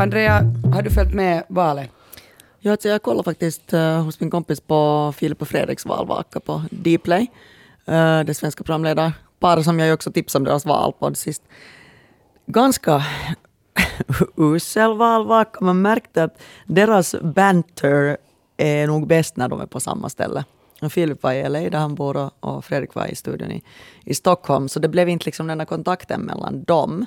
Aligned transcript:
Andrea, 0.00 0.42
har 0.72 0.82
du 0.82 0.90
följt 0.90 1.14
med 1.14 1.42
valet? 1.48 1.90
Ja, 2.58 2.72
alltså 2.72 2.88
jag 2.88 3.02
kollade 3.02 3.24
faktiskt 3.24 3.74
uh, 3.74 4.02
hos 4.02 4.20
min 4.20 4.30
kompis 4.30 4.60
på 4.60 5.12
Filip 5.16 5.42
och 5.42 5.48
Fredriks 5.48 5.86
valvaka 5.86 6.40
på 6.40 6.62
Dplay. 6.70 7.30
Uh, 7.88 8.20
det 8.20 8.34
svenska 8.36 8.64
programledarpar 8.64 9.62
som 9.62 9.78
jag 9.78 9.94
också 9.94 10.12
tipsade 10.12 10.40
om 10.40 10.44
deras 10.44 10.66
valpodd 10.66 11.16
sist. 11.16 11.42
Ganska 12.46 13.04
usel 14.36 14.96
valvaka. 14.96 15.64
Man 15.64 15.82
märkte 15.82 16.24
att 16.24 16.42
deras 16.66 17.14
banter 17.20 18.16
är 18.56 18.86
nog 18.86 19.06
bäst 19.06 19.36
när 19.36 19.48
de 19.48 19.60
är 19.60 19.66
på 19.66 19.80
samma 19.80 20.08
ställe. 20.08 20.44
Filip 20.90 21.22
var 21.22 21.32
i 21.32 21.48
LA 21.48 21.60
där 21.60 21.78
han 21.78 21.94
bor 21.94 22.30
och 22.40 22.64
Fredrik 22.64 22.94
var 22.94 23.06
i 23.06 23.14
studion 23.14 23.50
i, 23.50 23.62
i 24.04 24.14
Stockholm. 24.14 24.68
Så 24.68 24.80
det 24.80 24.88
blev 24.88 25.08
inte 25.08 25.24
liksom 25.24 25.46
den 25.46 25.58
där 25.58 25.64
kontakten 25.64 26.20
mellan 26.20 26.64
dem. 26.64 27.06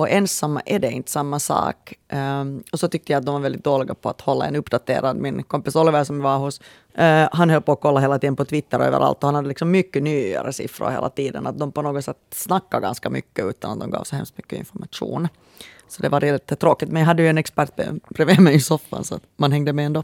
Och 0.00 0.10
ensamma 0.10 0.62
är 0.66 0.78
det 0.78 0.90
inte 0.90 1.10
samma 1.10 1.38
sak. 1.38 1.94
Um, 2.12 2.62
och 2.72 2.80
så 2.80 2.88
tyckte 2.88 3.12
jag 3.12 3.20
att 3.20 3.26
de 3.26 3.34
var 3.34 3.40
väldigt 3.40 3.64
dåliga 3.64 3.94
på 3.94 4.08
att 4.08 4.20
hålla 4.20 4.46
en 4.46 4.56
uppdaterad. 4.56 5.16
Min 5.16 5.42
kompis 5.42 5.76
Oliver 5.76 6.04
som 6.04 6.22
var 6.22 6.38
hos, 6.38 6.60
uh, 6.98 7.28
han 7.32 7.50
höll 7.50 7.62
på 7.62 7.72
att 7.72 7.80
kolla 7.80 8.00
hela 8.00 8.18
tiden 8.18 8.36
på 8.36 8.44
Twitter 8.44 8.78
och 8.78 8.84
överallt 8.84 9.18
och 9.18 9.28
han 9.28 9.34
hade 9.34 9.48
liksom 9.48 9.70
mycket 9.70 10.02
nyare 10.02 10.52
siffror 10.52 10.90
hela 10.90 11.10
tiden. 11.10 11.46
Att 11.46 11.58
de 11.58 11.72
på 11.72 11.82
något 11.82 12.04
sätt 12.04 12.16
snackade 12.30 12.82
ganska 12.82 13.10
mycket 13.10 13.44
utan 13.44 13.70
att 13.70 13.80
de 13.80 13.90
gav 13.90 14.04
så 14.04 14.16
hemskt 14.16 14.36
mycket 14.36 14.58
information. 14.58 15.28
Så 15.88 16.02
det 16.02 16.08
var 16.08 16.20
lite 16.20 16.56
tråkigt. 16.56 16.88
Men 16.88 17.00
jag 17.00 17.06
hade 17.06 17.22
ju 17.22 17.28
en 17.28 17.38
expert 17.38 17.80
bredvid 18.08 18.40
mig 18.40 18.54
i 18.54 18.60
soffan 18.60 19.04
så 19.04 19.20
man 19.36 19.52
hängde 19.52 19.72
med 19.72 19.86
ändå. 19.86 20.02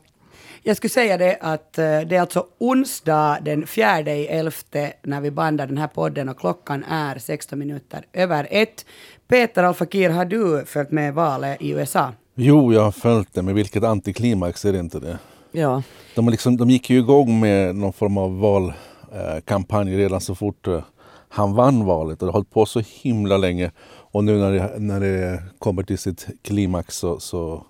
Jag 0.62 0.76
skulle 0.76 0.90
säga 0.90 1.16
det 1.16 1.38
att 1.40 1.78
eh, 1.78 2.00
det 2.00 2.16
är 2.16 2.20
alltså 2.20 2.46
onsdag 2.58 3.38
den 3.42 3.66
fjärde 3.66 4.14
i 4.14 4.26
elfte 4.26 4.92
när 5.02 5.20
vi 5.20 5.30
bandar 5.30 5.66
den 5.66 5.78
här 5.78 5.86
podden 5.86 6.28
och 6.28 6.38
klockan 6.38 6.84
är 6.84 7.18
16 7.18 7.58
minuter 7.58 8.06
över 8.12 8.48
ett. 8.50 8.86
Peter 9.28 9.62
Alfakir, 9.62 10.10
har 10.10 10.24
du 10.24 10.64
följt 10.66 10.90
med 10.90 11.14
valet 11.14 11.62
i 11.62 11.70
USA? 11.70 12.12
Jo, 12.34 12.72
jag 12.72 12.82
har 12.82 12.92
följt 12.92 13.34
det, 13.34 13.42
men 13.42 13.54
vilket 13.54 13.84
antiklimax 13.84 14.64
är 14.64 14.72
det 14.72 14.78
inte 14.78 15.00
det? 15.00 15.18
Ja. 15.52 15.82
De, 16.14 16.28
liksom, 16.28 16.56
de 16.56 16.70
gick 16.70 16.90
ju 16.90 16.98
igång 16.98 17.40
med 17.40 17.76
någon 17.76 17.92
form 17.92 18.18
av 18.18 18.38
valkampanj 18.38 19.96
redan 19.96 20.20
så 20.20 20.34
fort 20.34 20.66
eh, 20.66 20.82
han 21.28 21.54
vann 21.54 21.84
valet 21.84 22.22
och 22.22 22.26
det 22.26 22.32
har 22.32 22.32
hållit 22.32 22.50
på 22.50 22.66
så 22.66 22.82
himla 23.02 23.36
länge. 23.36 23.70
Och 23.88 24.24
nu 24.24 24.38
när 24.38 24.52
det, 24.52 24.78
när 24.78 25.00
det 25.00 25.42
kommer 25.58 25.82
till 25.82 25.98
sitt 25.98 26.26
klimax 26.42 26.96
så, 26.96 27.20
så 27.20 27.64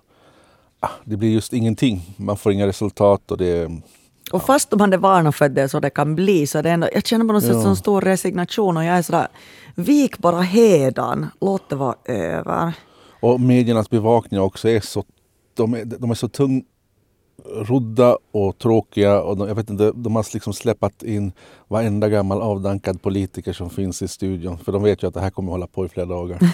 ah, 0.79 0.89
det 1.03 1.17
blir 1.17 1.29
just 1.29 1.53
ingenting. 1.53 2.15
Man 2.17 2.37
får 2.37 2.51
inga 2.51 2.67
resultat 2.67 3.31
och 3.31 3.37
det 3.37 3.71
och 4.31 4.43
fast 4.43 4.69
de 4.69 4.81
hade 4.81 4.97
varnat 4.97 5.35
för 5.35 5.49
det 5.49 5.69
så 5.69 5.79
det 5.79 5.89
kan 5.89 6.15
bli, 6.15 6.47
så 6.47 6.61
det 6.61 6.69
ändå, 6.69 6.89
jag 6.93 7.05
känner 7.05 7.25
på 7.25 7.33
något 7.33 7.43
ja. 7.43 7.53
sätt 7.53 7.61
sån 7.61 7.75
stor 7.75 8.01
resignation 8.01 8.77
och 8.77 8.83
jag 8.83 8.97
är 8.97 9.01
sådär, 9.01 9.27
vik 9.77 10.17
bara 10.17 10.41
hedan, 10.41 11.27
låt 11.41 11.69
det 11.69 11.75
vara 11.75 11.95
över. 12.05 12.73
Och 13.19 13.39
mediernas 13.41 13.89
bevakning 13.89 14.39
också 14.39 14.69
är 14.69 14.79
så, 14.79 15.03
de 15.53 15.73
är, 15.73 15.85
de 15.85 16.11
är 16.11 16.15
så 16.15 16.29
tungrodda 16.29 18.17
och 18.31 18.57
tråkiga 18.57 19.21
och 19.21 19.37
de, 19.37 19.47
jag 19.47 19.55
vet 19.55 19.69
inte, 19.69 19.91
de 19.95 20.15
har 20.15 20.33
liksom 20.33 20.53
släppt 20.53 21.03
in 21.03 21.31
varenda 21.67 22.09
gammal 22.09 22.41
avdankad 22.41 23.01
politiker 23.01 23.53
som 23.53 23.69
finns 23.69 24.01
i 24.01 24.07
studion. 24.07 24.57
För 24.57 24.71
de 24.71 24.83
vet 24.83 25.03
ju 25.03 25.07
att 25.07 25.13
det 25.13 25.21
här 25.21 25.29
kommer 25.29 25.51
att 25.51 25.53
hålla 25.53 25.67
på 25.67 25.85
i 25.85 25.89
flera 25.89 26.07
dagar. 26.07 26.39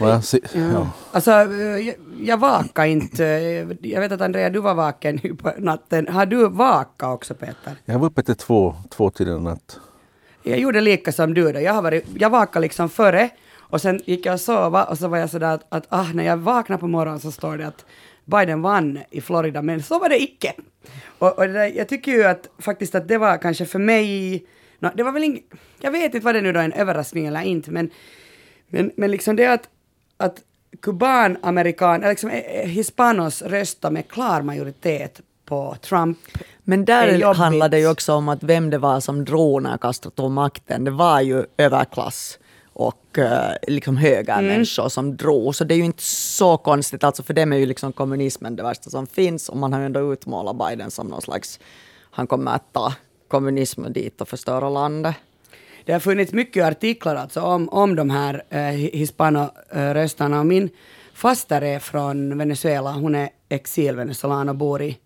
Ja. 0.00 0.22
Ja. 0.54 0.88
Alltså, 1.12 1.30
jag, 1.30 1.94
jag 2.20 2.36
vakade 2.38 2.88
inte. 2.88 3.24
Jag 3.82 4.00
vet 4.00 4.12
att 4.12 4.20
Andrea, 4.20 4.50
du 4.50 4.60
var 4.60 4.74
vaken 4.74 5.36
på 5.36 5.52
natten. 5.58 6.08
Har 6.08 6.26
du 6.26 6.48
vakat 6.48 7.14
också, 7.14 7.34
Peter? 7.34 7.76
Jag 7.84 7.98
var 7.98 8.06
uppe 8.06 8.22
till 8.22 8.36
två, 8.36 8.74
två 8.90 9.10
tider 9.10 9.38
natt. 9.38 9.80
Jag 10.48 10.58
gjorde 10.58 10.80
lika 10.80 11.12
som 11.12 11.34
du 11.34 11.52
då. 11.52 11.60
Jag, 11.60 11.72
har 11.72 11.82
varit, 11.82 12.04
jag 12.18 12.30
vakade 12.30 12.62
liksom 12.62 12.88
före 12.88 13.30
och 13.56 13.80
sen 13.80 14.00
gick 14.04 14.26
jag 14.26 14.32
och 14.32 14.40
sova 14.40 14.84
och 14.84 14.98
så 14.98 15.08
var 15.08 15.18
jag 15.18 15.30
sådär 15.30 15.54
att, 15.54 15.66
att 15.68 15.86
ah, 15.88 16.06
när 16.14 16.24
jag 16.24 16.36
vaknade 16.36 16.80
på 16.80 16.86
morgonen 16.86 17.20
så 17.20 17.32
står 17.32 17.58
det 17.58 17.66
att 17.66 17.84
Biden 18.24 18.62
vann 18.62 18.98
i 19.10 19.20
Florida, 19.20 19.62
men 19.62 19.82
så 19.82 19.98
var 19.98 20.08
det 20.08 20.22
icke. 20.22 20.52
Och, 21.18 21.38
och 21.38 21.48
där, 21.48 21.66
jag 21.66 21.88
tycker 21.88 22.12
ju 22.12 22.24
att 22.24 22.48
faktiskt 22.58 22.94
att 22.94 23.08
det 23.08 23.18
var 23.18 23.38
kanske 23.38 23.66
för 23.66 23.78
mig, 23.78 24.44
no, 24.78 24.90
det 24.94 25.02
var 25.02 25.12
väl 25.12 25.24
ing, 25.24 25.42
jag 25.80 25.90
vet 25.90 26.14
inte 26.14 26.24
vad 26.24 26.34
det 26.34 26.40
nu 26.40 26.52
då 26.52 26.60
är 26.60 26.64
en 26.64 26.72
överraskning 26.72 27.26
eller 27.26 27.42
inte, 27.42 27.70
men, 27.70 27.90
men, 28.68 28.90
men 28.96 29.10
liksom 29.10 29.36
det 29.36 29.46
att, 29.46 29.68
att 30.16 30.42
kuban-amerikan, 30.82 32.00
liksom 32.00 32.30
eh, 32.30 32.38
eh, 32.38 32.68
hispanos 32.68 33.42
röstar 33.42 33.90
med 33.90 34.08
klar 34.08 34.42
majoritet 34.42 35.20
på 35.44 35.76
Trump. 35.80 36.18
Men 36.68 36.84
där 36.84 37.34
handlar 37.34 37.68
det 37.68 37.78
ju 37.78 37.90
också 37.90 38.12
om 38.12 38.28
att 38.28 38.42
vem 38.42 38.70
det 38.70 38.78
var 38.78 39.00
som 39.00 39.24
drog 39.24 39.62
när 39.62 39.78
Castro 39.78 40.10
tog 40.10 40.30
makten. 40.30 40.84
Det 40.84 40.90
var 40.90 41.20
ju 41.20 41.44
överklass 41.56 42.38
och 42.72 43.18
uh, 43.18 43.28
liksom 43.68 43.96
högermänniskor 43.96 44.82
mm. 44.82 44.90
som 44.90 45.16
drog. 45.16 45.54
Så 45.54 45.64
det 45.64 45.74
är 45.74 45.76
ju 45.76 45.84
inte 45.84 46.02
så 46.02 46.56
konstigt, 46.56 47.04
alltså 47.04 47.22
för 47.22 47.34
dem 47.34 47.52
är 47.52 47.56
ju 47.56 47.66
liksom 47.66 47.92
kommunismen 47.92 48.56
det 48.56 48.62
värsta 48.62 48.90
som 48.90 49.06
finns 49.06 49.48
och 49.48 49.56
man 49.56 49.72
har 49.72 49.80
ju 49.80 49.86
ändå 49.86 50.12
utmålat 50.12 50.58
Biden 50.58 50.90
som 50.90 51.06
någon 51.06 51.22
slags, 51.22 51.60
han 52.10 52.26
kommer 52.26 52.52
att 52.52 52.72
ta 52.72 52.92
kommunismen 53.28 53.92
dit 53.92 54.20
och 54.20 54.28
förstöra 54.28 54.68
landet. 54.68 55.14
Det 55.84 55.92
har 55.92 56.00
funnits 56.00 56.32
mycket 56.32 56.64
artiklar 56.64 57.16
alltså 57.16 57.40
om, 57.40 57.68
om 57.68 57.96
de 57.96 58.10
här 58.10 58.42
eh, 58.50 58.60
hispanoröstarna. 58.72 60.40
Och 60.40 60.46
min 60.46 60.70
faster 61.14 61.62
är 61.62 61.78
från 61.78 62.38
Venezuela. 62.38 62.92
Hon 62.92 63.14
är 63.14 63.28
exil-venezolan 63.48 64.48
och 64.48 64.56
bor 64.56 64.82
i, 64.82 64.98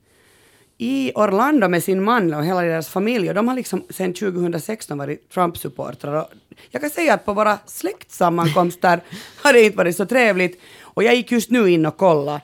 i 0.82 1.12
Orlando 1.14 1.68
med 1.68 1.82
sin 1.84 2.02
man 2.04 2.34
och 2.34 2.44
hela 2.44 2.62
deras 2.62 2.88
familj. 2.88 3.28
Och 3.28 3.34
de 3.34 3.48
har 3.48 3.54
liksom 3.54 3.84
sedan 3.90 4.14
2016 4.14 4.98
varit 4.98 5.28
Trump-supportrar. 5.34 6.26
Jag 6.70 6.82
kan 6.82 6.90
säga 6.90 7.14
att 7.14 7.24
på 7.24 7.32
våra 7.32 7.58
släktsammankomster 7.66 9.00
har 9.42 9.52
det 9.52 9.62
inte 9.62 9.76
varit 9.76 9.96
så 9.96 10.06
trevligt. 10.06 10.60
Och 10.80 11.02
jag 11.04 11.14
gick 11.14 11.32
just 11.32 11.50
nu 11.50 11.70
in 11.70 11.86
och 11.86 11.96
kollade 11.96 12.40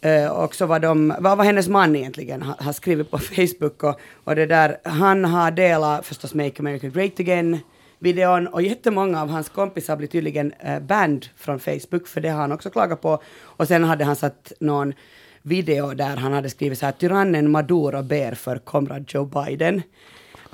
eh, 0.00 0.32
också 0.32 0.66
vad, 0.66 0.82
de, 0.82 1.14
vad, 1.18 1.36
vad 1.36 1.46
hennes 1.46 1.68
man 1.68 1.96
egentligen 1.96 2.42
har, 2.42 2.54
har 2.58 2.72
skrivit 2.72 3.10
på 3.10 3.18
Facebook. 3.36 3.82
Och, 3.82 4.00
och 4.24 4.36
det 4.36 4.46
där, 4.46 4.76
han 4.84 5.24
har 5.24 5.50
delat 5.50 6.06
förstås 6.06 6.34
Make 6.34 6.54
America 6.58 6.88
Great 6.88 7.20
Again 7.20 7.58
videon 7.98 8.46
och 8.46 8.62
jättemånga 8.62 9.22
av 9.22 9.28
hans 9.28 9.48
kompisar 9.48 9.96
blir 9.96 10.08
tydligen 10.08 10.52
eh, 10.52 10.80
banned 10.80 11.26
från 11.36 11.60
Facebook 11.60 12.06
för 12.06 12.20
det 12.20 12.28
har 12.28 12.40
han 12.40 12.52
också 12.52 12.70
klagat 12.70 13.00
på. 13.00 13.22
Och 13.42 13.68
sen 13.68 13.84
hade 13.84 14.04
han 14.04 14.16
satt 14.16 14.52
någon 14.60 14.94
video 15.42 15.94
där 15.94 16.16
han 16.16 16.32
hade 16.32 16.50
skrivit 16.50 16.78
så 16.78 16.86
här 16.86 16.92
tyrannen 16.92 17.50
Maduro 17.50 18.02
ber 18.02 18.34
för 18.34 18.58
komrad 18.58 19.04
Joe 19.08 19.24
Biden. 19.24 19.76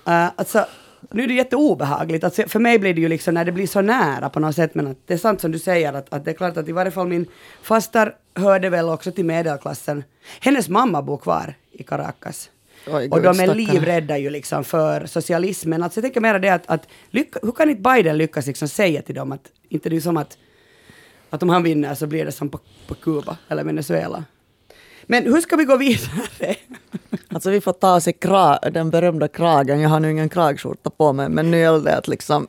Uh, 0.08 0.30
alltså, 0.36 0.66
nu 1.10 1.22
är 1.22 1.28
det 1.28 1.34
jätteobehagligt. 1.34 2.24
Alltså, 2.24 2.42
för 2.48 2.60
mig 2.60 2.78
blir 2.78 2.94
det 2.94 3.00
ju 3.00 3.08
liksom 3.08 3.34
när 3.34 3.44
det 3.44 3.52
blir 3.52 3.66
så 3.66 3.80
nära 3.80 4.28
på 4.28 4.41
något 4.41 4.54
sätt, 4.54 4.74
men 4.74 4.86
att 4.86 4.97
det 5.06 5.14
är 5.14 5.19
sant 5.19 5.41
som 5.41 5.52
du 5.52 5.58
säger 5.58 5.92
att, 5.92 6.12
att 6.12 6.24
det 6.24 6.30
är 6.30 6.34
klart 6.34 6.56
att 6.56 6.69
i 6.69 6.72
varje 6.72 6.91
fall 6.91 7.08
min 7.08 7.26
fastar 7.62 8.14
hörde 8.34 8.70
väl 8.70 8.88
också 8.88 9.12
till 9.12 9.24
medelklassen. 9.24 10.04
Hennes 10.41 10.69
mamma 10.69 11.03
bor 11.03 11.18
kvar 11.18 11.54
i 11.72 11.82
Caracas. 11.82 12.50
Oj, 12.86 13.08
och 13.10 13.22
de 13.22 13.41
är 13.41 13.54
livrädda 13.54 14.18
ju 14.18 14.30
liksom 14.30 14.64
för 14.64 15.06
socialismen. 15.06 15.82
Alltså 15.82 15.98
jag 15.98 16.03
tänker 16.03 16.20
mer 16.20 16.38
det 16.38 16.48
att, 16.48 16.66
att 16.66 16.88
lycka, 17.10 17.38
hur 17.42 17.53
kan 17.53 17.70
inte 17.70 17.82
Biden 17.82 18.18
lyckas 18.18 18.47
liksom 18.47 18.68
säga 18.68 19.03
till 19.03 19.14
dem 19.14 19.32
att 19.32 19.50
inte 19.68 19.88
det 19.88 19.97
är 19.97 20.00
som 20.00 20.16
att, 20.16 20.38
att 21.30 21.42
om 21.42 21.48
han 21.48 21.62
vinner 21.62 21.94
så 21.94 22.06
blir 22.06 22.24
det 22.24 22.32
som 22.32 22.48
på, 22.48 22.60
på 22.86 22.94
Kuba 22.94 23.36
eller 23.48 23.64
Venezuela. 23.64 24.24
Men 25.06 25.25
hur 25.25 25.41
ska 25.41 25.56
vi 25.56 25.65
gå 25.65 25.77
vidare? 25.77 26.56
Alltså 27.28 27.50
vi 27.50 27.61
får 27.61 27.72
ta 27.72 27.97
oss 27.97 28.09
i 28.09 28.12
kra 28.12 28.59
den 28.59 28.91
berömda 28.91 29.28
kragen. 29.28 29.81
Jag 29.81 29.89
har 29.89 30.00
nu 30.00 30.11
ingen 30.11 30.28
kragskjorta 30.28 30.91
på 30.91 31.12
mig, 31.12 31.28
men 31.28 31.50
nu 31.50 31.59
gäller 31.59 31.81
det 31.81 31.97
att 31.97 32.09
liksom 32.09 32.47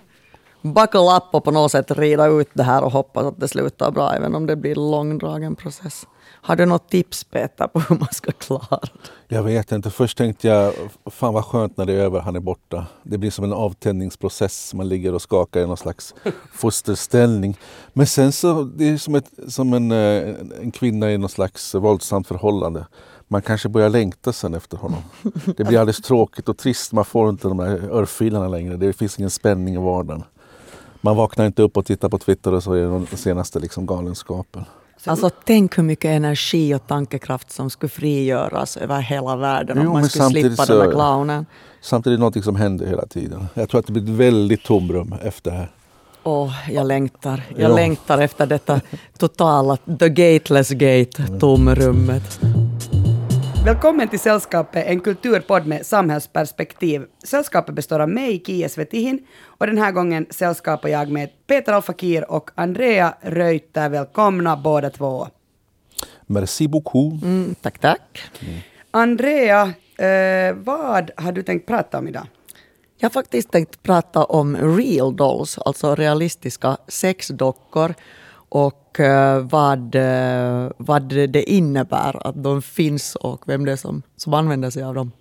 buckle 0.62 1.16
up 1.16 1.24
och 1.30 1.44
på 1.44 1.50
något 1.50 1.72
sätt 1.72 1.90
rida 1.90 2.26
ut 2.26 2.50
det 2.52 2.62
här 2.62 2.84
och 2.84 2.92
hoppas 2.92 3.24
att 3.24 3.40
det 3.40 3.48
slutar 3.48 3.90
bra, 3.90 4.12
även 4.12 4.34
om 4.34 4.46
det 4.46 4.56
blir 4.56 4.74
långdragen 4.74 5.56
process. 5.56 6.06
Har 6.42 6.56
du 6.56 6.66
något 6.66 6.88
tips 6.88 7.24
Peter 7.24 7.66
på 7.66 7.80
hur 7.80 7.96
man 7.96 8.08
ska 8.12 8.32
klara 8.32 8.78
det? 9.28 9.34
Jag 9.34 9.42
vet 9.42 9.72
inte. 9.72 9.90
Först 9.90 10.18
tänkte 10.18 10.48
jag, 10.48 10.74
fan 11.06 11.34
vad 11.34 11.44
skönt 11.44 11.76
när 11.76 11.86
det 11.86 11.92
är 11.92 11.98
över, 11.98 12.20
han 12.20 12.36
är 12.36 12.40
borta. 12.40 12.86
Det 13.02 13.18
blir 13.18 13.30
som 13.30 13.44
en 13.44 13.52
avtändningsprocess. 13.52 14.74
Man 14.74 14.88
ligger 14.88 15.14
och 15.14 15.22
skakar 15.22 15.60
i 15.60 15.66
någon 15.66 15.76
slags 15.76 16.14
fosterställning. 16.52 17.58
Men 17.92 18.06
sen 18.06 18.32
så, 18.32 18.62
det 18.62 18.88
är 18.88 18.96
som, 18.96 19.14
ett, 19.14 19.30
som 19.48 19.72
en, 19.72 19.92
eh, 19.92 20.34
en 20.60 20.70
kvinna 20.70 21.12
i 21.12 21.18
någon 21.18 21.30
slags 21.30 21.74
våldsamt 21.74 22.26
förhållande. 22.26 22.86
Man 23.28 23.42
kanske 23.42 23.68
börjar 23.68 23.88
längta 23.88 24.32
sen 24.32 24.54
efter 24.54 24.76
honom. 24.76 25.02
Det 25.56 25.64
blir 25.64 25.78
alldeles 25.78 26.02
tråkigt 26.02 26.48
och 26.48 26.58
trist. 26.58 26.92
Man 26.92 27.04
får 27.04 27.30
inte 27.30 27.48
de 27.48 27.56
där 27.56 27.90
örfilarna 27.90 28.48
längre. 28.48 28.76
Det 28.76 28.92
finns 28.92 29.18
ingen 29.18 29.30
spänning 29.30 29.74
i 29.74 29.78
vardagen. 29.78 30.24
Man 31.00 31.16
vaknar 31.16 31.46
inte 31.46 31.62
upp 31.62 31.76
och 31.76 31.86
tittar 31.86 32.08
på 32.08 32.18
Twitter 32.18 32.52
och 32.52 32.62
så 32.62 32.72
är 32.72 32.80
det 32.80 32.88
den 32.88 33.06
senaste 33.06 33.58
liksom 33.58 33.86
galenskapen. 33.86 34.64
Alltså 35.06 35.30
tänk 35.44 35.78
hur 35.78 35.82
mycket 35.82 36.08
energi 36.08 36.74
och 36.74 36.86
tankekraft 36.86 37.50
som 37.50 37.70
skulle 37.70 37.90
frigöras 37.90 38.76
över 38.76 39.00
hela 39.00 39.36
världen 39.36 39.78
om 39.78 39.92
man 39.92 40.08
skulle 40.08 40.30
slippa 40.30 40.66
så, 40.66 40.72
den 40.72 40.82
här 40.82 40.90
clownen. 40.92 41.46
Samtidigt 41.80 42.20
något 42.20 42.44
som 42.44 42.56
händer 42.56 42.86
hela 42.86 43.06
tiden. 43.06 43.46
Jag 43.54 43.68
tror 43.68 43.78
att 43.80 43.86
det 43.86 43.92
blir 43.92 44.02
ett 44.02 44.08
väldigt 44.08 44.64
tomrum 44.64 45.14
efter 45.22 45.50
det 45.50 45.56
här. 45.56 45.70
Åh, 46.22 46.44
oh, 46.44 46.52
jag 46.72 46.86
längtar. 46.86 47.42
Jag 47.56 47.70
ja. 47.70 47.74
längtar 47.74 48.18
efter 48.18 48.46
detta 48.46 48.80
totala, 49.18 49.76
the 49.76 50.08
gateless 50.08 50.70
gate, 50.70 51.38
tomrummet. 51.38 52.40
Välkommen 53.64 54.08
till 54.08 54.20
Sällskapet, 54.20 54.86
en 54.86 55.00
kulturpodd 55.00 55.66
med 55.66 55.86
samhällsperspektiv. 55.86 57.06
Sällskapet 57.24 57.74
består 57.74 58.00
av 58.00 58.08
mig, 58.08 58.42
Kia 58.46 58.68
Svetihin, 58.68 59.26
och 59.44 59.66
den 59.66 59.78
här 59.78 59.92
gången 59.92 60.26
sällskapar 60.30 60.88
jag 60.88 61.10
med 61.10 61.28
Peter 61.46 61.72
Alfakir 61.72 62.30
och 62.30 62.50
Andrea 62.54 63.14
Reuter. 63.20 63.88
Välkomna 63.88 64.56
båda 64.56 64.90
två. 64.90 65.28
Merci 66.26 66.68
beaucoup. 66.68 67.22
Mm, 67.22 67.54
tack, 67.54 67.78
tack. 67.78 68.22
Andrea, 68.90 69.62
eh, 69.96 70.54
vad 70.54 71.10
har 71.16 71.32
du 71.32 71.42
tänkt 71.42 71.66
prata 71.66 71.98
om 71.98 72.08
idag? 72.08 72.26
Jag 72.98 73.08
har 73.08 73.12
faktiskt 73.12 73.50
tänkt 73.50 73.82
prata 73.82 74.24
om 74.24 74.56
real 74.56 75.16
dolls, 75.16 75.58
alltså 75.58 75.94
realistiska 75.94 76.76
sexdockor 76.88 77.94
och 78.50 79.00
eh, 79.00 79.38
vad, 79.38 79.94
eh, 79.94 80.70
vad 80.76 81.02
det 81.02 81.42
innebär 81.50 82.26
att 82.26 82.42
de 82.42 82.62
finns 82.62 83.14
och 83.16 83.42
vem 83.46 83.64
det 83.64 83.72
är 83.72 83.76
som, 83.76 84.02
som 84.16 84.34
använder 84.34 84.70
sig 84.70 84.82
av 84.82 84.94
dem. 84.94 85.12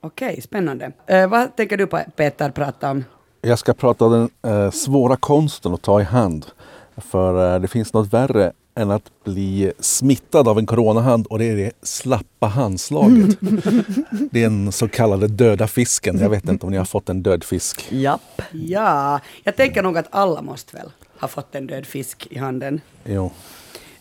Okej, 0.00 0.40
spännande. 0.42 0.92
Eh, 1.06 1.28
vad 1.28 1.56
tänker 1.56 1.76
du 1.76 1.86
på, 1.86 2.00
Peter 2.16 2.50
prata 2.50 2.90
om? 2.90 3.04
Jag 3.40 3.58
ska 3.58 3.72
prata 3.72 4.04
om 4.04 4.12
den 4.42 4.52
eh, 4.52 4.70
svåra 4.70 5.16
konsten 5.16 5.74
att 5.74 5.82
ta 5.82 6.00
i 6.00 6.04
hand. 6.04 6.46
För 6.96 7.54
eh, 7.54 7.60
det 7.60 7.68
finns 7.68 7.92
något 7.92 8.12
värre 8.12 8.52
än 8.74 8.90
att 8.90 9.24
bli 9.24 9.72
smittad 9.78 10.48
av 10.48 10.58
en 10.58 10.66
coronahand 10.66 11.26
och 11.26 11.38
det 11.38 11.44
är 11.44 11.56
det 11.56 11.72
slappa 11.82 12.46
handslaget. 12.46 13.36
det 14.30 14.44
är 14.44 14.48
den 14.48 14.72
så 14.72 14.88
kallade 14.88 15.28
döda 15.28 15.66
fisken. 15.66 16.18
Jag 16.18 16.30
vet 16.30 16.48
inte 16.48 16.66
om 16.66 16.72
ni 16.72 16.78
har 16.78 16.84
fått 16.84 17.08
en 17.08 17.22
död 17.22 17.44
fisk. 17.44 17.86
Japp. 17.90 18.42
Ja, 18.52 19.20
jag 19.44 19.56
tänker 19.56 19.82
nog 19.82 19.98
att 19.98 20.06
alla 20.10 20.42
måste 20.42 20.76
väl 20.76 20.90
ha 21.20 21.28
fått 21.28 21.54
en 21.54 21.66
död 21.66 21.86
fisk 21.86 22.26
i 22.30 22.38
handen. 22.38 22.80
Jo. 23.04 23.30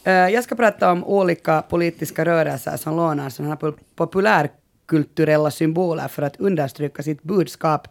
Eh, 0.03 0.13
Jag 0.13 0.43
ska 0.43 0.55
prata 0.55 0.91
om 0.91 1.03
olika 1.03 1.61
politiska 1.61 2.25
rörelser 2.25 2.77
som 2.77 2.95
lånar 2.95 3.29
sådana 3.29 3.49
här 3.55 3.57
pop- 3.61 3.79
populärkulturella 3.95 5.51
symboler 5.51 6.07
för 6.07 6.21
att 6.21 6.35
understryka 6.39 7.03
sitt 7.03 7.23
budskap. 7.23 7.87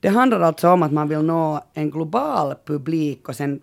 Det 0.00 0.08
handlar 0.08 0.40
alltså 0.40 0.68
om 0.68 0.82
att 0.82 0.92
man 0.92 1.08
vill 1.08 1.22
nå 1.22 1.64
en 1.74 1.90
global 1.90 2.54
publik 2.66 3.28
och 3.28 3.36
sen 3.36 3.60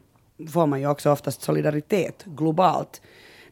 får 0.53 0.65
man 0.67 0.79
ju 0.79 0.87
också 0.89 1.11
oftast 1.11 1.41
solidaritet 1.41 2.23
globalt 2.25 3.01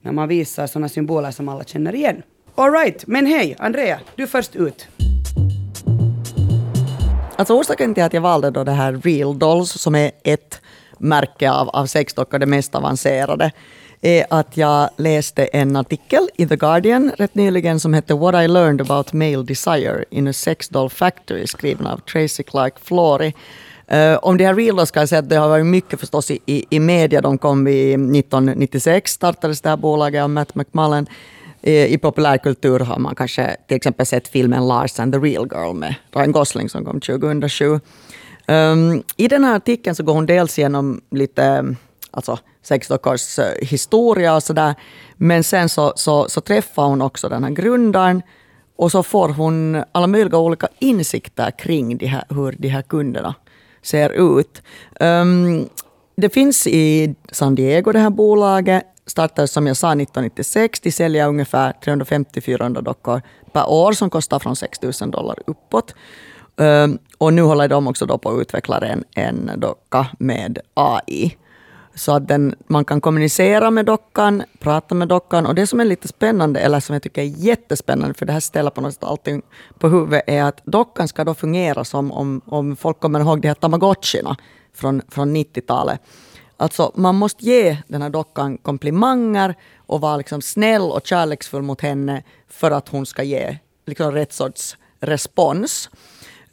när 0.02 0.12
man 0.12 0.28
visar 0.28 0.68
sådana 0.68 0.90
symboler 0.90 1.32
som 1.32 1.50
alla 1.50 1.64
känner 1.64 1.96
igen. 1.96 2.22
All 2.56 2.72
right, 2.72 3.08
men 3.08 3.26
hej, 3.26 3.56
Andrea, 3.60 4.00
du 4.16 4.28
först 4.28 4.56
ut. 4.56 4.88
Alltså 7.36 7.54
orsaken 7.54 7.94
till 7.94 8.04
att 8.04 8.14
jag 8.14 8.22
valde 8.22 8.52
då 8.52 8.64
det 8.64 8.72
här 8.72 8.94
Real 8.94 9.40
Dolls, 9.40 9.72
som 9.72 9.96
är 9.96 10.12
ett 10.24 10.62
märke 11.00 11.52
av, 11.52 11.70
av 11.70 11.86
sexdockor, 11.86 12.40
det 12.40 12.46
mest 12.46 12.76
avancerade, 12.76 13.52
är 14.02 14.26
att 14.30 14.58
jag 14.58 14.90
läste 14.98 15.46
en 15.46 15.76
artikel 15.76 16.30
i 16.36 16.48
The 16.48 16.56
Guardian 16.56 17.12
rätt 17.18 17.36
nyligen 17.36 17.80
som 17.80 17.94
hette 17.94 18.14
What 18.14 18.36
I 18.36 18.48
learned 18.48 18.82
about 18.82 19.14
male 19.14 19.44
desire 19.44 20.06
in 20.10 20.28
a 20.28 20.34
sex 20.34 20.70
doll 20.70 20.90
factory, 20.90 21.48
skriven 21.48 21.88
av 21.88 21.98
Tracy 21.98 22.44
Clark 22.44 22.74
Flory. 22.80 23.34
Uh, 23.92 23.98
eh, 23.98 24.20
om 24.22 24.38
det 24.38 24.46
här 24.46 24.56
Real 24.56 24.88
ska 24.88 25.00
jag 25.00 25.10
säga 25.10 25.20
att 25.20 25.30
det 25.30 25.36
har 25.36 25.50
varit 25.50 25.66
mycket 25.66 26.00
förstås 26.00 26.32
i, 26.32 26.40
i, 26.46 26.66
i 26.70 26.80
media. 26.80 27.22
De 27.22 27.38
kom 27.38 27.68
i 27.68 27.94
1996, 27.94 29.12
startades 29.12 29.62
det 29.62 29.70
här 29.70 29.78
bolaget 29.78 30.24
av 30.24 30.30
Matt 30.30 30.56
McMullen. 30.56 31.08
I, 31.62 31.94
I 31.94 31.98
populärkultur 31.98 32.80
har 32.80 33.00
man 33.00 33.16
kanske 33.16 33.56
till 33.68 33.78
exempel 33.78 34.06
sett 34.06 34.28
filmen 34.28 34.68
Lars 34.68 35.00
and 35.00 35.14
the 35.14 35.20
Real 35.20 35.48
Girl 35.52 35.74
med 35.74 35.96
Ryan 36.16 36.32
Gosling 36.32 36.70
som 36.70 36.86
kom 36.86 37.02
2007. 37.02 37.80
Um, 38.50 39.04
I 39.18 39.28
den 39.28 39.44
här 39.44 39.56
artikeln 39.56 39.96
så 39.96 40.04
går 40.04 40.14
hon 40.14 40.26
dels 40.26 40.60
igenom 40.60 41.02
lite 41.12 41.76
alltså, 42.12 42.38
sexdockors 42.62 43.40
eh, 43.40 43.68
historia 43.68 44.36
och 44.36 44.44
sådär. 44.44 44.76
Men 45.18 45.44
sen 45.44 45.70
så, 45.70 45.94
så, 45.96 46.30
så 46.30 46.42
träffar 46.42 46.84
hon 46.84 47.02
också 47.02 47.30
den 47.30 47.44
här 47.44 47.52
grundaren 47.52 48.22
och 48.76 48.92
så 48.92 49.04
får 49.04 49.30
hon 49.30 49.84
alla 49.92 50.08
möjliga 50.08 50.38
olika 50.38 50.68
insikter 50.80 51.52
kring 51.52 51.98
de 51.98 52.06
här, 52.06 52.24
hur 52.30 52.56
de 52.58 52.68
här 52.68 52.82
kunderna 52.82 53.36
ser 53.82 54.40
ut. 54.40 54.62
Um, 55.00 55.70
det 56.16 56.30
finns 56.30 56.68
i 56.68 57.16
San 57.32 57.56
Diego, 57.56 57.92
det 57.92 58.00
här 58.00 58.10
bolaget. 58.10 58.84
Startades 59.06 59.52
som 59.52 59.68
jag 59.68 59.78
sa 59.78 59.88
1996. 59.88 60.80
De 60.80 60.92
säljer 60.92 61.28
ungefär 61.28 61.74
350-400 61.86 62.82
dockor 62.82 63.22
per 63.54 63.70
år 63.70 63.92
som 63.92 64.10
kostar 64.10 64.40
från 64.40 64.56
6 64.56 64.82
000 64.82 65.12
dollar 65.12 65.36
uppåt. 65.48 65.96
Um, 66.56 67.00
och 67.20 67.34
nu 67.34 67.42
håller 67.42 67.68
de 67.68 67.88
också 67.88 68.06
då 68.06 68.18
på 68.18 68.30
att 68.30 68.42
utveckla 68.42 68.78
en, 68.78 69.04
en 69.16 69.52
docka 69.58 70.08
med 70.20 70.60
AI. 70.74 71.38
Så 71.96 72.12
att 72.12 72.28
den, 72.28 72.56
man 72.68 72.86
kan 72.86 73.02
kommunicera 73.02 73.72
med 73.72 73.86
dockan, 73.86 74.44
prata 74.60 74.96
med 74.96 75.08
dockan. 75.08 75.46
Och 75.46 75.56
det 75.56 75.68
som 75.68 75.80
är 75.80 75.86
lite 75.86 76.08
spännande, 76.08 76.60
eller 76.60 76.80
som 76.80 76.94
jag 76.94 77.04
tycker 77.04 77.22
är 77.22 77.26
jättespännande, 77.26 78.14
för 78.14 78.26
det 78.26 78.34
här 78.34 78.40
ställer 78.40 78.70
på 78.70 78.82
något 78.82 78.94
sätt 78.94 79.04
allting 79.04 79.42
på 79.80 79.88
huvudet, 79.88 80.24
är 80.28 80.44
att 80.44 80.66
dockan 80.66 81.08
ska 81.08 81.24
då 81.24 81.34
fungera 81.34 81.86
som, 81.86 82.12
om, 82.12 82.42
om 82.46 82.76
folk 82.76 83.00
kommer 83.00 83.20
ihåg 83.20 83.42
de 83.42 83.48
här 83.48 83.56
tamagotchina 83.56 84.38
från, 84.74 85.02
från 85.10 85.36
90-talet. 85.36 86.02
Alltså 86.58 86.92
man 86.96 87.16
måste 87.16 87.46
ge 87.46 87.78
den 87.88 88.02
här 88.02 88.10
dockan 88.10 88.58
komplimanger 88.58 89.56
och 89.78 90.02
vara 90.02 90.18
liksom 90.18 90.42
snäll 90.42 90.82
och 90.82 91.08
kärleksfull 91.08 91.62
mot 91.62 91.82
henne 91.82 92.24
för 92.48 92.72
att 92.72 92.90
hon 92.90 93.06
ska 93.06 93.24
ge 93.24 93.58
liksom 93.86 94.12
rätt 94.12 94.34
sorts 94.34 94.78
respons. 95.00 95.90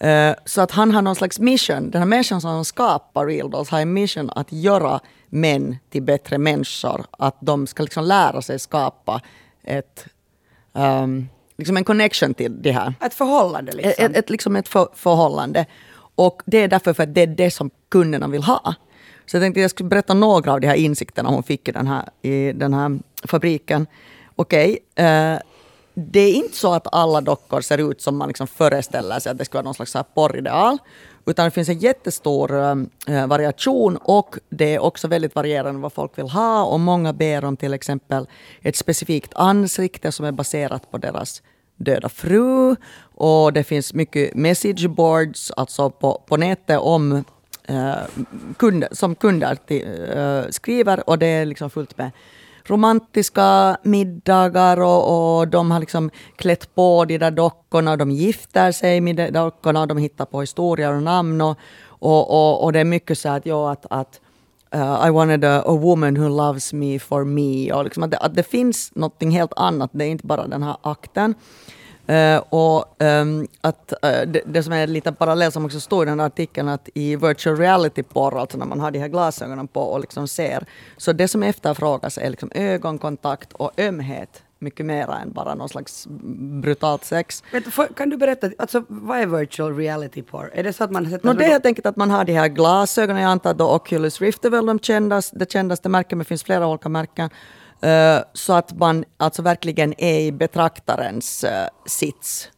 Uh, 0.05 0.35
så 0.45 0.61
att 0.61 0.71
han 0.71 0.91
har 0.91 1.03
någon 1.03 1.17
slags 1.17 1.39
mission. 1.39 1.91
Den 1.91 2.01
här 2.01 2.07
människan 2.07 2.41
som 2.41 2.65
skapar 2.65 3.27
Real 3.27 3.51
Dolls 3.51 3.69
har 3.69 3.81
en 3.81 3.93
mission 3.93 4.31
att 4.31 4.53
göra 4.53 5.01
män 5.29 5.77
till 5.91 6.03
bättre 6.03 6.39
människor. 6.39 7.07
Att 7.11 7.37
de 7.41 7.67
ska 7.67 7.83
liksom 7.83 8.05
lära 8.05 8.43
sig 8.43 8.59
skapa 8.59 9.21
ett, 9.63 10.07
um, 10.73 11.29
liksom 11.57 11.77
en 11.77 11.85
connection 11.85 12.35
till 12.35 12.63
det 12.63 12.73
här. 12.73 12.95
Ett 13.01 13.15
förhållande 13.15 13.73
liksom. 13.73 14.05
Ett, 14.05 14.17
ett, 14.17 14.31
liksom 14.31 14.57
ett 14.57 14.69
för, 14.69 14.89
förhållande. 14.95 15.67
Och 16.15 16.43
det 16.47 16.59
är 16.59 16.69
därför 16.69 16.93
för 16.93 17.03
att 17.03 17.15
det 17.15 17.23
är 17.23 17.27
det 17.27 17.51
som 17.51 17.71
kunderna 17.89 18.29
vill 18.29 18.43
ha. 18.43 18.75
Så 19.27 19.37
jag 19.37 19.43
tänkte 19.43 19.61
jag 19.61 19.71
skulle 19.71 19.89
berätta 19.89 20.15
några 20.15 20.53
av 20.53 20.61
de 20.61 20.67
här 20.67 20.75
insikterna 20.75 21.29
hon 21.29 21.43
fick 21.43 21.69
i 21.69 21.73
den 21.73 21.87
här, 21.87 22.09
i 22.23 22.53
den 22.53 22.75
här 22.75 22.99
fabriken. 23.25 23.87
Okej, 24.37 24.79
okay, 24.95 25.33
uh, 25.33 25.39
det 25.99 26.21
är 26.21 26.35
inte 26.35 26.57
så 26.57 26.73
att 26.73 26.95
alla 26.95 27.21
dockor 27.21 27.61
ser 27.61 27.91
ut 27.91 28.01
som 28.01 28.17
man 28.17 28.29
liksom 28.29 28.47
föreställer 28.47 29.21
sig 29.21 29.33
att 29.33 29.39
det 29.39 29.45
ska 29.45 29.59
vara 29.59 29.65
någon 29.65 29.75
slags 29.75 29.97
porrideal. 30.15 30.79
Utan 31.27 31.45
det 31.45 31.51
finns 31.51 31.69
en 31.69 31.79
jättestor 31.79 32.55
äh, 33.07 33.27
variation 33.27 33.97
och 33.97 34.39
det 34.49 34.75
är 34.75 34.79
också 34.79 35.09
väldigt 35.09 35.35
varierande 35.35 35.81
vad 35.81 35.93
folk 35.93 36.19
vill 36.19 36.29
ha. 36.29 36.65
Och 36.65 36.81
många 36.81 37.13
ber 37.13 37.45
om 37.45 37.57
till 37.57 37.75
exempel 37.75 38.27
ett 38.63 38.77
specifikt 38.77 39.33
ansikte 39.35 40.13
som 40.13 40.27
är 40.27 40.33
baserat 40.33 40.91
på 40.91 40.99
deras 40.99 41.43
döda 41.77 42.09
fru. 42.09 42.77
Och 43.15 43.53
det 43.53 43.65
finns 43.65 43.95
mycket 43.95 44.35
message 44.35 44.89
boards, 44.89 45.51
alltså 45.51 45.91
på, 45.91 46.23
på 46.27 46.37
nätet 46.37 46.79
om 46.79 47.25
äh, 47.65 47.95
kunder, 48.57 48.89
som 48.93 49.15
kunder 49.15 49.55
till, 49.67 50.11
äh, 50.17 50.51
skriver. 50.51 51.09
Och 51.11 51.19
det 51.19 51.27
är 51.27 51.47
liksom 51.47 51.71
fullt 51.71 51.99
med 51.99 52.11
romantiska 52.67 53.77
middagar 53.83 54.81
och, 54.81 55.39
och 55.39 55.49
de 55.49 55.71
har 55.71 55.81
liksom 55.81 56.11
klätt 56.37 56.75
på 56.75 57.05
de 57.05 57.19
där 57.19 57.31
dockorna 57.31 57.93
och 57.93 57.99
de 57.99 58.11
gifter 58.11 58.73
sig 58.73 59.01
med 59.01 59.17
de 59.17 59.31
dockorna 59.31 59.81
och 59.81 59.89
de 59.89 59.99
hittar 59.99 60.25
på 60.25 60.41
historier 60.41 60.93
och 60.95 61.03
namn 61.03 61.41
och, 61.41 61.59
och, 61.87 62.31
och, 62.31 62.65
och 62.65 62.73
det 62.73 62.81
är 62.81 62.85
mycket 62.85 63.19
så 63.19 63.29
att, 63.29 63.47
ja, 63.47 63.73
att, 63.73 63.87
att 63.91 64.21
uh, 64.75 65.09
I 65.09 65.11
wanted 65.11 65.45
a, 65.45 65.63
a, 65.67 65.77
woman 65.77 66.15
who 66.15 66.29
loves 66.29 66.73
me 66.73 66.99
for 66.99 67.25
me. 67.25 67.73
Och 67.73 67.85
liksom 67.85 68.03
att, 68.03 68.11
det, 68.11 68.19
att 68.19 68.35
det 68.35 68.43
finns 68.43 68.91
något 68.95 69.23
helt 69.23 69.53
annat, 69.57 69.91
det 69.93 70.05
är 70.05 70.09
inte 70.09 70.27
bara 70.27 70.47
den 70.47 70.63
här 70.63 70.77
akten. 70.83 71.35
Uh, 72.11 72.43
och 72.49 73.03
um, 73.03 73.47
att, 73.61 73.93
uh, 74.05 74.11
det, 74.27 74.43
det, 74.47 74.63
som 74.63 74.73
är 74.73 74.83
en 74.85 74.93
liten 74.93 75.15
parallell 75.15 75.53
som 75.53 75.65
också 75.65 75.81
står 75.81 76.07
i 76.07 76.11
den 76.11 76.21
här 76.21 76.27
artikeln, 76.27 76.69
att 76.69 76.89
i 76.95 77.17
virtual 77.17 77.57
reality-porr, 77.57 78.41
alltså 78.41 78.59
när 78.59 78.67
man 78.67 78.81
har 78.81 78.91
de 78.91 78.99
här 78.99 79.09
glasögonen 79.09 79.69
på 79.69 79.81
och 79.81 80.01
liksom 80.01 80.29
ser, 80.29 80.67
så 80.97 81.13
det 81.13 81.29
som 81.29 81.43
efterfrågas 81.43 82.19
är 82.19 82.31
liksom 82.31 82.51
ögonkontakt 82.55 83.53
och 83.53 83.81
ömhet 83.81 84.43
mycket 84.59 84.87
mer 84.87 85.11
än 85.11 85.33
bara 85.33 85.55
någon 85.55 85.69
slags 85.69 86.07
brutalt 86.63 87.05
sex. 87.05 87.43
kan 87.97 88.11
du 88.11 88.17
berätta, 88.17 88.51
alltså, 88.59 88.85
vad 88.89 89.19
är 89.19 89.27
virtual 89.27 89.77
reality 89.77 90.23
porr? 90.23 90.51
Är 90.55 90.63
det 90.63 90.73
så 90.73 90.85
att 90.85 90.91
man 90.91 91.11
sätter... 91.11 91.27
No, 91.27 91.33
det 91.33 91.45
är 91.45 91.49
helt 91.49 91.67
enkelt 91.67 91.87
att 91.87 91.97
man 91.97 92.11
har 92.11 92.25
de 92.25 92.33
här 92.33 92.49
glasögonen, 92.49 93.23
jag 93.23 93.31
antar 93.31 93.51
att 93.51 93.61
Oculus 93.61 94.21
Rift 94.21 94.45
är 94.45 94.51
väl 94.51 94.67
de 94.67 94.79
kändaste, 94.79 95.39
det 95.39 95.53
kändaste 95.53 95.89
märket, 95.89 96.11
men 96.11 96.19
det 96.19 96.25
finns 96.25 96.45
flera 96.45 96.67
olika 96.67 96.89
märken. 96.89 97.31
Uh, 97.85 98.25
så 98.33 98.53
att 98.53 98.79
man 98.79 99.05
alltså 99.17 99.43
verkligen 99.43 99.95
är 99.99 100.21
i 100.21 100.33
betraktarens 100.33 101.45
uh, 101.45 101.51
sits. 101.87 102.51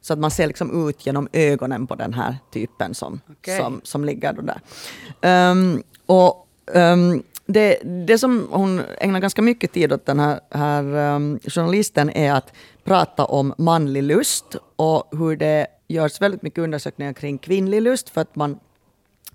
Så 0.00 0.12
att 0.12 0.18
man 0.18 0.30
ser 0.30 0.46
liksom 0.46 0.88
ut 0.88 1.06
genom 1.06 1.28
ögonen 1.32 1.86
på 1.86 1.94
den 1.94 2.14
här 2.14 2.36
typen 2.52 2.94
som, 2.94 3.20
okay. 3.30 3.58
som, 3.58 3.80
som 3.84 4.04
ligger 4.04 4.32
där. 4.32 5.50
Um, 5.50 5.82
och 6.06 6.48
um, 6.74 7.22
det, 7.46 7.78
det 8.06 8.18
som 8.18 8.48
hon 8.50 8.82
ägnar 8.98 9.20
ganska 9.20 9.42
mycket 9.42 9.72
tid 9.72 9.92
åt, 9.92 10.06
den 10.06 10.20
här, 10.20 10.40
här 10.50 11.14
um, 11.14 11.40
journalisten, 11.48 12.10
är 12.10 12.32
att 12.32 12.52
prata 12.84 13.24
om 13.24 13.54
manlig 13.58 14.02
lust 14.02 14.56
och 14.76 15.08
hur 15.18 15.36
det 15.36 15.66
görs 15.88 16.20
väldigt 16.20 16.42
mycket 16.42 16.58
undersökningar 16.58 17.12
kring 17.12 17.38
kvinnlig 17.38 17.82
lust 17.82 18.08
för 18.08 18.20
att 18.20 18.36
man 18.36 18.58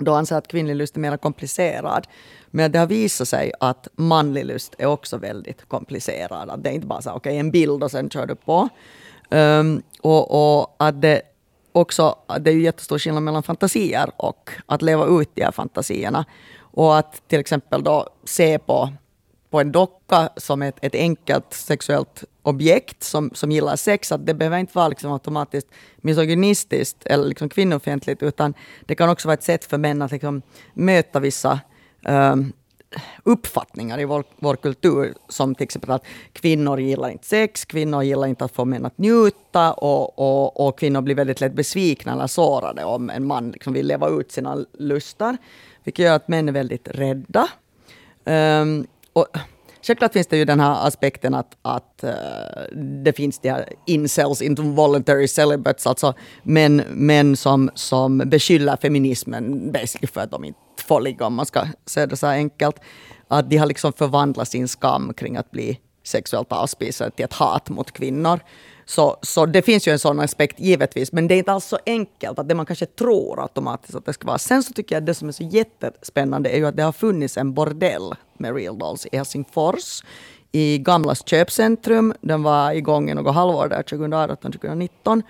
då 0.04 0.14
anser 0.14 0.36
att 0.36 0.48
kvinnlig 0.48 0.76
lust 0.76 0.96
är 0.96 1.00
mer 1.00 1.18
komplicerad. 1.18 2.08
Men 2.48 2.72
det 2.72 2.80
har 2.80 2.88
visat 2.88 3.28
sig 3.28 3.52
att 3.60 3.88
manlig 3.96 4.46
lust 4.46 4.76
är 4.78 4.86
också 4.86 5.18
väldigt 5.18 5.68
komplicerad. 5.68 6.50
Att 6.50 6.64
det 6.64 6.70
är 6.70 6.74
inte 6.74 6.88
bara 6.88 7.02
så 7.02 7.10
okej 7.10 7.18
okay, 7.20 7.38
en 7.38 7.52
bild 7.52 7.84
och 7.84 7.92
sen 7.92 8.10
kör 8.10 8.26
du 8.26 8.36
på. 8.36 8.70
Um, 9.30 9.82
och, 10.02 10.60
och, 10.60 10.76
att 10.78 11.02
det 11.02 11.22
också, 11.72 12.16
det 12.40 12.52
är 12.52 12.54
ju 12.54 12.62
jättestor 12.62 13.00
skillnad 13.00 13.24
mellan 13.24 13.44
fantasier 13.44 14.12
och 14.18 14.50
att 14.66 14.82
leva 14.82 15.22
ut 15.22 15.30
de 15.36 15.44
här 15.44 15.52
fantasierna. 15.52 16.26
Och 16.60 16.98
att 16.98 17.28
till 17.28 17.40
exempel 17.40 17.84
då 17.84 18.10
se 18.24 18.60
på, 18.60 18.90
på 19.52 19.60
en 19.60 19.72
docka 19.72 20.30
som 20.38 20.62
ett, 20.62 20.76
ett 20.82 20.96
enkelt 20.96 21.54
sexuellt 21.54 22.24
objekt 22.42 23.04
som, 23.04 23.32
som 23.34 23.52
gillar 23.52 23.76
sex, 23.76 24.12
att 24.12 24.26
det 24.26 24.34
behöver 24.34 24.58
inte 24.58 24.78
vara 24.78 24.88
liksom 24.88 25.12
automatiskt 25.12 25.68
misogynistiskt 25.98 27.06
eller 27.06 27.26
liksom 27.26 27.50
kvinnofientligt, 27.50 28.24
utan 28.24 28.54
det 28.86 28.96
kan 28.96 29.10
också 29.10 29.28
vara 29.28 29.34
ett 29.34 29.44
sätt 29.44 29.66
för 29.66 29.78
män 29.78 30.02
att 30.02 30.12
liksom 30.12 30.42
möta 30.74 31.20
vissa 31.20 31.60
um, 32.08 32.54
uppfattningar 33.24 34.00
i 34.00 34.06
vår, 34.06 34.24
vår 34.40 34.56
kultur, 34.56 35.14
som 35.30 35.56
till 35.56 35.64
exempel 35.64 35.92
att 35.92 36.06
kvinnor 36.34 36.80
gillar 36.80 37.10
inte 37.10 37.28
sex, 37.28 37.66
kvinnor 37.66 38.04
gillar 38.04 38.28
inte 38.28 38.46
att 38.46 38.56
få 38.56 38.66
män 38.66 38.86
att 38.86 38.98
njuta 38.98 39.74
och, 39.74 40.20
och, 40.20 40.68
och 40.68 40.80
kvinnor 40.80 41.02
blir 41.02 41.16
väldigt 41.16 41.42
lätt 41.42 41.54
besvikna 41.54 42.14
eller 42.14 42.28
sårade 42.28 42.84
om 42.84 43.10
en 43.10 43.28
man 43.28 43.52
liksom 43.52 43.74
vill 43.74 43.88
leva 43.88 44.10
ut 44.10 44.32
sina 44.32 44.66
lustar, 44.74 45.38
vilket 45.84 46.06
gör 46.06 46.16
att 46.16 46.28
män 46.28 46.50
är 46.50 46.54
väldigt 46.54 46.88
rädda. 46.88 47.48
Um, 48.26 48.88
och 49.14 49.28
Självklart 49.84 50.14
finns 50.14 50.28
det 50.28 50.38
ju 50.38 50.46
den 50.46 50.60
här 50.60 50.88
aspekten 50.88 51.34
att, 51.34 51.58
att 51.62 52.04
uh, 52.04 52.12
det 53.04 53.14
finns 53.14 53.40
de 53.40 53.50
här 53.50 53.70
incels, 53.86 54.42
involuntary 54.42 55.28
celibates, 55.28 55.88
alltså 55.88 56.14
män, 56.44 56.84
män 56.90 57.38
som, 57.38 57.70
som 57.76 58.18
beskyller 58.18 58.78
feminismen 58.82 59.72
basically 59.72 60.08
för 60.08 60.22
att 60.22 60.32
de 60.32 60.44
inte 60.44 60.60
får 60.88 61.02
ligga, 61.02 61.26
om 61.26 61.34
man 61.34 61.46
ska 61.46 61.68
säga 61.86 62.08
det 62.08 62.18
så 62.18 62.28
här 62.28 62.34
enkelt. 62.34 62.76
Att 63.28 63.50
de 63.50 63.58
har 63.58 63.66
liksom 63.66 63.94
förvandlat 63.94 64.48
sin 64.48 64.68
skam 64.68 65.14
kring 65.14 65.38
att 65.38 65.52
bli 65.52 65.80
sexuellt 66.04 66.52
avspisade 66.52 67.12
till 67.12 67.26
ett 67.26 67.34
hat 67.34 67.70
mot 67.70 67.92
kvinnor. 67.92 68.40
Så, 68.86 69.18
så 69.22 69.46
det 69.46 69.62
finns 69.62 69.88
ju 69.88 69.92
en 69.92 70.00
sån 70.00 70.20
aspekt 70.20 70.60
givetvis, 70.60 71.12
men 71.12 71.28
det 71.28 71.36
är 71.36 71.38
inte 71.38 71.52
alls 71.52 71.66
så 71.66 71.78
enkelt 71.86 72.40
att 72.40 72.50
det 72.50 72.56
man 72.56 72.66
kanske 72.66 72.86
tror 72.86 73.42
automatiskt 73.42 73.96
att 73.96 74.06
det 74.06 74.14
ska 74.14 74.28
vara. 74.28 74.38
Sen 74.38 74.64
så 74.64 74.74
tycker 74.74 74.96
jag 74.96 75.02
att 75.02 75.06
det 75.06 75.14
som 75.14 75.28
är 75.28 75.32
så 75.32 75.44
jättespännande 75.44 76.50
är 76.50 76.58
ju 76.58 76.68
att 76.68 76.78
det 76.78 76.84
har 76.84 76.92
funnits 76.92 77.38
en 77.38 77.54
bordell 77.54 78.16
med 78.38 78.56
Real 78.56 78.80
Dolls 78.80 79.08
i 79.12 79.18
Helsingfors 79.18 80.04
i 80.52 80.78
Gamlas 80.78 81.28
köpcentrum. 81.28 82.14
Den 82.22 82.44
var 82.44 82.72
igång 82.72 83.10
i 83.10 83.14
något 83.14 83.36
halvår 83.36 83.68
där 83.68 83.82
2018-2019 83.84 85.22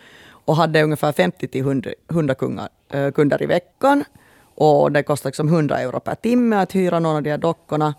och 0.45 0.55
hade 0.55 0.83
ungefär 0.83 1.11
50 1.11 1.47
till 1.47 1.61
100, 1.61 1.91
100 2.09 2.35
kungar, 2.35 2.69
äh, 2.89 3.11
kunder 3.11 3.43
i 3.43 3.45
veckan. 3.45 4.03
Och 4.55 4.91
det 4.91 5.03
kostade 5.03 5.29
liksom 5.29 5.47
100 5.47 5.79
euro 5.79 5.99
per 5.99 6.15
timme 6.15 6.55
att 6.55 6.75
hyra 6.75 6.99
någon 6.99 7.15
av 7.15 7.23
de 7.23 7.29
här 7.29 7.37
dockorna. 7.37 7.93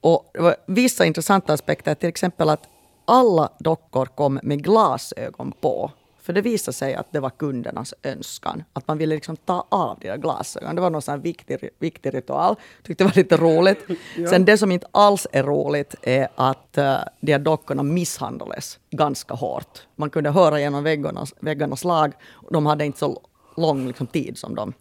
Och 0.00 0.30
det 0.34 0.40
var 0.40 0.56
vissa 0.66 1.06
intressanta 1.06 1.52
aspekter, 1.52 1.94
till 1.94 2.08
exempel 2.08 2.48
att 2.48 2.68
alla 3.04 3.52
dockor 3.58 4.06
kom 4.06 4.40
med 4.42 4.64
glasögon 4.64 5.52
på. 5.60 5.90
För 6.22 6.32
det 6.32 6.40
visade 6.40 6.74
sig 6.74 6.94
att 6.94 7.06
det 7.10 7.20
var 7.20 7.30
kundernas 7.30 7.94
önskan. 8.02 8.64
Att 8.72 8.88
man 8.88 8.98
ville 8.98 9.14
liksom 9.14 9.36
ta 9.36 9.66
av 9.68 9.98
de 10.00 10.08
där 10.08 10.16
glasögonen. 10.16 10.76
Det 10.76 10.82
var 10.82 10.90
någon 10.90 11.02
sån 11.02 11.20
viktig, 11.20 11.70
viktig 11.78 12.14
ritual. 12.14 12.56
Tyckte 12.82 13.04
det 13.04 13.08
var 13.08 13.16
lite 13.16 13.36
roligt. 13.36 13.78
ja. 14.16 14.28
Sen 14.28 14.44
det 14.44 14.58
som 14.58 14.72
inte 14.72 14.86
alls 14.90 15.26
är 15.32 15.42
roligt 15.42 15.94
är 16.02 16.28
att 16.34 16.78
uh, 16.78 16.96
de 17.20 17.32
här 17.32 17.38
dockorna 17.38 17.82
misshandlades 17.82 18.78
ganska 18.90 19.34
hårt. 19.34 19.86
Man 19.96 20.10
kunde 20.10 20.30
höra 20.30 20.60
genom 20.60 20.84
väggarnas, 20.84 21.34
väggarnas 21.40 21.84
lag. 21.84 22.12
De 22.50 22.66
hade 22.66 22.84
inte 22.86 22.98
så 22.98 23.20
lång 23.56 23.86
liksom, 23.86 24.06
tid 24.06 24.38
som 24.38 24.54
de 24.54 24.72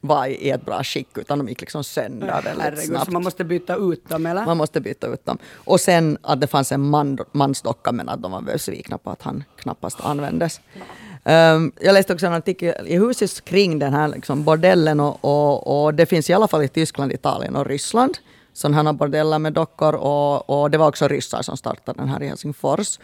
var 0.00 0.26
i 0.26 0.50
ett 0.50 0.64
bra 0.64 0.84
skick, 0.84 1.18
utan 1.18 1.38
de 1.38 1.48
gick 1.48 1.60
liksom 1.60 1.84
sönder 1.84 2.26
väldigt 2.26 2.62
Herregud, 2.62 2.84
snabbt. 2.84 3.04
Så 3.04 3.12
man 3.12 3.22
måste 3.22 3.44
byta 3.44 3.76
ut 3.76 4.08
dem 4.08 4.26
eller? 4.26 4.44
Man 4.44 4.56
måste 4.56 4.80
byta 4.80 5.06
ut 5.06 5.26
dem. 5.26 5.38
Och 5.54 5.80
sen 5.80 6.18
att 6.22 6.40
det 6.40 6.46
fanns 6.46 6.72
en 6.72 6.90
man, 6.90 7.18
mansdocka, 7.32 7.92
men 7.92 8.08
att 8.08 8.22
de 8.22 8.32
var 8.32 8.40
besvikna 8.40 8.98
på 8.98 9.10
att 9.10 9.22
han 9.22 9.44
knappast 9.56 10.00
användes. 10.00 10.60
Um, 11.24 11.72
jag 11.80 11.94
läste 11.94 12.12
också 12.12 12.26
en 12.26 12.32
artikel 12.32 12.86
i 12.86 12.96
huset 12.96 13.44
kring 13.44 13.78
den 13.78 13.94
här 13.94 14.08
liksom 14.08 14.44
bordellen 14.44 15.00
och, 15.00 15.24
och, 15.24 15.84
och, 15.84 15.94
det 15.94 16.06
finns 16.06 16.30
i 16.30 16.32
alla 16.32 16.48
fall 16.48 16.62
i 16.62 16.68
Tyskland, 16.68 17.12
Italien 17.12 17.56
och 17.56 17.66
Ryssland 17.66 18.18
sådana 18.58 18.92
bordeller 18.92 19.38
med 19.38 19.52
dockor 19.52 19.94
och, 19.94 20.50
och 20.50 20.70
det 20.70 20.78
var 20.78 20.88
också 20.88 21.08
ryssar 21.08 21.42
som 21.42 21.56
startade 21.56 22.00
den 22.00 22.08
här 22.08 22.22
i 22.22 22.28
Helsingfors. 22.28 22.98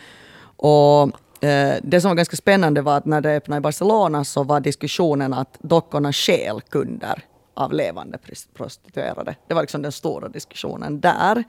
Och 0.57 1.11
Eh, 1.45 1.77
det 1.83 2.01
som 2.01 2.09
var 2.09 2.17
ganska 2.17 2.37
spännande 2.37 2.83
var 2.83 2.97
att 2.97 3.05
när 3.05 3.21
det 3.21 3.37
öppnade 3.37 3.59
i 3.59 3.61
Barcelona 3.61 4.25
så 4.25 4.43
var 4.43 4.61
diskussionen 4.61 5.33
att 5.33 5.57
dockorna 5.61 6.13
stjäl 6.13 6.61
kunder 6.61 7.23
av 7.55 7.73
levande 7.73 8.19
prostituerade. 8.55 9.37
Det 9.49 9.55
var 9.55 9.63
liksom 9.63 9.83
den 9.83 9.93
stora 9.93 10.29
diskussionen 10.29 11.01
där. 11.01 11.45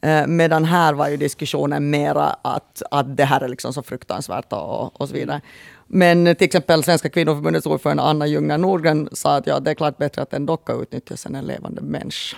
Eh, 0.00 0.26
medan 0.26 0.64
här 0.64 0.94
var 0.94 1.08
ju 1.08 1.16
diskussionen 1.16 1.90
mera 1.90 2.36
att, 2.42 2.82
att 2.90 3.16
det 3.16 3.24
här 3.24 3.40
är 3.40 3.48
liksom 3.48 3.72
så 3.72 3.82
fruktansvärt 3.82 4.52
och, 4.52 5.00
och 5.00 5.08
så 5.08 5.14
vidare. 5.14 5.40
Men 5.86 6.36
till 6.36 6.46
exempel 6.46 6.84
Svenska 6.84 7.08
kvinnoförbundets 7.08 7.66
ordförande 7.66 8.02
Anna 8.02 8.26
Ljunga 8.26 8.56
Nordgren 8.56 9.08
sa 9.12 9.36
att 9.36 9.46
ja, 9.46 9.60
det 9.60 9.70
är 9.70 9.74
klart 9.74 9.98
bättre 9.98 10.22
att 10.22 10.34
en 10.34 10.46
docka 10.46 10.72
utnyttjas 10.72 11.26
än 11.26 11.34
en 11.34 11.44
levande 11.44 11.82
människa. 11.82 12.36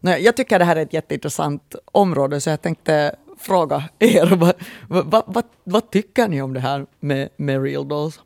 Jag 0.00 0.36
tycker 0.36 0.58
det 0.58 0.64
här 0.64 0.76
är 0.76 0.82
ett 0.82 0.92
jätteintressant 0.92 1.74
område 1.92 2.40
så 2.40 2.50
jag 2.50 2.62
tänkte 2.62 3.16
fråga 3.44 3.84
er, 3.98 4.36
vad, 4.36 4.54
vad, 4.88 5.24
vad, 5.26 5.44
vad, 5.64 5.90
tycker 5.90 6.28
ni 6.28 6.42
om 6.42 6.54
det 6.54 6.60
här 6.60 6.86
med, 7.00 7.28
med 7.36 7.62
Real 7.62 7.88
Dolls? 7.88 8.20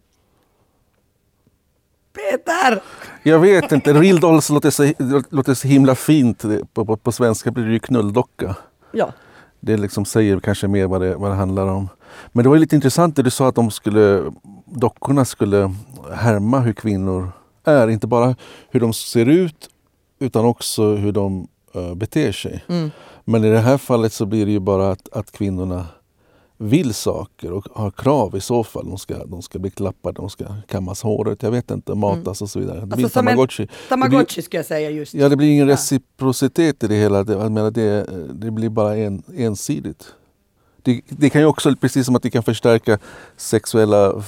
Peter! 2.13 2.83
Jag 3.23 3.39
vet 3.39 3.73
inte, 3.73 3.93
Real 3.93 4.21
Dolls 4.21 4.51
låter 4.51 4.71
så, 4.71 4.93
låter 5.31 5.55
så 5.55 5.69
himla 5.69 5.95
fint. 5.95 6.45
På, 6.73 6.85
på, 6.85 6.97
på 6.97 7.13
svenska 7.13 7.51
blir 7.51 7.65
det 7.65 7.73
ju 7.73 7.79
knulldocka. 7.79 8.55
Ja. 8.93 9.13
Det 9.61 9.77
liksom 9.77 10.05
säger 10.05 10.41
kanske 10.41 10.69
mer 10.69 10.87
vad 10.87 11.01
det, 11.01 11.17
vad 11.17 11.31
det 11.31 11.35
handlar 11.35 11.67
om. 11.67 11.89
Men 12.33 12.43
det 12.43 12.49
var 12.49 12.57
lite 12.57 12.77
intressant 12.77 13.17
det 13.17 13.23
du 13.23 13.31
sa 13.31 13.49
att 13.49 13.55
de 13.55 13.71
skulle, 13.71 14.33
dockorna 14.65 15.25
skulle 15.25 15.75
härma 16.15 16.61
hur 16.61 16.73
kvinnor 16.73 17.33
är. 17.65 17.89
Inte 17.89 18.07
bara 18.07 18.37
hur 18.71 18.81
de 18.81 18.93
ser 18.93 19.27
ut 19.27 19.69
utan 20.19 20.45
också 20.45 20.95
hur 20.95 21.13
de 21.13 21.49
uh, 21.77 21.95
beter 21.95 22.33
sig. 22.33 22.65
Mm. 22.69 22.91
Men 23.29 23.45
i 23.45 23.51
det 23.51 23.59
här 23.59 23.79
fallet 23.79 24.13
så 24.13 24.27
blir 24.27 24.47
det 24.47 24.53
ju 24.53 24.61
bara 24.61 24.91
att, 24.91 25.09
att 25.13 25.33
kvinnorna 25.33 25.87
vill 26.57 26.95
saker 26.95 27.53
och 27.53 27.67
har 27.73 27.91
krav 27.91 28.37
i 28.37 28.41
så 28.41 28.65
fall. 28.65 28.89
De 28.89 28.99
ska, 28.99 29.27
de 29.27 29.43
ska 29.43 29.59
bli 29.59 29.71
klappade, 29.71 30.17
de 30.17 30.31
ska 30.31 30.45
kammas 30.69 31.03
håret, 31.03 31.43
jag 31.43 31.51
vet 31.51 31.71
inte, 31.71 31.95
matas 31.95 32.41
mm. 32.41 32.45
och 32.45 32.51
så 32.51 32.59
vidare. 32.59 32.77
Det 32.77 32.83
alltså 32.83 32.97
blir 32.97 33.09
tamagotchi. 33.09 33.69
tamagotchi 33.89 34.35
blir, 34.35 34.43
ska 34.43 34.57
jag 34.57 34.67
säga 34.67 34.91
just. 34.91 35.15
Ja, 35.15 35.29
det 35.29 35.37
blir 35.37 35.53
ingen 35.53 35.69
ja. 35.69 35.75
reciprocitet 35.75 36.85
i 36.85 36.87
det 36.87 36.95
hela. 36.95 37.25
Det, 37.25 37.33
jag 37.33 37.53
menar, 37.53 37.71
det, 37.71 38.07
det 38.33 38.51
blir 38.51 38.69
bara 38.69 38.97
en, 38.97 39.23
ensidigt. 39.37 40.15
Det, 40.83 41.01
det, 41.09 41.31
kan 41.31 41.41
ju 41.41 41.47
också, 41.47 41.77
precis 41.77 42.07
som 42.07 42.17
att 42.17 42.23
det 42.23 42.31
kan 42.31 42.43
förstärka 42.43 42.99
sexuella 43.37 44.13
uh, 44.13 44.23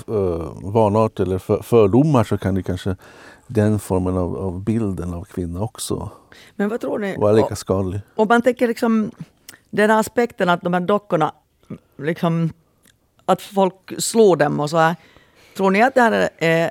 vanarter 0.62 1.24
eller 1.24 1.38
för, 1.38 1.62
fördomar 1.62 2.24
så 2.24 2.38
kan 2.38 2.54
det 2.54 2.62
kanske 2.62 2.96
den 3.50 3.78
formen 3.78 4.16
av, 4.16 4.36
av 4.36 4.64
bilden 4.64 5.14
av 5.14 5.24
kvinna 5.24 5.62
också 5.62 6.10
Men 6.56 6.68
vad 6.68 6.80
tror 6.80 6.98
ni? 6.98 7.16
vara 7.16 7.32
lika 7.32 7.56
skadlig. 7.56 8.00
Om 8.14 8.28
man 8.28 8.42
tänker 8.42 8.68
liksom 8.68 9.10
den 9.70 9.90
här 9.90 10.00
aspekten 10.00 10.48
att 10.48 10.62
de 10.62 10.74
här 10.74 10.80
dockorna, 10.80 11.32
liksom, 11.96 12.52
att 13.24 13.42
folk 13.42 13.92
slår 13.98 14.36
dem 14.36 14.60
och 14.60 14.70
så 14.70 14.76
här. 14.76 14.96
Tror 15.56 15.70
ni 15.70 15.82
att 15.82 15.94
det 15.94 16.00
här 16.00 16.28
är 16.38 16.70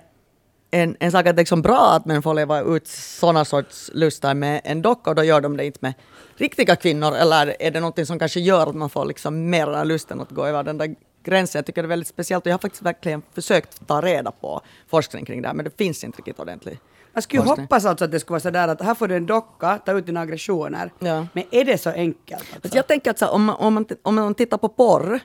en, 0.71 0.95
en 0.99 1.11
sak 1.11 1.19
att 1.19 1.35
det 1.35 1.39
är 1.39 1.43
liksom 1.43 1.61
bra 1.61 1.91
att 1.95 2.05
män 2.05 2.21
får 2.21 2.33
leva 2.33 2.61
ut 2.61 2.87
sådana 2.87 3.45
sorts 3.45 3.91
lustar 3.93 4.33
med 4.33 4.61
en 4.63 4.81
docka 4.81 5.09
och 5.09 5.15
då 5.15 5.23
gör 5.23 5.41
de 5.41 5.57
det 5.57 5.65
inte 5.65 5.79
med 5.81 5.93
riktiga 6.35 6.75
kvinnor 6.75 7.15
eller 7.15 7.61
är 7.61 7.71
det 7.71 7.79
något 7.79 8.07
som 8.07 8.19
kanske 8.19 8.39
gör 8.39 8.67
att 8.67 8.75
man 8.75 8.89
får 8.89 9.05
liksom 9.05 9.49
mer 9.49 9.85
lusten 9.85 10.21
att 10.21 10.31
gå 10.31 10.45
över 10.45 10.63
den 10.63 10.77
där 10.77 10.95
gränsen. 11.29 11.59
Jag 11.59 11.65
tycker 11.65 11.81
det 11.81 11.85
är 11.85 11.89
väldigt 11.89 12.07
speciellt 12.07 12.45
och 12.45 12.49
jag 12.49 12.53
har 12.53 12.59
faktiskt 12.59 12.83
verkligen 12.83 13.21
försökt 13.33 13.87
ta 13.87 14.01
reda 14.01 14.31
på 14.31 14.61
forskning 14.87 15.25
kring 15.25 15.41
det 15.41 15.47
här 15.47 15.55
men 15.55 15.65
det 15.65 15.77
finns 15.77 16.03
inte 16.03 16.17
riktigt 16.17 16.39
ordentligt. 16.39 16.79
Man 17.13 17.21
skulle 17.21 17.43
ju 17.43 17.49
hoppas 17.49 17.85
alltså 17.85 18.05
att 18.05 18.11
det 18.11 18.19
skulle 18.19 18.33
vara 18.33 18.39
sådär 18.39 18.67
att 18.67 18.81
här 18.81 18.95
får 18.95 19.07
du 19.07 19.15
en 19.15 19.25
docka, 19.25 19.77
ta 19.85 19.91
ut 19.91 20.05
dina 20.05 20.19
aggressioner. 20.19 20.91
Ja. 20.99 21.27
Men 21.33 21.43
är 21.51 21.65
det 21.65 21.77
så 21.77 21.89
enkelt? 21.89 22.43
Alltså? 22.53 22.77
Jag 22.77 22.87
tänker 22.87 23.11
att 23.11 23.19
så, 23.19 23.27
om, 23.27 23.49
om, 23.49 23.73
man, 23.73 23.85
om 24.01 24.15
man 24.15 24.35
tittar 24.35 24.57
på 24.57 24.69
porr 24.69 25.19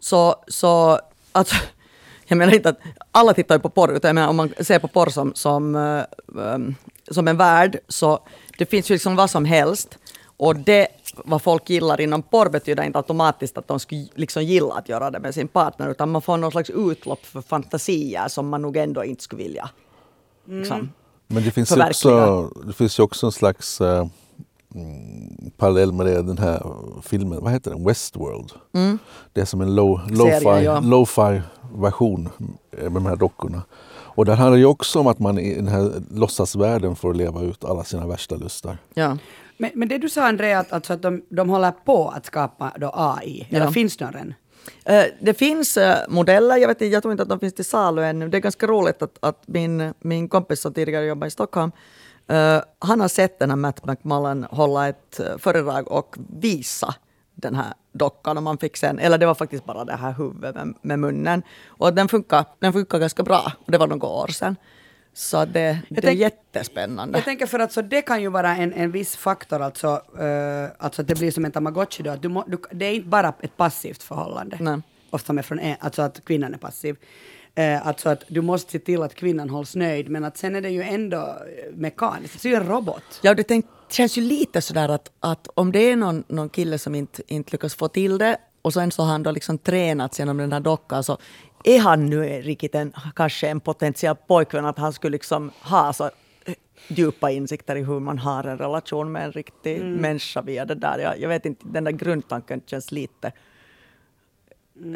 så, 0.00 0.36
så 0.48 1.00
alltså, 1.32 1.56
jag 2.26 2.36
menar 2.36 2.54
inte 2.54 2.68
att 2.68 2.78
alla 3.12 3.34
tittar 3.34 3.54
ju 3.54 3.58
på 3.58 3.70
porr, 3.70 3.92
utan 3.92 4.08
jag 4.08 4.14
menar 4.14 4.28
om 4.28 4.36
man 4.36 4.52
ser 4.60 4.78
på 4.78 4.88
porr 4.88 5.10
som, 5.10 5.34
som, 5.34 5.74
um, 6.26 6.74
som 7.10 7.28
en 7.28 7.36
värld 7.36 7.78
så 7.88 8.18
det 8.58 8.66
finns 8.66 8.90
ju 8.90 8.94
liksom 8.94 9.16
vad 9.16 9.30
som 9.30 9.44
helst. 9.44 9.98
Och 10.38 10.56
det 10.56 10.88
vad 11.24 11.42
folk 11.42 11.70
gillar 11.70 12.00
inom 12.00 12.22
porr 12.22 12.48
betyder 12.48 12.82
inte 12.82 12.98
automatiskt 12.98 13.58
att 13.58 13.68
de 13.68 13.80
skulle 13.80 14.06
liksom 14.14 14.44
gilla 14.44 14.74
att 14.74 14.88
göra 14.88 15.10
det 15.10 15.20
med 15.20 15.34
sin 15.34 15.48
partner, 15.48 15.90
utan 15.90 16.10
man 16.10 16.22
får 16.22 16.36
någon 16.36 16.50
slags 16.50 16.70
utlopp 16.70 17.26
för 17.26 17.40
fantasier 17.40 18.28
som 18.28 18.48
man 18.48 18.62
nog 18.62 18.76
ändå 18.76 19.04
inte 19.04 19.22
skulle 19.22 19.42
vilja 19.42 19.70
liksom, 20.48 20.76
mm. 20.76 20.90
Men 21.26 21.42
det 21.42 21.50
finns, 21.50 21.72
också, 21.72 22.50
det 22.66 22.72
finns 22.72 22.98
ju 22.98 23.02
också 23.02 23.26
en 23.26 23.32
slags 23.32 23.80
uh, 23.80 24.06
parallell 25.56 25.92
med 25.92 26.06
det, 26.06 26.22
den 26.22 26.38
här 26.38 26.62
filmen, 27.02 27.38
vad 27.42 27.52
heter 27.52 27.70
den? 27.70 27.84
Westworld. 27.84 28.52
Mm. 28.72 28.98
Det 29.32 29.40
är 29.40 29.44
som 29.44 29.60
en 29.60 29.74
low, 29.74 30.00
lo-fi, 30.10 30.64
ja. 30.64 30.80
lo 30.80 31.06
version 31.74 32.28
med 32.70 32.92
de 32.92 33.06
här 33.06 33.16
dockorna. 33.16 33.62
Och 34.18 34.24
där 34.24 34.36
handlar 34.36 34.56
det 34.56 34.60
ju 34.60 34.66
också 34.66 35.00
om 35.00 35.06
att 35.06 35.18
man 35.18 35.38
i 35.38 35.54
den 35.54 35.68
här 35.68 35.92
låtsasvärlden 36.10 36.96
får 36.96 37.14
leva 37.14 37.42
ut 37.42 37.64
alla 37.64 37.84
sina 37.84 38.06
värsta 38.06 38.36
lustar. 38.36 38.78
Ja. 38.94 39.16
Men, 39.58 39.70
men 39.74 39.88
det 39.88 39.98
du 39.98 40.08
sa 40.08 40.28
Andrea, 40.28 40.58
att, 40.58 40.72
alltså 40.72 40.92
att 40.92 41.02
de, 41.02 41.22
de 41.28 41.48
håller 41.48 41.70
på 41.70 42.08
att 42.08 42.26
skapa 42.26 42.72
då 42.76 42.90
AI, 42.94 43.46
eller 43.50 43.64
Ja. 43.66 43.72
finns 43.72 43.96
det 43.96 44.04
någon 44.04 44.14
än? 44.14 44.34
Eh, 44.84 45.04
Det 45.20 45.34
finns 45.34 45.76
eh, 45.76 45.98
modeller, 46.08 46.56
jag, 46.56 46.68
vet, 46.68 46.74
inte, 46.80 46.86
jag 46.92 47.02
tror 47.02 47.12
inte 47.12 47.22
att 47.22 47.28
de 47.28 47.40
finns 47.40 47.54
till 47.54 47.64
salu 47.64 48.02
ännu. 48.04 48.28
Det 48.28 48.36
är 48.36 48.40
ganska 48.40 48.66
roligt 48.66 49.02
att, 49.02 49.18
att 49.20 49.42
min, 49.46 49.94
min 50.00 50.28
kompis 50.28 50.60
som 50.60 50.74
tidigare 50.74 51.04
jobbade 51.06 51.28
i 51.28 51.30
Stockholm, 51.30 51.72
eh, 52.28 52.58
han 52.78 53.00
har 53.00 53.08
sett 53.08 53.38
den 53.38 53.50
här 53.50 53.56
Matt 53.56 53.86
McMullen 53.86 54.46
hålla 54.50 54.88
ett 54.88 55.20
föredrag 55.38 55.92
och 55.92 56.16
visa 56.40 56.94
den 57.34 57.54
här 57.54 57.72
dockan. 57.92 58.36
Och 58.36 58.42
man 58.42 58.58
fick 58.58 58.76
sen, 58.76 58.98
eller 58.98 59.18
det 59.18 59.26
var 59.26 59.34
faktiskt 59.34 59.64
bara 59.64 59.84
det 59.84 59.96
här 59.96 60.12
huvudet 60.12 60.54
med, 60.54 60.74
med 60.82 60.98
munnen. 60.98 61.42
Och 61.66 61.94
den 61.94 62.08
funkar, 62.08 62.44
den 62.58 62.72
funkar 62.72 62.98
ganska 62.98 63.22
bra. 63.22 63.52
Och 63.64 63.72
det 63.72 63.78
var 63.78 63.86
några 63.86 64.06
år 64.06 64.26
sedan. 64.28 64.56
Så 65.18 65.44
det, 65.44 65.78
det 65.88 65.98
är 65.98 66.02
tänk- 66.02 66.20
jättespännande. 66.20 67.18
Jag 67.18 67.24
tänker 67.24 67.46
för 67.46 67.58
att 67.58 67.72
så 67.72 67.82
det 67.82 68.02
kan 68.02 68.22
ju 68.22 68.28
vara 68.28 68.56
en, 68.56 68.72
en 68.72 68.90
viss 68.90 69.16
faktor, 69.16 69.62
alltså, 69.62 69.88
uh, 69.88 70.68
alltså 70.78 71.02
att 71.02 71.08
det 71.08 71.18
blir 71.18 71.30
som 71.30 71.44
en 71.44 71.52
tamagotchi 71.52 72.02
då, 72.02 72.10
att 72.10 72.22
du 72.22 72.28
må, 72.28 72.44
du, 72.46 72.58
det 72.70 72.84
är 72.84 72.92
inte 72.92 73.08
bara 73.08 73.34
ett 73.40 73.56
passivt 73.56 74.02
förhållande, 74.02 74.56
Nej. 74.60 74.80
ofta 75.10 75.32
med 75.32 75.44
från 75.44 75.58
en, 75.58 75.76
alltså 75.80 76.02
att 76.02 76.24
kvinnan 76.24 76.54
är 76.54 76.58
passiv. 76.58 76.96
Uh, 77.58 77.86
alltså 77.86 78.08
att 78.08 78.24
du 78.28 78.40
måste 78.40 78.72
se 78.72 78.78
till 78.78 79.02
att 79.02 79.14
kvinnan 79.14 79.50
hålls 79.50 79.74
nöjd, 79.74 80.08
men 80.08 80.24
att 80.24 80.36
sen 80.36 80.56
är 80.56 80.60
det 80.60 80.70
ju 80.70 80.82
ändå 80.82 81.16
eh, 81.16 81.74
mekaniskt, 81.74 82.42
det 82.42 82.48
är 82.48 82.50
ju 82.50 82.56
en 82.56 82.66
robot. 82.66 83.20
Ja, 83.22 83.34
det 83.34 83.42
tänk, 83.42 83.66
känns 83.90 84.18
ju 84.18 84.22
lite 84.22 84.60
sådär 84.60 84.88
att, 84.88 85.10
att 85.20 85.48
om 85.54 85.72
det 85.72 85.90
är 85.90 85.96
någon, 85.96 86.24
någon 86.28 86.48
kille 86.48 86.78
som 86.78 86.94
inte, 86.94 87.22
inte 87.26 87.52
lyckas 87.52 87.74
få 87.74 87.88
till 87.88 88.18
det 88.18 88.36
och 88.68 88.74
sen 88.74 88.90
så 88.90 89.02
har 89.02 89.12
han 89.12 89.22
då 89.22 89.30
liksom 89.30 89.58
tränats 89.58 90.18
genom 90.18 90.36
den 90.36 90.52
här 90.52 90.60
dockan 90.60 91.04
så 91.04 91.18
är 91.64 91.80
han 91.80 92.06
nu 92.06 92.22
riktigt 92.42 92.74
en, 92.74 92.92
kanske 93.16 93.48
en 93.48 93.60
potentiell 93.60 94.16
pojkvän 94.28 94.66
att 94.66 94.78
han 94.78 94.92
skulle 94.92 95.12
liksom 95.12 95.50
ha 95.60 95.92
så 95.92 96.10
djupa 96.88 97.30
insikter 97.30 97.76
i 97.76 97.82
hur 97.82 98.00
man 98.00 98.18
har 98.18 98.44
en 98.44 98.58
relation 98.58 99.12
med 99.12 99.24
en 99.24 99.32
riktig 99.32 99.84
människa 99.84 100.42
via 100.42 100.64
det 100.64 100.74
där. 100.74 100.98
Jag, 100.98 101.20
jag 101.20 101.28
vet 101.28 101.46
inte, 101.46 101.66
den 101.68 101.84
där 101.84 101.92
grundtanken 101.92 102.60
känns 102.66 102.92
lite 102.92 103.32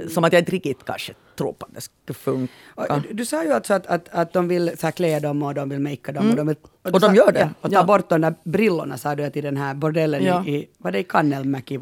som 0.08 0.24
att 0.24 0.32
jag 0.32 0.40
inte 0.40 0.52
riktigt 0.52 0.84
kanske 0.84 1.12
tror 1.36 1.52
på 1.52 1.66
att 1.66 1.74
det 1.74 1.80
skulle 1.80 2.14
funka. 2.14 2.52
Och, 2.74 3.02
du, 3.02 3.12
du 3.14 3.24
sa 3.26 3.44
ju 3.44 3.52
alltså 3.52 3.74
att, 3.74 3.86
att, 3.86 4.08
att 4.08 4.32
de 4.32 4.48
vill 4.48 4.70
så 4.78 4.86
här, 4.86 4.92
klä 4.92 5.20
dem 5.20 5.42
och 5.42 5.54
de 5.54 5.68
vill 5.68 5.80
makea 5.80 6.12
dem. 6.14 6.30
Och 6.30 6.36
de, 6.36 6.46
vill, 6.46 6.56
du 6.82 6.90
Och 6.90 7.00
de 7.00 7.06
sa- 7.06 7.14
gör 7.14 7.32
det. 7.32 7.40
Ja, 7.40 7.48
och 7.60 7.70
ta 7.70 7.76
Ja. 7.76 7.84
bort 7.84 8.08
de 8.08 8.20
där 8.20 8.34
brillorna 8.44 8.98
sa 8.98 9.14
du 9.14 9.24
att 9.24 9.36
i 9.36 9.40
den 9.40 9.56
här 9.56 9.74
bordellen 9.74 10.24
Ja. 10.24 10.46
i, 10.46 10.68
var 10.78 10.92
det 10.92 10.98
i 10.98 11.04
Kannelmäki? 11.04 11.74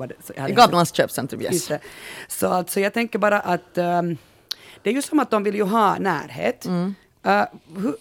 I 0.49 0.53
Gavlans 0.53 0.95
köpcentrum, 0.95 1.41
yes. 1.41 1.71
Så 2.29 2.49
alltså 2.49 2.81
jag 2.81 2.93
tänker 2.93 3.19
bara 3.19 3.41
att 3.41 3.79
ehm, 3.79 4.17
det 4.83 4.91
är 4.91 4.95
ju 4.95 5.03
som 5.03 5.19
att 5.21 5.31
de 5.31 5.43
vill 5.43 5.55
ju 5.55 5.63
ha 5.63 5.99
närhet. 5.99 6.67
Mm. 6.67 6.95
Eh, 7.27 7.45
hur, 7.77 7.95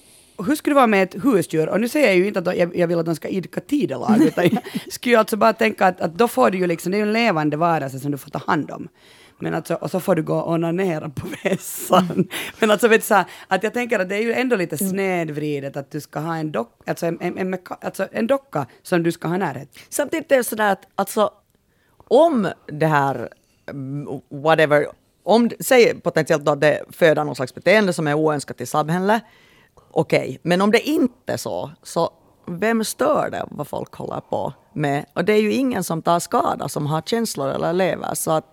hur 0.45 0.55
skulle 0.55 0.71
det 0.71 0.75
vara 0.75 0.87
med 0.87 1.03
ett 1.03 1.23
husdjur? 1.23 1.69
Och 1.69 1.81
nu 1.81 1.89
säger 1.89 2.07
jag 2.07 2.15
ju 2.17 2.27
inte 2.27 2.39
att 2.39 2.57
jag, 2.57 2.75
jag 2.77 2.87
vill 2.87 2.99
att 2.99 3.05
de 3.05 3.15
ska 3.15 3.27
idka 3.27 3.61
tidelag, 3.61 4.21
utan 4.21 4.43
jag 4.51 4.61
skulle 4.93 5.13
ju 5.13 5.19
alltså 5.19 5.37
bara 5.37 5.53
tänka 5.53 5.85
att, 5.87 6.01
att 6.01 6.13
då 6.13 6.27
får 6.27 6.51
du 6.51 6.57
ju 6.57 6.67
liksom, 6.67 6.91
det 6.91 6.95
är 6.97 6.99
ju 6.99 7.03
en 7.07 7.13
levande 7.13 7.57
varelse 7.57 7.99
som 7.99 8.11
du 8.11 8.17
får 8.17 8.29
ta 8.31 8.39
hand 8.47 8.71
om. 8.71 8.87
Men 9.39 9.53
alltså, 9.53 9.73
och 9.73 9.91
så 9.91 9.99
får 9.99 10.15
du 10.15 10.23
gå 10.23 10.35
och 10.35 10.53
onanera 10.53 11.09
på 11.09 11.27
vässan. 11.43 12.27
Men 12.59 12.71
alltså, 12.71 12.87
vet 12.87 13.01
du, 13.01 13.07
så 13.07 13.13
här, 13.13 13.25
att 13.47 13.63
jag 13.63 13.73
tänker 13.73 13.99
att 13.99 14.09
det 14.09 14.15
är 14.15 14.21
ju 14.21 14.33
ändå 14.33 14.55
lite 14.55 14.77
snedvridet 14.77 15.77
att 15.77 15.91
du 15.91 16.01
ska 16.01 16.19
ha 16.19 16.35
en, 16.35 16.51
dock, 16.51 16.89
alltså 16.89 17.05
en, 17.05 17.17
en, 17.21 17.37
en, 17.37 17.59
alltså 17.81 18.07
en 18.11 18.27
docka 18.27 18.65
som 18.83 19.03
du 19.03 19.11
ska 19.11 19.27
ha 19.27 19.37
närhet. 19.37 19.77
Samtidigt 19.89 20.31
är 20.31 20.37
det 20.37 20.43
sådär 20.43 20.71
att 20.71 20.87
alltså, 20.95 21.31
om 22.07 22.47
det 22.65 22.87
här, 22.87 23.29
mm, 23.69 24.21
whatever, 24.29 24.87
om, 25.23 25.49
säg 25.59 25.99
potentiellt 25.99 26.45
då 26.45 26.51
att 26.51 26.61
det 26.61 26.83
föder 26.89 27.23
någon 27.23 27.35
slags 27.35 27.55
beteende 27.55 27.93
som 27.93 28.07
är 28.07 28.13
oönskat 28.13 28.61
i 28.61 28.65
samhället, 28.65 29.23
okej, 29.91 30.39
men 30.43 30.61
om 30.61 30.71
det 30.71 30.89
inte 30.89 31.33
är 31.33 31.37
så, 31.37 31.71
så 31.83 32.13
vem 32.49 32.83
stör 32.83 33.29
det 33.31 33.45
vad 33.51 33.67
folk 33.67 33.93
håller 33.93 34.19
på 34.19 34.53
med? 34.73 35.05
Och 35.13 35.25
det 35.25 35.33
är 35.33 35.41
ju 35.41 35.53
ingen 35.53 35.83
som 35.83 36.01
tar 36.01 36.19
skada 36.19 36.69
som 36.69 36.85
har 36.87 37.01
känslor 37.01 37.49
eller 37.49 37.73
lever, 37.73 38.13
så 38.13 38.31
att 38.31 38.45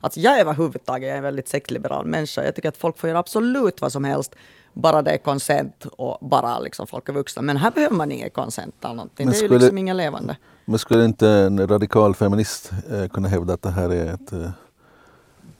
Alltså 0.00 0.20
jag 0.20 0.36
är 0.36 0.40
överhuvudtaget 0.40 1.16
en 1.16 1.22
väldigt 1.22 1.48
sexliberal 1.48 2.06
människa. 2.06 2.44
Jag 2.44 2.54
tycker 2.54 2.68
att 2.68 2.76
folk 2.76 2.98
får 2.98 3.08
göra 3.08 3.18
absolut 3.18 3.80
vad 3.80 3.92
som 3.92 4.04
helst, 4.04 4.34
bara 4.72 5.02
det 5.02 5.10
är 5.10 5.18
konsent 5.18 5.84
och 5.86 6.28
bara 6.28 6.58
liksom 6.58 6.86
folk 6.86 7.08
är 7.08 7.12
vuxna. 7.12 7.42
Men 7.42 7.56
här 7.56 7.70
behöver 7.70 7.96
man 7.96 8.12
ingen 8.12 8.30
konsent 8.30 8.74
eller 8.84 8.94
någonting. 8.94 9.26
Men 9.26 9.32
det 9.32 9.38
är 9.38 9.42
ju 9.42 9.48
skulle- 9.48 9.58
liksom 9.60 9.78
inga 9.78 9.92
levande. 9.94 10.36
Men 10.64 10.78
skulle 10.78 11.04
inte 11.04 11.28
en 11.28 11.68
radikal 11.68 12.14
feminist 12.14 12.70
eh, 12.92 13.08
kunna 13.08 13.28
hävda 13.28 13.54
att 13.54 13.62
det 13.62 13.70
här 13.70 13.90
är 13.92 14.14
ett, 14.14 14.32
eh, 14.32 14.50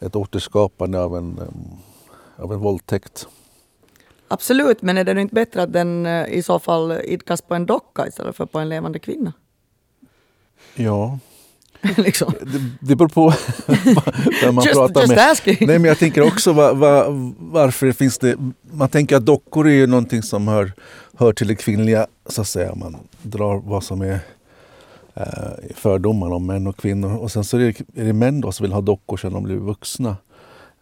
ett 0.01 0.16
återskapande 0.16 1.01
av 1.01 1.16
en, 1.16 1.38
eh, 1.38 2.44
av 2.44 2.53
en 2.53 2.59
våldtäkt? 2.59 3.29
Absolut, 4.29 4.83
men 4.83 4.98
är 4.98 5.05
det 5.05 5.20
inte 5.20 5.35
bättre 5.35 5.62
att 5.62 5.72
den 5.72 6.07
eh, 6.07 6.27
i 6.29 6.42
så 6.42 6.59
fall 6.59 6.92
idkas 6.92 7.42
på 7.42 7.55
en 7.55 7.66
docka 7.66 8.07
istället 8.07 8.37
för 8.37 8.46
på 8.46 8.59
en 8.59 8.68
levande 8.68 8.98
kvinna? 8.98 9.33
Ja, 10.74 11.18
liksom. 11.96 12.32
det, 12.40 12.70
det 12.88 12.96
beror 12.96 13.08
på 13.08 13.32
vem 14.42 14.54
man 14.54 14.64
Just- 14.64 14.74
pratar 14.76 15.00
just 15.00 15.14
med. 15.14 15.30
asking. 15.30 15.56
Nej, 15.60 15.78
men 15.78 15.84
jag 15.84 15.98
tänker 15.98 16.22
också 16.22 16.52
va, 16.52 16.72
va, 16.72 17.04
varför 17.38 17.92
finns 17.92 18.18
det... 18.18 18.36
Man 18.70 18.88
tänker 18.88 19.16
att 19.16 19.26
dockor 19.26 19.68
är 19.68 19.72
ju 19.72 19.86
någonting 19.86 20.22
som 20.22 20.48
hör, 20.48 20.72
hör 21.16 21.32
till 21.32 21.46
det 21.48 21.54
kvinnliga, 21.54 22.06
så 22.26 22.40
att 22.40 22.48
säga. 22.48 22.74
Man 22.74 22.96
drar 23.22 23.56
vad 23.64 23.84
som 23.84 24.00
är 24.02 24.18
eh, 25.14 25.24
fördomar 25.74 26.30
om 26.32 26.46
män 26.46 26.66
och 26.66 26.76
kvinnor. 26.76 27.16
Och 27.16 27.32
sen 27.32 27.44
så 27.44 27.56
är 27.56 27.60
det, 27.60 28.00
är 28.02 28.04
det 28.04 28.12
män 28.12 28.40
då 28.40 28.52
som 28.52 28.64
vill 28.64 28.72
ha 28.72 28.80
dockor 28.80 29.16
sedan 29.16 29.32
de 29.32 29.42
blir 29.42 29.56
vuxna. 29.56 30.16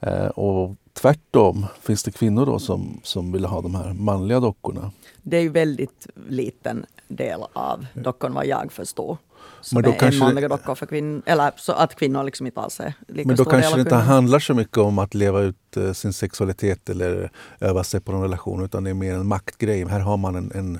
Eh, 0.00 0.26
och 0.26 0.76
tvärtom 0.92 1.66
finns 1.82 2.02
det 2.02 2.10
kvinnor 2.10 2.46
då 2.46 2.58
som, 2.58 3.00
som 3.02 3.32
vill 3.32 3.44
ha 3.44 3.60
de 3.60 3.74
här 3.74 3.92
manliga 3.92 4.40
dockorna. 4.40 4.90
Det 5.22 5.36
är 5.36 5.40
ju 5.40 5.48
väldigt 5.48 6.06
liten 6.28 6.86
del 7.08 7.40
av 7.52 7.86
dockan 7.94 8.34
vad 8.34 8.46
jag 8.46 8.72
förstår. 8.72 9.18
Som 9.60 9.76
Men 9.76 9.84
då 9.84 9.90
är 9.90 9.98
kanske 9.98 10.20
manliga 10.20 10.48
dockor 10.48 10.74
för 10.74 10.86
kvinnor, 10.86 11.22
eller 11.26 11.52
så 11.56 11.72
att 11.72 11.94
kvinnor 11.94 12.24
liksom 12.24 12.46
inte 12.46 12.60
alls 12.60 12.80
är 12.80 12.94
lika 13.08 13.26
Men 13.26 13.36
då 13.36 13.44
kanske 13.44 13.74
det 13.74 13.80
inte 13.80 13.94
handlar 13.94 14.38
så 14.38 14.54
mycket 14.54 14.78
om 14.78 14.98
att 14.98 15.14
leva 15.14 15.40
ut 15.40 15.76
eh, 15.76 15.92
sin 15.92 16.12
sexualitet 16.12 16.88
eller 16.88 17.30
öva 17.60 17.84
sig 17.84 18.00
på 18.00 18.12
en 18.12 18.22
relation 18.22 18.64
utan 18.64 18.84
det 18.84 18.90
är 18.90 18.94
mer 18.94 19.14
en 19.14 19.26
maktgrej. 19.26 19.88
Här 19.88 20.00
har 20.00 20.16
man 20.16 20.36
en, 20.36 20.52
en, 20.54 20.78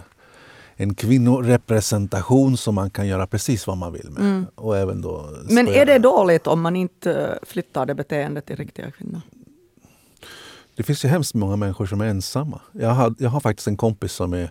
en 0.77 0.95
kvinnorepresentation 0.95 2.57
som 2.57 2.75
man 2.75 2.91
kan 2.91 3.07
göra 3.07 3.27
precis 3.27 3.67
vad 3.67 3.77
man 3.77 3.93
vill 3.93 4.11
med. 4.11 4.45
Och 4.55 4.77
även 4.77 5.01
då 5.01 5.17
Mm. 5.19 5.55
Men 5.55 5.69
är 5.69 5.87
det 5.87 5.99
dåligt 5.99 6.47
om 6.47 6.61
man 6.61 6.77
inte 6.77 7.39
flyttar 7.43 7.87
det 7.87 7.95
beteendet 7.95 8.47
till 8.47 8.57
riktiga 8.57 8.91
kvinnor? 8.91 9.21
Det 10.77 10.83
finns 10.83 11.05
ju 11.05 11.09
hemskt 11.09 11.35
många 11.35 11.57
människor 11.57 11.87
som 11.87 12.01
är 12.01 12.07
ensamma. 12.07 12.61
Jag 12.73 12.91
har, 12.91 13.15
jag 13.19 13.31
har 13.31 13.41
faktiskt 13.41 13.69
en 13.69 13.77
kompis 13.77 14.13
som 14.13 14.33
är 14.33 14.51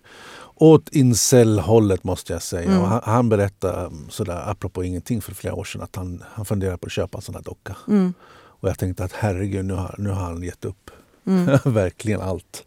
åt 0.56 0.89
incel-hållet 0.89 2.04
måste 2.04 2.34
jag 2.34 2.41
säga. 2.41 2.72
Mm. 2.72 2.82
Han, 2.82 3.02
han 3.04 3.30
berättade 3.30 3.86
um, 3.86 4.08
sådär 4.10 4.50
apropå 4.50 4.84
ingenting 4.84 5.22
för 5.22 5.34
flera 5.34 5.56
år 5.56 5.63
sedan 5.63 5.82
att 5.82 5.96
han, 5.96 6.24
han 6.34 6.46
funderar 6.46 6.78
på 6.78 6.86
att 6.86 6.91
köpa 6.91 7.18
en 7.18 7.22
sån 7.22 7.36
här 7.36 7.41
docka. 7.41 7.76
Mm. 7.88 8.13
Och 8.65 8.70
jag 8.70 8.80
tänkte 8.80 9.04
att 9.04 9.12
herregud, 9.12 9.65
nu 9.65 9.74
har, 9.74 9.96
nu 9.98 10.10
har 10.10 10.24
han 10.24 10.44
gett 10.44 10.65
upp. 10.65 10.91
Mm. 11.28 11.58
Verkligen 11.74 12.22
allt. 12.22 12.63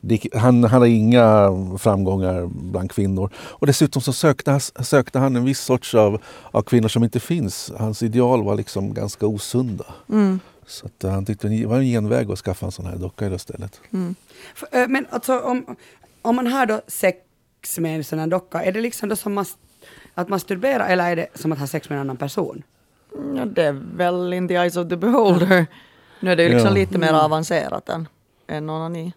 Det, 0.00 0.20
han, 0.34 0.64
han 0.64 0.80
har 0.80 0.86
inga 0.88 1.50
framgångar 1.78 2.46
bland 2.46 2.90
kvinnor. 2.90 3.30
Och 3.36 3.66
dessutom 3.66 4.02
så 4.02 4.12
sökte, 4.12 4.50
han- 4.50 4.84
sökte 4.84 5.18
han 5.18 5.36
en 5.36 5.44
viss 5.44 5.60
sorts 5.60 5.94
av, 5.94 6.22
av 6.50 6.62
kvinnor 6.62 6.88
som 6.88 7.04
inte 7.04 7.20
finns. 7.20 7.72
Hans 7.78 8.02
ideal 8.02 8.44
var 8.44 8.54
liksom 8.54 8.94
ganska 8.94 9.26
osunda. 9.26 9.84
Mm. 10.08 10.40
Så 10.66 10.86
att 10.86 11.10
han 11.12 11.26
tyckte 11.26 11.48
det 11.48 11.66
var 11.66 11.76
en 11.76 11.84
genväg 11.84 12.30
att 12.30 12.38
skaffa 12.38 12.66
en 12.66 12.72
sån 12.72 12.86
här 12.86 12.96
docka 12.96 13.26
istället. 13.34 13.80
För, 14.54 14.68
eh, 14.72 14.88
Men 14.88 15.06
alltså 15.10 15.38
om, 15.40 15.76
om 16.22 16.36
man 16.36 16.46
har 16.46 16.66
då 16.66 16.80
sex 16.86 17.18
med 17.78 17.96
en 17.96 18.04
sån 18.04 18.18
här 18.18 18.26
docka, 18.26 18.62
är 18.64 18.72
det 18.72 18.80
liksom 18.80 19.08
då 19.08 19.16
som 19.16 19.34
mas, 19.34 19.56
att 20.14 20.28
masturbera 20.28 20.88
eller 20.88 21.10
är 21.10 21.16
det 21.16 21.26
som 21.34 21.52
att 21.52 21.58
ha 21.58 21.66
sex 21.66 21.88
med 21.88 21.96
en 21.96 22.00
annan 22.00 22.16
person? 22.16 22.62
Ja, 23.36 23.44
det 23.44 23.62
är 23.64 23.72
väl 23.96 24.32
in 24.32 24.48
the 24.48 24.54
eyes 24.54 24.76
of 24.76 24.88
the 24.88 24.96
beholder. 24.96 25.66
Nu 26.20 26.32
är 26.32 26.36
det 26.36 26.42
ju 26.42 26.48
liksom 26.48 26.68
Ja. 26.68 26.74
lite 26.74 26.98
mer 26.98 27.12
avancerat 27.12 27.88
än, 27.88 28.08
än 28.46 28.70
onani. 28.70 29.12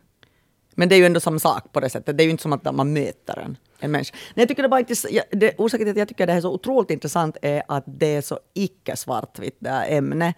Men 0.75 0.89
det 0.89 0.95
är 0.95 0.97
ju 0.97 1.05
ändå 1.05 1.19
samma 1.19 1.39
sak 1.39 1.71
på 1.71 1.79
det 1.79 1.89
sättet. 1.89 2.17
Det 2.17 2.23
är 2.23 2.25
ju 2.25 2.31
inte 2.31 2.43
som 2.43 2.53
att 2.53 2.75
man 2.75 2.93
möter 2.93 3.39
en, 3.39 3.57
en 3.79 3.91
människa. 3.91 4.13
Nej, 4.13 4.41
jag 4.43 4.47
tycker 4.47 4.63
det 4.63 4.69
bara 4.69 4.79
inte, 4.79 4.93
det, 5.31 5.53
orsaken 5.57 5.85
till 5.85 5.91
att 5.91 5.97
jag 5.97 6.07
tycker 6.07 6.25
det 6.25 6.31
här 6.33 6.37
är 6.37 6.41
så 6.41 6.53
otroligt 6.53 6.91
intressant 6.91 7.37
är 7.41 7.63
att 7.67 7.83
det 7.87 8.15
är 8.15 8.21
så 8.21 8.39
icke 8.53 8.95
svartvitt 8.95 9.55
det 9.59 9.69
här 9.69 9.87
ämnet. 9.89 10.35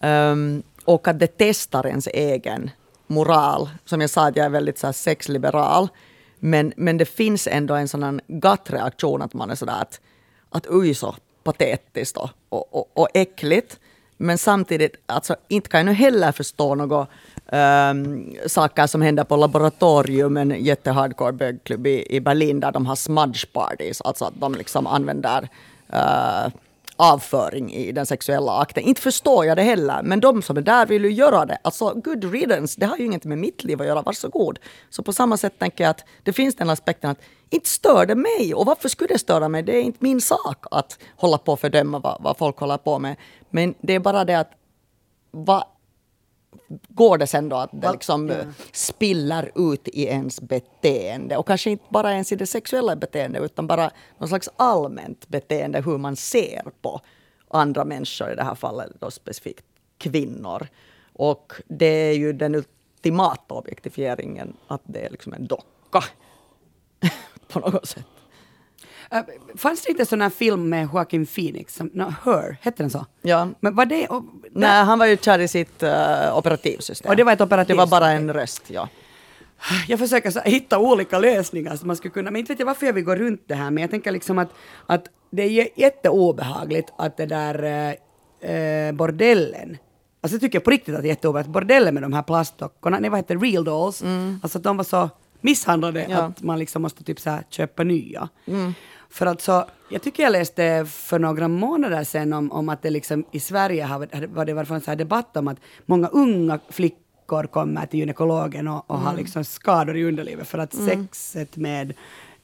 Ehm, 0.00 0.62
och 0.84 1.08
att 1.08 1.18
det 1.18 1.26
testar 1.38 1.86
ens 1.86 2.06
egen 2.06 2.70
moral. 3.06 3.68
Som 3.84 4.00
jag 4.00 4.10
sa, 4.10 4.28
att 4.28 4.36
jag 4.36 4.46
är 4.46 4.50
väldigt 4.50 4.78
så 4.78 4.86
här, 4.86 4.92
sexliberal. 4.92 5.88
Men, 6.38 6.72
men 6.76 6.98
det 6.98 7.04
finns 7.04 7.46
ändå 7.46 7.74
en 7.74 7.88
sån 7.88 8.02
här 8.02 8.20
gut-reaktion 8.26 9.22
att 9.22 9.34
man 9.34 9.50
är 9.50 9.54
sådär 9.54 9.80
att, 9.80 10.00
att 10.50 10.66
oj 10.66 10.94
så 10.94 11.14
patetiskt 11.44 12.16
och, 12.16 12.30
och, 12.48 12.74
och, 12.74 12.90
och 12.94 13.08
äckligt. 13.14 13.78
Men 14.16 14.38
samtidigt, 14.38 14.96
alltså, 15.06 15.36
inte 15.48 15.68
kan 15.68 15.78
jag 15.78 15.86
nu 15.86 15.92
heller 15.92 16.32
förstå 16.32 16.74
några 16.74 17.06
ähm, 17.52 18.34
saker 18.46 18.86
som 18.86 19.02
händer 19.02 19.24
på 19.24 19.36
laboratorium, 19.36 20.36
en 20.36 20.64
jättehardcore 20.64 21.32
bögklubb 21.32 21.86
i, 21.86 22.16
i 22.16 22.20
Berlin 22.20 22.60
där 22.60 22.72
de 22.72 22.86
har 22.86 22.96
smudge 22.96 23.52
parties, 23.52 24.00
alltså 24.00 24.24
att 24.24 24.40
de 24.40 24.54
liksom 24.54 24.86
använder 24.86 25.48
äh, 25.92 26.52
avföring 26.96 27.72
i 27.72 27.92
den 27.92 28.06
sexuella 28.06 28.58
akten. 28.58 28.82
Inte 28.82 29.00
förstår 29.00 29.44
jag 29.44 29.56
det 29.56 29.62
heller, 29.62 30.02
men 30.02 30.20
de 30.20 30.42
som 30.42 30.56
är 30.56 30.60
där 30.60 30.86
vill 30.86 31.04
ju 31.04 31.10
göra 31.10 31.46
det. 31.46 31.58
Alltså, 31.62 31.94
good 31.94 32.32
riddance, 32.32 32.80
det 32.80 32.86
har 32.86 32.96
ju 32.96 33.04
inget 33.04 33.24
med 33.24 33.38
mitt 33.38 33.64
liv 33.64 33.80
att 33.80 33.86
göra, 33.86 34.02
varsågod. 34.02 34.58
Så 34.90 35.02
på 35.02 35.12
samma 35.12 35.36
sätt 35.36 35.58
tänker 35.58 35.84
jag 35.84 35.90
att 35.90 36.04
det 36.22 36.32
finns 36.32 36.54
den 36.56 36.70
aspekten 36.70 37.10
att 37.10 37.20
inte 37.50 37.68
stör 37.68 38.06
det 38.06 38.14
mig. 38.14 38.54
Och 38.54 38.66
varför 38.66 38.88
skulle 38.88 39.08
det 39.08 39.18
störa 39.18 39.48
mig? 39.48 39.62
Det 39.62 39.76
är 39.76 39.82
inte 39.82 39.98
min 40.00 40.20
sak 40.20 40.66
att 40.70 40.98
hålla 41.16 41.38
på 41.38 41.52
och 41.52 41.60
fördöma 41.60 41.98
vad, 41.98 42.22
vad 42.22 42.38
folk 42.38 42.58
håller 42.58 42.78
på 42.78 42.98
med. 42.98 43.16
Men 43.50 43.74
det 43.80 43.94
är 43.94 44.00
bara 44.00 44.24
det 44.24 44.38
att 44.38 44.50
vad 45.30 45.64
går 46.88 47.18
det 47.18 47.26
sen 47.26 47.48
då 47.48 47.56
att 47.56 47.70
det 47.72 47.92
liksom 47.92 48.28
ja. 48.28 48.36
spiller 48.72 49.50
ut 49.72 49.88
i 49.88 50.04
ens 50.04 50.40
beteende. 50.40 51.36
Och 51.36 51.46
kanske 51.46 51.70
inte 51.70 51.84
bara 51.88 52.12
ens 52.12 52.32
i 52.32 52.36
det 52.36 52.46
sexuella 52.46 52.96
beteendet 52.96 53.42
utan 53.42 53.66
bara 53.66 53.90
någon 54.18 54.28
slags 54.28 54.48
allmänt 54.56 55.28
beteende 55.28 55.80
hur 55.80 55.98
man 55.98 56.16
ser 56.16 56.62
på 56.82 57.00
andra 57.48 57.84
människor, 57.84 58.32
i 58.32 58.34
det 58.34 58.44
här 58.44 58.54
fallet 58.54 58.90
då 59.00 59.10
specifikt 59.10 59.64
kvinnor. 59.98 60.68
Och 61.12 61.52
det 61.68 61.86
är 61.86 62.12
ju 62.12 62.32
den 62.32 62.54
ultimata 62.54 63.54
objektifieringen 63.54 64.56
att 64.66 64.82
det 64.84 65.06
är 65.06 65.10
liksom 65.10 65.32
en 65.32 65.46
docka 65.46 66.04
på 67.48 67.58
något 67.60 67.88
sätt. 67.88 68.06
Uh, 69.14 69.20
fanns 69.56 69.82
det 69.82 69.90
inte 69.90 70.06
sån 70.06 70.20
här 70.20 70.30
film 70.30 70.68
med 70.68 70.88
Joaquin 70.92 71.26
Phoenix, 71.26 71.74
som, 71.74 71.90
no, 71.94 72.14
Her, 72.24 72.56
hette 72.60 72.82
den 72.82 72.90
så? 72.90 73.06
Ja. 73.22 73.48
Men 73.60 73.74
var 73.74 73.86
det... 73.86 74.06
Och, 74.06 74.24
Nej, 74.50 74.84
han 74.84 74.98
var 74.98 75.06
ju 75.06 75.16
kär 75.16 75.38
i 75.38 75.48
sitt 75.48 75.82
uh, 75.82 76.38
operativsystem. 76.38 77.10
Och 77.10 77.16
det 77.16 77.24
var 77.24 77.32
ett 77.32 77.40
operativsystem? 77.40 77.76
Det 77.76 77.90
var 77.90 78.00
bara 78.00 78.10
en 78.10 78.32
röst, 78.32 78.62
ja. 78.66 78.88
Jag 79.88 79.98
försöker 79.98 80.30
så, 80.30 80.40
hitta 80.40 80.78
olika 80.78 81.18
lösningar 81.18 81.76
som 81.76 81.86
man 81.86 81.96
skulle 81.96 82.12
kunna, 82.12 82.30
men 82.30 82.40
inte 82.40 82.52
vet 82.52 82.58
jag 82.58 82.66
varför 82.66 82.86
jag 82.86 82.92
vill 82.92 83.04
gå 83.04 83.14
runt 83.14 83.42
det 83.46 83.54
här, 83.54 83.70
men 83.70 83.80
jag 83.80 83.90
tänker 83.90 84.12
liksom 84.12 84.38
att, 84.38 84.48
att 84.86 85.04
det 85.30 85.42
är 85.42 85.68
jätteobehagligt 85.76 86.92
att 86.98 87.16
det 87.16 87.26
där 87.26 87.64
äh, 88.40 88.92
bordellen 88.92 89.78
Alltså 90.20 90.34
jag 90.34 90.40
tycker 90.40 90.60
på 90.60 90.70
riktigt 90.70 90.94
att 90.94 91.02
det 91.02 91.08
är 91.08 91.10
jätteobehagligt. 91.10 91.52
Bordellen 91.52 91.94
med 91.94 92.02
de 92.02 92.12
här 92.12 92.22
plastdockorna, 92.22 92.98
nej 92.98 93.10
vad 93.10 93.18
heter 93.18 93.38
real 93.38 93.64
dolls, 93.64 94.02
mm. 94.02 94.40
alltså 94.42 94.58
att 94.58 94.64
de 94.64 94.76
var 94.76 94.84
så 94.84 95.10
misshandlade 95.40 96.06
ja. 96.08 96.18
att 96.18 96.42
man 96.42 96.58
liksom 96.58 96.82
måste 96.82 97.04
typ 97.04 97.20
så 97.20 97.30
här 97.30 97.42
köpa 97.50 97.84
nya. 97.84 98.28
Mm. 98.46 98.74
För 99.16 99.26
alltså, 99.26 99.66
jag 99.88 100.02
tycker 100.02 100.22
jag 100.22 100.32
läste 100.32 100.86
för 100.86 101.18
några 101.18 101.48
månader 101.48 102.04
sedan 102.04 102.32
om, 102.32 102.52
om 102.52 102.68
att 102.68 102.82
det 102.82 102.90
liksom 102.90 103.24
i 103.32 103.40
Sverige 103.40 103.84
har, 103.84 104.26
var 104.26 104.44
det 104.44 104.54
var 104.54 104.74
en 104.74 104.80
så 104.80 104.90
här 104.90 104.96
debatt 104.96 105.36
om 105.36 105.48
att 105.48 105.56
många 105.86 106.08
unga 106.08 106.58
flickor 106.68 107.46
kommer 107.46 107.86
till 107.86 108.00
gynekologen 108.00 108.68
och, 108.68 108.90
och 108.90 108.96
mm. 108.96 109.06
har 109.06 109.16
liksom 109.16 109.44
skador 109.44 109.96
i 109.96 110.04
underlivet 110.04 110.48
för 110.48 110.58
att 110.58 110.74
mm. 110.74 110.86
sexet 110.86 111.56
med, 111.56 111.94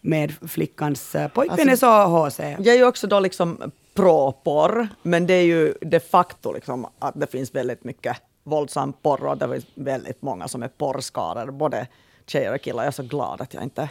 med 0.01 0.49
flickans 0.49 1.15
uh, 1.15 1.29
pojkvän 1.29 1.69
alltså, 1.69 1.87
är 1.87 2.29
så 2.29 2.29
HC. 2.29 2.41
Jag 2.41 2.75
är 2.75 2.79
ju 2.79 2.87
också 2.87 3.07
då 3.07 3.21
liksom 3.21 3.73
pro-porr, 3.95 4.89
men 5.03 5.27
det 5.27 5.35
är 5.35 5.45
ju 5.45 5.75
de 5.81 6.01
facto 6.01 6.53
liksom 6.53 6.87
att 6.99 7.21
det 7.21 7.27
finns 7.27 7.55
väldigt 7.55 7.85
mycket 7.85 8.17
våldsam 8.45 8.93
porr 8.93 9.27
och 9.27 9.39
det 9.39 9.45
är 9.45 9.63
väldigt 9.75 10.23
många 10.23 10.49
som 10.49 10.63
är 10.63 10.69
porrskadade, 10.69 11.53
både 11.53 11.87
tjejer 12.27 12.55
och 12.55 12.61
killar. 12.61 12.83
Jag 12.83 12.89
är 12.89 12.93
så 12.93 13.03
glad 13.03 13.41
att 13.41 13.55
jag 13.55 13.63
inte 13.63 13.89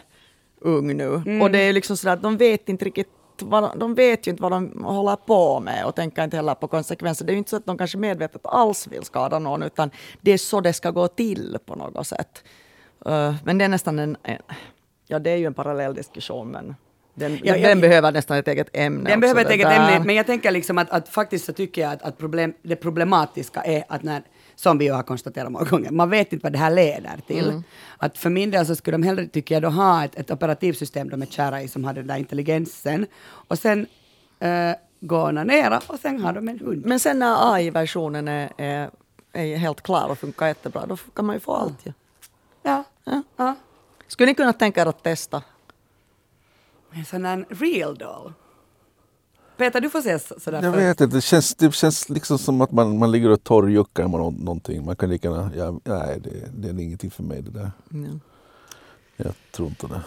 ung 0.62 0.98
nu. 0.98 1.16
Mm. 1.16 1.42
Och 1.42 1.52
det 1.52 1.60
är 1.60 1.74
liksom 1.74 1.98
sådär 1.98 2.14
att 2.14 2.22
de 2.22 2.38
vet 2.38 2.70
inte 2.70 2.86
riktigt 2.86 3.08
vad, 3.40 3.80
de 3.80 3.96
vet 3.96 4.28
ju 4.28 4.32
inte 4.32 4.44
vad 4.44 4.52
de 4.52 4.84
håller 4.84 5.16
på 5.16 5.60
med 5.60 5.86
och 5.86 5.96
tänker 5.96 6.24
inte 6.24 6.38
heller 6.38 6.56
på 6.56 6.68
konsekvenser. 6.68 7.26
Det 7.26 7.32
är 7.32 7.34
ju 7.34 7.38
inte 7.38 7.50
så 7.50 7.56
att 7.56 7.66
de 7.66 7.78
kanske 7.78 7.98
medvetet 7.98 8.46
alls 8.46 8.88
vill 8.88 9.04
skada 9.04 9.40
någon, 9.40 9.64
utan 9.64 9.92
det 10.22 10.32
är 10.32 10.38
så 10.38 10.62
det 10.62 10.74
ska 10.74 10.92
gå 10.92 11.08
till 11.08 11.58
på 11.66 11.76
något 11.76 12.08
sätt. 12.08 12.44
Uh, 13.08 13.36
men 13.44 13.58
det 13.58 13.66
är 13.66 13.70
nästan 13.70 14.00
en, 14.00 14.18
en, 14.24 14.38
ja 15.08 15.20
det 15.20 15.30
är 15.30 15.38
ju 15.38 15.46
en 15.46 15.54
parallell 15.54 15.94
diskussion, 15.94 16.48
men 16.48 16.76
den, 17.14 17.40
ja, 17.44 17.54
den, 17.54 17.62
den 17.62 17.82
behöver 17.82 18.12
nästan 18.12 18.38
ett 18.38 18.48
eget 18.48 18.70
ämne. 18.74 19.10
Den 19.10 19.20
behöver 19.20 19.42
ett 19.42 19.52
eget 19.52 19.68
ämne, 19.68 20.02
men 20.06 20.16
jag 20.16 20.26
tänker 20.26 20.52
liksom 20.52 20.78
att, 20.78 20.90
att 20.90 21.10
faktiskt 21.10 21.46
så 21.46 21.54
tycker 21.54 21.82
jag 21.82 21.94
att, 21.94 22.02
att 22.02 22.18
problem, 22.18 22.54
det 22.62 22.76
problematiska 22.76 23.62
är 23.62 23.84
att 23.88 24.04
när 24.04 24.24
som 24.62 24.78
vi 24.78 24.86
ju 24.86 24.92
har 24.92 25.04
konstaterat 25.04 25.52
många 25.52 25.66
gånger. 25.66 25.92
Man 25.92 26.10
vet 26.10 26.34
inte 26.34 26.44
vad 26.44 26.52
det 26.52 26.60
här 26.60 26.72
leder 26.72 27.20
till. 27.28 27.50
Mm. 27.50 27.64
Att 27.98 28.18
för 28.18 28.30
min 28.30 28.52
del 28.52 28.66
så 28.66 28.76
skulle 28.76 28.98
de 28.98 29.04
hellre, 29.04 29.28
tycker 29.28 29.56
jag, 29.56 29.62
då 29.62 29.70
ha 29.70 30.06
ett, 30.06 30.16
ett 30.16 30.32
operativsystem 30.32 31.10
de 31.10 31.22
är 31.22 31.26
kära 31.26 31.62
i 31.62 31.68
som 31.68 31.84
har 31.84 31.94
den 31.94 32.08
där 32.08 32.18
intelligensen. 32.18 33.06
Och 33.48 33.60
sen 33.60 33.80
uh, 34.44 34.74
gå 35.00 35.22
och 35.22 35.34
nera 35.34 35.82
och 35.88 36.00
sen 36.00 36.22
har 36.22 36.34
de 36.34 36.48
en 36.48 36.60
hund. 36.60 36.86
Men 36.86 37.00
sen 37.00 37.20
när 37.20 37.54
AI-versionen 37.54 38.28
är, 38.28 38.50
är, 38.58 38.90
är, 39.34 39.58
helt 39.58 39.82
klar 39.82 40.10
och 40.10 40.18
funkar 40.18 40.48
jättebra, 40.48 40.86
då 40.86 40.98
kan 40.98 41.26
man 41.26 41.36
ju 41.36 41.40
få 41.40 41.54
allt 41.54 41.86
ju. 41.86 41.94
Ja. 42.64 42.84
ja. 43.04 43.24
ja. 43.38 43.56
Skulle 44.08 44.28
ni 44.28 44.36
kunna 44.36 44.54
tänka 44.54 44.82
er 44.82 44.86
att 44.86 45.04
testa? 45.04 45.44
En 46.92 47.06
sån 47.06 47.22
där 47.22 47.46
real 47.50 47.96
doll. 47.96 48.34
Peter, 49.62 49.82
du 49.82 49.90
får 49.90 50.02
se 50.02 50.20
sådär. 50.20 50.64
Jag 50.64 50.72
vet 50.72 51.02
inte, 51.02 51.16
det 51.16 51.22
känns, 51.22 51.56
det 51.56 51.76
känns 51.76 52.10
liksom 52.10 52.38
som 52.38 52.62
att 52.62 52.72
man, 52.72 52.98
man 52.98 53.12
ligger 53.12 53.30
och 53.30 53.44
torrjuckar 53.44 54.08
med 54.08 54.20
någonting. 54.20 54.86
Man 54.86 54.96
kan 54.96 55.10
lika 55.10 55.30
gärna, 55.30 55.52
ja, 55.56 55.80
nej 55.84 56.20
det, 56.24 56.52
det 56.54 56.70
är 56.70 56.84
ingenting 56.84 57.12
för 57.12 57.24
mig 57.24 57.42
det 57.42 57.52
där. 57.52 57.72
Mm. 57.92 58.20
Jag 59.18 59.34
tror 59.52 59.68
inte 59.68 59.88
det. 59.88 60.02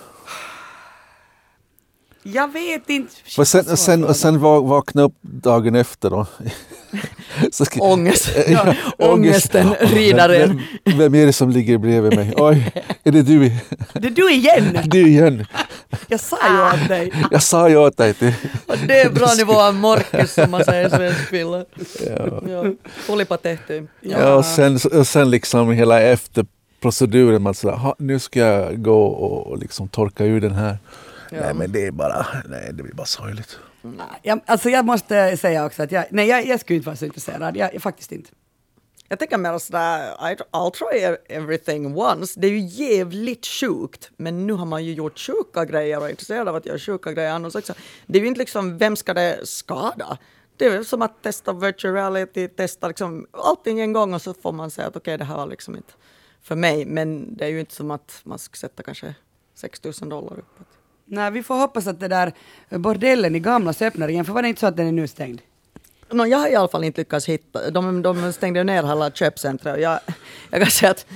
Jag 2.26 2.52
vet 2.52 2.90
inte. 2.90 3.12
Och 3.38 3.48
sen, 3.48 3.76
sen, 3.76 4.14
sen 4.14 4.40
vakna 4.40 5.02
upp 5.02 5.14
dagen 5.22 5.74
efter 5.74 6.10
då. 6.10 6.26
Ska, 7.50 7.80
Ångest. 7.80 8.28
Ja, 8.48 8.74
ångesten 8.98 9.74
rider 9.74 10.28
en. 10.28 10.62
Vem, 10.84 10.98
vem 10.98 11.14
är 11.14 11.26
det 11.26 11.32
som 11.32 11.50
ligger 11.50 11.78
bredvid 11.78 12.16
mig? 12.16 12.34
Oj, 12.36 12.72
är 13.04 13.12
det 13.12 13.22
du? 13.22 13.50
Det 13.92 14.06
är 14.06 14.10
du 14.10 14.32
igen! 14.32 14.78
Du 14.84 15.08
igen! 15.08 15.46
Jag 16.08 16.20
sa 16.20 16.36
ju 16.48 16.62
åt 16.62 16.88
dig. 16.88 17.12
Jag 17.30 17.42
sa 17.42 17.68
ju 17.68 17.76
åt 17.76 17.96
dig. 17.96 18.14
Och 18.66 18.76
det 18.86 19.00
är 19.00 19.10
bra 19.10 19.34
nivå 19.36 19.60
av 19.60 19.74
morkis 19.74 20.32
som 20.34 20.50
man 20.50 20.64
säger 20.64 20.86
i 20.86 20.90
svensk 20.90 21.28
film. 21.28 21.50
Ja. 21.50 21.64
Ja. 22.06 22.40
Ja. 22.48 23.84
ja, 24.00 24.34
och 24.34 24.44
sen, 24.44 24.78
och 24.92 25.06
sen 25.06 25.30
liksom 25.30 25.72
hela 25.72 26.00
efterproceduren. 26.00 27.42
Man 27.42 27.54
sådär, 27.54 27.94
nu 27.98 28.18
ska 28.18 28.40
jag 28.40 28.82
gå 28.82 29.04
och 29.06 29.58
liksom 29.58 29.88
torka 29.88 30.24
ur 30.24 30.40
den 30.40 30.54
här. 30.54 30.78
Ja. 31.30 31.40
Nej 31.40 31.54
men 31.54 31.72
det 31.72 31.86
är 31.86 31.90
bara, 31.90 32.26
nej 32.44 32.70
det 32.72 32.82
blir 32.82 32.94
bara 32.94 33.06
sorgligt. 33.06 33.58
Nej, 33.82 34.06
jag, 34.22 34.40
alltså 34.46 34.70
jag 34.70 34.84
måste 34.84 35.36
säga 35.36 35.66
också 35.66 35.82
att 35.82 35.92
jag, 35.92 36.04
nej 36.10 36.28
jag, 36.28 36.46
jag 36.46 36.60
skulle 36.60 36.76
inte 36.76 36.86
vara 36.86 36.96
så 36.96 37.04
intresserad, 37.04 37.56
jag, 37.56 37.74
jag 37.74 37.82
faktiskt 37.82 38.12
inte. 38.12 38.30
Jag 39.08 39.18
tänker 39.18 39.38
mer 39.38 39.58
sådär, 39.58 40.16
I'll 40.52 40.70
try 40.70 41.16
everything 41.28 41.98
once. 41.98 42.40
Det 42.40 42.46
är 42.46 42.50
ju 42.50 42.60
jävligt 42.60 43.46
sjukt, 43.46 44.10
men 44.16 44.46
nu 44.46 44.52
har 44.52 44.66
man 44.66 44.84
ju 44.84 44.92
gjort 44.92 45.18
sjuka 45.18 45.64
grejer 45.64 45.98
och 45.98 46.06
är 46.06 46.10
intresserad 46.10 46.48
av 46.48 46.56
att 46.56 46.66
göra 46.66 46.78
sjuka 46.78 47.12
grejer 47.12 47.30
annars 47.30 47.54
också. 47.54 47.74
Det 48.06 48.18
är 48.18 48.22
ju 48.22 48.28
inte 48.28 48.38
liksom, 48.38 48.78
vem 48.78 48.96
ska 48.96 49.14
det 49.14 49.40
skada? 49.48 50.18
Det 50.56 50.66
är 50.66 50.82
som 50.82 51.02
att 51.02 51.22
testa 51.22 51.52
virtual 51.52 51.94
reality, 51.94 52.48
testa 52.48 52.88
liksom 52.88 53.26
allting 53.30 53.80
en 53.80 53.92
gång 53.92 54.14
och 54.14 54.22
så 54.22 54.34
får 54.34 54.52
man 54.52 54.70
säga 54.70 54.88
att 54.88 54.96
okej, 54.96 55.00
okay, 55.00 55.16
det 55.16 55.24
här 55.24 55.36
var 55.36 55.46
liksom 55.46 55.76
inte 55.76 55.92
för 56.42 56.56
mig. 56.56 56.84
Men 56.86 57.36
det 57.36 57.44
är 57.44 57.48
ju 57.48 57.60
inte 57.60 57.74
som 57.74 57.90
att 57.90 58.20
man 58.24 58.38
ska 58.38 58.56
sätta 58.56 58.82
kanske 58.82 59.14
6 59.54 59.84
000 59.84 59.92
dollar 60.08 60.38
uppåt. 60.38 60.73
Nej, 61.06 61.30
vi 61.30 61.42
får 61.42 61.54
hoppas 61.54 61.86
att 61.86 62.00
det 62.00 62.08
där 62.08 62.32
bordellen 62.68 63.34
i 63.34 63.40
gamla 63.40 63.74
öppnar 63.80 64.08
igen, 64.08 64.24
för 64.24 64.32
var 64.32 64.42
det 64.42 64.48
inte 64.48 64.60
så 64.60 64.66
att 64.66 64.76
den 64.76 64.86
är 64.86 64.92
nu 64.92 65.06
stängd? 65.06 65.40
No, 66.10 66.26
jag 66.26 66.38
har 66.38 66.48
i 66.48 66.54
alla 66.54 66.68
fall 66.68 66.84
inte 66.84 67.00
lyckats 67.00 67.28
hitta, 67.28 67.70
de, 67.70 68.02
de 68.02 68.32
stängde 68.32 68.64
ner 68.64 68.82
hela 68.82 69.10
köpcentret 69.10 69.80
jag, 69.80 69.98
jag 70.50 70.60
kan 70.60 70.70
säga 70.70 70.90
att 70.90 71.06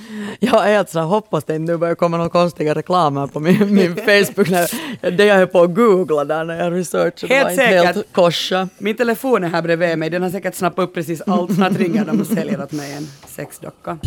jag 0.40 0.68
är 0.68 0.72
helt 0.72 0.90
så 0.90 1.00
hoppas 1.00 1.44
det 1.44 1.56
inte 1.56 1.72
nu 1.72 1.78
börjar 1.78 1.94
komma 1.94 2.16
några 2.16 2.30
konstiga 2.30 2.74
reklamer 2.74 3.26
på 3.26 3.40
min, 3.40 3.74
min 3.74 3.96
Facebook, 4.06 4.48
när, 4.48 5.10
det 5.10 5.24
jag 5.24 5.36
höll 5.36 5.46
på 5.46 5.62
att 5.62 5.74
googla 5.74 6.24
där 6.24 6.44
när 6.44 6.64
jag 6.64 6.72
researchade 6.72 7.34
helt 7.34 7.56
säkert. 7.56 7.84
helt 7.84 8.12
korsa. 8.12 8.68
Min 8.78 8.96
telefon 8.96 9.44
är 9.44 9.48
här 9.48 9.62
bredvid 9.62 9.98
mig, 9.98 10.10
den 10.10 10.22
har 10.22 10.30
säkert 10.30 10.54
snappat 10.54 10.82
upp 10.82 10.94
precis 10.94 11.22
allt, 11.26 11.54
snart 11.54 11.72
ringer 11.72 12.04
de 12.04 12.20
och 12.20 12.26
säljer 12.26 12.62
åt 12.62 12.72
mig 12.72 12.92
en 12.92 13.06
sexdocka. 13.26 13.98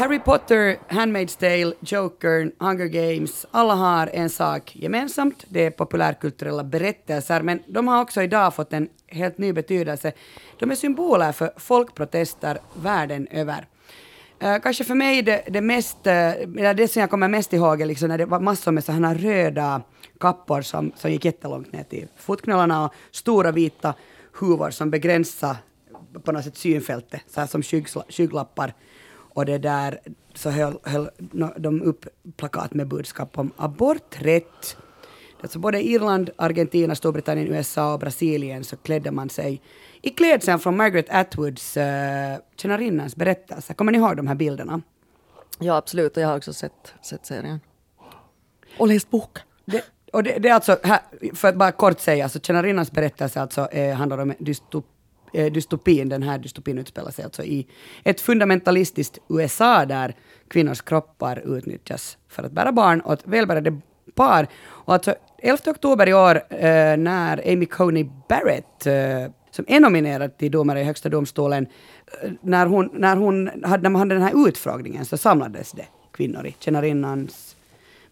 Harry 0.00 0.18
Potter, 0.18 0.78
Handmaid's 0.88 1.36
Tale, 1.36 1.74
Joker, 1.80 2.52
Hunger 2.58 2.86
Games, 2.86 3.46
alla 3.50 3.74
har 3.74 4.06
en 4.06 4.30
sak 4.30 4.76
gemensamt, 4.76 5.44
det 5.48 5.66
är 5.66 5.70
populärkulturella 5.70 6.64
berättelser, 6.64 7.42
men 7.42 7.62
de 7.66 7.88
har 7.88 8.02
också 8.02 8.22
idag 8.22 8.54
fått 8.54 8.72
en 8.72 8.88
helt 9.06 9.38
ny 9.38 9.52
betydelse. 9.52 10.12
De 10.58 10.70
är 10.70 10.74
symboler 10.74 11.32
för 11.32 11.52
folkprotester 11.56 12.58
världen 12.74 13.28
över. 13.30 13.66
Uh, 14.42 14.58
kanske 14.58 14.84
för 14.84 14.94
mig 14.94 15.22
det, 15.22 15.44
det 15.48 15.60
mest, 15.60 15.96
uh, 16.06 16.72
det 16.74 16.90
som 16.90 17.00
jag 17.00 17.10
kommer 17.10 17.28
mest 17.28 17.52
ihåg 17.52 17.80
är 17.80 17.86
liksom 17.86 18.08
när 18.08 18.18
det 18.18 18.26
var 18.26 18.40
massor 18.40 18.72
med 18.72 18.84
sådana 18.84 19.14
röda 19.14 19.82
kappor 20.20 20.62
som, 20.62 20.92
som 20.96 21.10
gick 21.10 21.24
jättelångt 21.24 21.72
ner 21.72 21.84
till 21.84 22.08
fotknölarna 22.16 22.84
och 22.84 22.94
stora 23.10 23.52
vita 23.52 23.94
huvor 24.40 24.70
som 24.70 24.90
begränsade 24.90 25.56
på 26.24 26.32
något 26.32 26.44
sätt 26.44 26.56
synfältet, 26.56 27.22
så 27.26 27.40
här 27.40 27.46
som 27.46 27.62
skygglappar 28.08 28.74
och 29.34 29.46
det 29.46 29.58
där 29.58 30.00
så 30.34 30.50
höll, 30.50 30.78
höll 30.82 31.10
de 31.56 31.82
upp 31.82 32.06
plakat 32.36 32.74
med 32.74 32.88
budskap 32.88 33.38
om 33.38 33.50
aborträtt. 33.56 34.76
Alltså 35.42 35.58
både 35.58 35.82
Irland, 35.82 36.30
Argentina, 36.36 36.94
Storbritannien, 36.94 37.48
USA 37.48 37.92
och 37.92 38.00
Brasilien 38.00 38.64
så 38.64 38.76
klädde 38.76 39.10
man 39.10 39.30
sig 39.30 39.62
i 40.02 40.10
klädseln 40.10 40.58
från 40.58 40.76
Margaret 40.76 41.10
Atwoods 41.10 41.76
uh, 41.76 41.82
tjänarinnans 42.56 43.16
berättelse. 43.16 43.74
Kommer 43.74 43.92
ni 43.92 43.98
ihåg 43.98 44.16
de 44.16 44.26
här 44.26 44.34
bilderna? 44.34 44.82
Ja, 45.58 45.76
absolut. 45.76 46.16
Och 46.16 46.22
jag 46.22 46.28
har 46.28 46.36
också 46.36 46.52
sett, 46.52 46.94
sett 47.02 47.26
serien. 47.26 47.60
Och 48.78 48.88
läst 48.88 49.10
boken. 49.10 49.42
och 50.12 50.22
det, 50.22 50.38
det 50.38 50.48
är 50.48 50.54
alltså, 50.54 50.78
här, 50.82 51.00
för 51.34 51.48
att 51.48 51.56
bara 51.56 51.72
kort 51.72 52.00
säga, 52.00 52.28
så 52.28 52.40
tjänarinnans 52.40 52.92
berättelse 52.92 53.40
alltså, 53.40 53.66
eh, 53.66 53.94
handlar 53.96 54.18
om 54.18 54.34
dystop, 54.38 54.84
eh, 54.84 54.99
Eh, 55.32 55.52
dystopin. 55.52 56.08
Den 56.08 56.22
här 56.22 56.38
dystopin 56.38 56.78
utspelar 56.78 57.10
sig 57.10 57.24
alltså 57.24 57.42
i 57.42 57.66
ett 58.04 58.20
fundamentalistiskt 58.20 59.18
USA 59.28 59.84
där 59.86 60.14
kvinnors 60.48 60.82
kroppar 60.82 61.56
utnyttjas 61.56 62.18
för 62.28 62.42
att 62.42 62.52
bära 62.52 62.72
barn 62.72 63.02
åt 63.04 63.26
välbärgade 63.26 63.80
par. 64.14 64.46
Och 64.66 64.94
alltså 64.94 65.14
11 65.38 65.58
oktober 65.66 66.08
i 66.08 66.14
år 66.14 66.36
eh, 66.48 66.96
när 66.96 67.52
Amy 67.52 67.66
Coney 67.66 68.06
Barrett, 68.28 68.86
eh, 68.86 69.32
som 69.50 69.64
är 69.68 69.80
nominerad 69.80 70.38
till 70.38 70.50
domare 70.50 70.80
i 70.80 70.84
Högsta 70.84 71.08
domstolen, 71.08 71.66
eh, 72.22 72.30
när, 72.40 72.66
hon, 72.66 72.90
när, 72.92 73.16
hon 73.16 73.50
hade, 73.64 73.82
när 73.82 73.90
man 73.90 74.00
hade 74.00 74.14
den 74.14 74.22
här 74.22 74.48
utfrågningen 74.48 75.04
så 75.04 75.16
samlades 75.16 75.72
det 75.72 75.86
kvinnor 76.12 76.46
i 76.46 76.56
tjänarinnans 76.58 77.56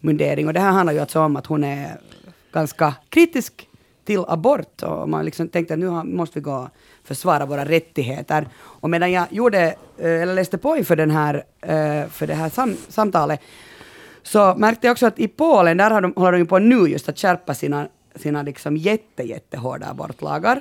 mundering. 0.00 0.46
Och 0.46 0.52
det 0.52 0.60
här 0.60 0.72
handlar 0.72 0.92
ju 0.92 0.98
alltså 0.98 1.20
om 1.20 1.36
att 1.36 1.46
hon 1.46 1.64
är 1.64 2.00
ganska 2.52 2.94
kritisk 3.08 3.68
till 4.04 4.24
abort 4.28 4.82
och 4.82 5.08
man 5.08 5.24
liksom 5.24 5.48
tänkte 5.48 5.74
att 5.74 5.80
nu 5.80 5.90
måste 5.90 6.38
vi 6.38 6.42
gå 6.42 6.68
försvara 7.08 7.46
våra 7.46 7.64
rättigheter. 7.64 8.48
Och 8.58 8.90
medan 8.90 9.12
jag 9.12 9.26
gjorde, 9.30 9.74
eh, 9.98 10.22
eller 10.22 10.34
läste 10.34 10.58
på 10.58 10.76
inför 10.76 10.96
den 10.96 11.10
här, 11.10 11.34
eh, 11.60 12.08
för 12.08 12.26
det 12.26 12.34
här 12.34 12.48
sam 12.48 12.76
samtalet 12.88 13.40
så 14.22 14.54
märkte 14.54 14.86
jag 14.86 14.92
också 14.92 15.06
att 15.06 15.18
i 15.18 15.28
Polen, 15.28 15.76
där 15.76 15.90
har 15.90 16.00
de, 16.00 16.12
håller 16.16 16.38
de 16.38 16.46
på 16.46 16.58
nu 16.58 16.88
just 16.88 17.08
att 17.08 17.18
skärpa 17.18 17.54
sina, 17.54 17.88
sina 18.14 18.42
liksom 18.42 18.76
jätte, 18.76 19.22
jättehårda 19.22 19.86
abortlagar. 19.86 20.60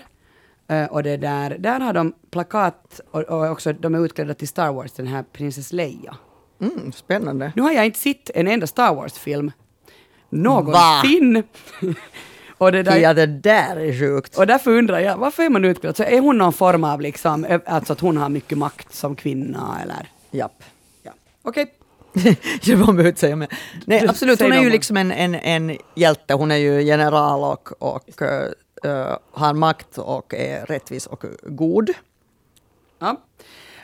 Uh, 0.72 0.86
och 0.86 1.04
det 1.04 1.18
där, 1.18 1.58
där 1.60 1.80
har 1.80 1.94
de 1.94 2.14
plakat 2.32 3.02
och, 3.12 3.22
och, 3.22 3.52
också 3.52 3.74
de 3.74 3.96
är 3.96 4.06
utklädda 4.06 4.34
till 4.34 4.48
Star 4.48 4.74
Wars, 4.74 4.92
den 4.92 5.08
här 5.08 5.24
prinsess 5.32 5.74
Leia. 5.74 6.16
Mm, 6.62 6.92
spännande. 6.92 7.52
Nu 7.56 7.62
har 7.62 7.72
jag 7.72 7.86
inte 7.86 8.00
sett 8.00 8.30
en 8.30 8.48
enda 8.48 8.68
Star 8.68 8.96
Wars-film 8.96 9.52
någonsin. 10.30 11.44
och 12.58 12.72
det 12.72 12.84
där, 12.84 12.98
ja, 12.98 13.14
det 13.14 13.26
där 13.26 13.76
är 13.76 14.00
sjukt. 14.00 14.38
Och 14.38 14.48
därför 14.48 14.72
undrar 14.72 15.00
jag, 15.00 15.18
varför 15.18 15.44
är 15.44 15.50
man 15.50 15.66
utklädd? 15.66 15.98
Så 15.98 16.04
är 16.04 16.20
hon 16.20 16.38
någon 16.38 16.54
form 16.54 16.84
av 16.84 17.02
liksom, 17.02 17.60
alltså 17.66 17.94
att 17.94 18.00
hon 18.00 18.18
har 18.18 18.30
mycket 18.30 18.58
makt 18.58 18.94
som 18.94 19.16
kvinna 19.16 19.80
eller? 19.84 20.10
Japp. 20.32 20.64
Ja. 21.04 21.12
Okej. 21.42 21.64
Okay. 21.64 21.74
jag 22.62 22.80
behöver 22.80 23.08
inte 23.08 23.20
säga 23.20 23.36
mer. 23.36 23.50
Nej, 23.86 24.08
absolut, 24.08 24.42
hon 24.42 24.54
är 24.54 24.62
ju 24.62 24.70
liksom 24.70 24.98
en, 24.98 25.12
en, 25.12 25.36
en 25.36 25.78
hjälte. 25.96 26.34
Hon 26.34 26.52
är 26.52 26.56
ju 26.56 26.82
general 26.82 27.44
och, 27.44 27.82
och 27.82 28.22
uh, 28.86 29.16
har 29.32 29.54
makt 29.54 29.98
och 29.98 30.34
är 30.34 30.66
rättvis 30.66 31.08
och 31.08 31.24
god. 31.44 31.90
Ja. 33.00 33.16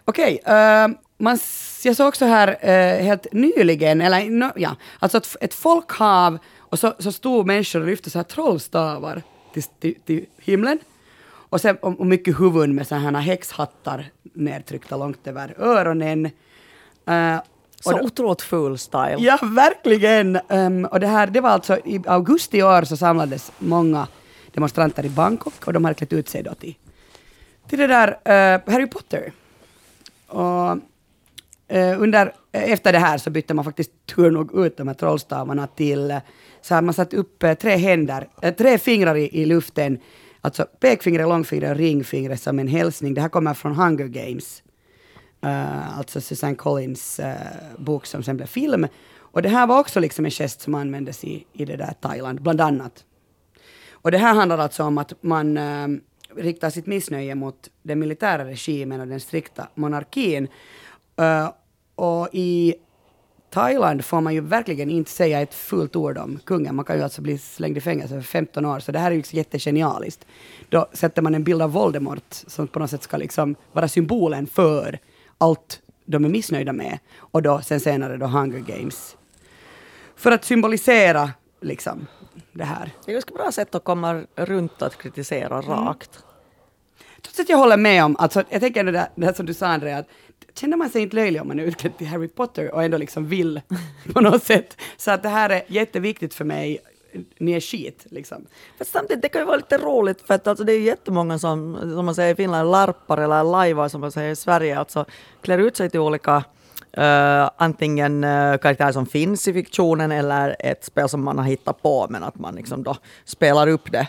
Okej, 0.06 0.40
okay, 0.44 0.56
uh, 0.56 1.32
eh, 1.32 1.38
jag 1.84 1.96
såg 1.96 2.08
också 2.08 2.26
här 2.26 2.48
uh, 2.48 3.04
helt 3.04 3.34
nyligen, 3.34 4.02
eller 4.02 4.30
no, 4.30 4.52
ja, 4.56 4.76
alltså 5.00 5.18
ett, 5.18 5.36
ett 5.42 5.54
folkhav 5.54 6.38
och 6.74 6.80
så, 6.80 6.94
så 7.00 7.12
stod 7.12 7.46
människor 7.46 7.80
och 7.80 7.86
lyfte 7.88 8.10
så 8.10 8.20
här 8.20 8.24
trollstavar 8.24 9.22
till, 9.54 9.64
till, 9.64 9.96
till 10.06 10.26
himlen. 10.38 10.80
Och, 11.32 11.62
sen, 11.62 11.76
och, 11.76 12.00
och 12.00 12.06
mycket 12.06 12.40
huvuden 12.40 12.76
med 12.76 12.88
sådana 12.88 13.20
här 13.20 13.28
häxhattar 13.28 14.06
nedtryckta 14.34 14.98
långt 14.98 15.28
över 15.28 15.56
öronen. 15.60 16.26
Uh, 17.10 17.38
så 17.80 17.92
då, 17.92 18.00
otroligt 18.04 18.42
full 18.42 18.78
style. 18.78 19.16
Ja, 19.20 19.40
verkligen. 19.42 20.40
Um, 20.48 20.86
och 20.86 21.00
det 21.00 21.08
här, 21.08 21.28
det 21.28 21.42
var 21.42 21.50
alltså 21.50 21.78
i 21.86 22.02
augusti 22.08 22.58
i 22.58 22.64
år 22.64 22.84
så 22.84 22.98
samlades 22.98 23.52
många 23.60 24.08
demonstranter 24.52 25.06
i 25.06 25.10
Bangkok 25.10 25.68
och 25.68 25.74
de 25.74 25.86
hade 25.86 25.96
klätt 25.96 26.14
ut 26.14 26.30
sig 26.30 26.44
då 26.44 26.54
till, 26.54 26.76
till 27.70 27.80
det 27.80 27.88
där 27.88 28.08
uh, 28.10 28.74
Harry 28.74 28.88
Potter. 28.88 29.32
Och 30.28 30.78
Eh, 31.68 32.02
under, 32.02 32.34
eh, 32.52 32.72
efter 32.72 32.94
det 32.94 33.00
här 33.00 33.18
så 33.18 33.30
bytte 33.30 33.54
man 33.54 33.66
faktiskt 33.66 33.92
tur 34.06 34.32
nog 34.32 34.66
ut 34.66 34.78
de 34.78 34.88
här 34.88 34.96
trollstavarna 34.96 35.68
till, 35.68 36.12
eh, 36.12 36.18
så 36.62 36.82
man 36.82 36.94
satt 36.94 37.14
upp 37.14 37.44
tre 37.60 37.76
händer, 37.76 38.28
tre 38.58 38.78
fingrar 38.78 39.16
i, 39.16 39.42
i 39.42 39.46
luften, 39.46 40.00
alltså 40.42 40.66
pekfingret, 40.80 41.28
långfingret 41.28 41.72
och 41.72 41.78
ringfingret 41.78 42.42
som 42.42 42.60
en 42.60 42.68
hälsning. 42.68 43.14
Det 43.14 43.22
här 43.22 43.30
kommer 43.30 43.54
från 43.54 43.76
Hunger 43.76 44.08
Games. 44.08 44.64
Uh, 45.46 45.98
alltså 45.98 46.22
Susanne 46.22 46.56
Collins 46.56 47.20
uh, 47.20 47.26
bok 47.78 48.06
som 48.06 48.24
sen 48.24 48.38
blev 48.38 48.48
film. 48.48 48.88
Och 49.20 49.42
det 49.42 49.50
här 49.50 49.68
var 49.68 49.80
också 49.80 50.00
liksom 50.00 50.26
en 50.26 50.32
gest 50.32 50.62
som 50.62 50.76
användes 50.76 51.24
i, 51.24 51.46
i 51.54 51.66
det 51.66 51.76
där 51.76 51.94
Thailand, 52.02 52.42
bland 52.42 52.62
annat. 52.62 53.04
Och 53.92 54.12
det 54.12 54.18
här 54.18 54.34
handlar 54.34 54.58
alltså 54.58 54.84
om 54.84 54.98
att 54.98 55.24
man 55.24 55.58
uh, 55.58 55.88
riktar 56.36 56.70
sitt 56.70 56.86
missnöje 56.86 57.36
mot 57.36 57.70
den 57.84 58.00
militära 58.00 58.46
regimen 58.46 59.02
och 59.02 59.08
den 59.08 59.20
strikta 59.20 59.68
monarkin 59.76 60.48
och 61.96 62.30
i 62.32 62.76
Thailand 63.50 64.06
får 64.06 64.22
man 64.22 64.34
ju 64.34 64.42
verkligen 64.42 64.90
inte 64.90 65.12
säga 65.12 65.42
ett 65.42 65.54
fullt 65.54 65.96
ord 65.96 66.18
om 66.18 66.40
kungen. 66.46 66.76
Man 66.76 66.86
kan 66.86 66.98
ju 66.98 67.04
alltså 67.04 67.22
bli 67.22 67.38
slängd 67.38 67.78
i 67.78 67.82
fängelse 67.82 68.16
för 68.16 68.22
15 68.22 68.66
år, 68.66 68.80
så 68.80 68.92
det 68.92 69.00
här 69.00 69.12
är 69.12 69.16
ju 69.16 69.24
jättegenialiskt. 69.30 70.26
Då 70.70 70.88
sätter 70.94 71.22
man 71.22 71.36
en 71.36 71.44
bild 71.44 71.62
av 71.62 71.72
Voldemort 71.72 72.24
som 72.30 72.68
på 72.68 72.80
något 72.80 72.90
sätt 72.90 73.04
ska 73.04 73.18
liksom 73.18 73.56
vara 73.72 73.88
symbolen 73.88 74.48
för 74.48 75.00
allt 75.38 75.82
de 76.06 76.26
är 76.26 76.30
missnöjda 76.30 76.74
med. 76.74 77.00
Och 77.18 77.42
då 77.42 77.62
sen 77.62 77.80
senare 77.80 78.18
då 78.18 78.26
Hunger 78.26 78.60
Games. 78.60 79.18
För 80.16 80.32
att 80.32 80.46
symbolisera 80.46 81.32
liksom 81.62 82.08
det 82.52 82.64
här. 82.64 82.92
Det 83.06 83.12
är 83.12 83.14
ganska 83.14 83.34
bra 83.34 83.52
sätt 83.52 83.76
att 83.76 83.84
komma 83.84 84.24
runt 84.36 84.82
att 84.82 84.98
kritisera 84.98 85.58
mm. 85.58 85.70
rakt. 85.70 86.24
Trots 87.22 87.40
att 87.40 87.50
jag 87.50 87.58
håller 87.58 87.78
med 87.78 88.06
om, 88.06 88.16
alltså, 88.20 88.44
jag 88.50 88.62
tänker 88.62 88.84
det 88.84 88.92
där, 88.92 89.10
det 89.16 89.26
där 89.26 89.34
som 89.34 89.46
du 89.46 89.54
sa 89.54 89.68
Andrea, 89.68 89.98
att 89.98 90.08
känner 90.56 90.78
man 90.78 90.90
sig 90.90 91.02
inte 91.02 91.16
löjlig 91.16 91.42
om 91.42 91.48
man 91.48 91.60
är 91.60 91.64
utklädd 91.64 91.98
till 91.98 92.08
Harry 92.08 92.28
Potter 92.28 92.74
och 92.74 92.84
ändå 92.84 92.98
liksom 92.98 93.28
vill 93.28 93.62
på 94.14 94.22
något 94.22 94.44
sätt. 94.44 94.78
Så 94.98 95.12
att 95.12 95.24
det 95.24 95.30
här 95.30 95.50
är 95.50 95.64
jätteviktigt 95.68 96.34
för 96.34 96.46
mig 96.46 96.80
ni 97.38 97.52
är 97.52 97.60
skit. 97.60 98.06
Liksom. 98.10 98.46
Fast 98.78 98.92
samtidigt, 98.92 99.22
det 99.22 99.30
kan 99.30 99.42
ju 99.42 99.46
vara 99.46 99.58
lite 99.58 99.78
roligt 99.78 100.22
för 100.22 100.34
att 100.34 100.48
alltså, 100.48 100.64
det 100.64 100.74
är 100.74 100.78
ju 100.78 100.86
jättemånga 100.86 101.40
som, 101.40 101.78
som 101.96 102.06
man 102.06 102.16
säger 102.16 102.34
i 102.34 102.36
Finland, 102.36 102.72
larpar 102.72 103.18
eller 103.18 103.44
lajvar 103.44 103.90
som 103.90 104.02
man 104.02 104.12
säger 104.12 104.32
i 104.32 104.36
Sverige, 104.36 104.80
alltså 104.80 105.06
klär 105.42 105.58
ut 105.58 105.78
sig 105.78 105.90
till 105.90 106.00
olika 106.00 106.44
Uh, 106.98 107.50
antingen 107.58 108.24
uh, 108.24 108.58
karaktärer 108.58 108.92
som 108.92 109.06
finns 109.06 109.48
i 109.48 109.54
fiktionen 109.54 110.12
eller 110.12 110.56
ett 110.60 110.86
spel 110.86 111.10
som 111.10 111.24
man 111.24 111.38
har 111.38 111.46
hittat 111.46 111.82
på 111.82 112.08
men 112.10 112.24
att 112.24 112.40
man 112.40 112.56
liksom 112.56 112.84
då 112.84 112.96
spelar 113.26 113.68
upp 113.68 113.92
det 113.92 114.08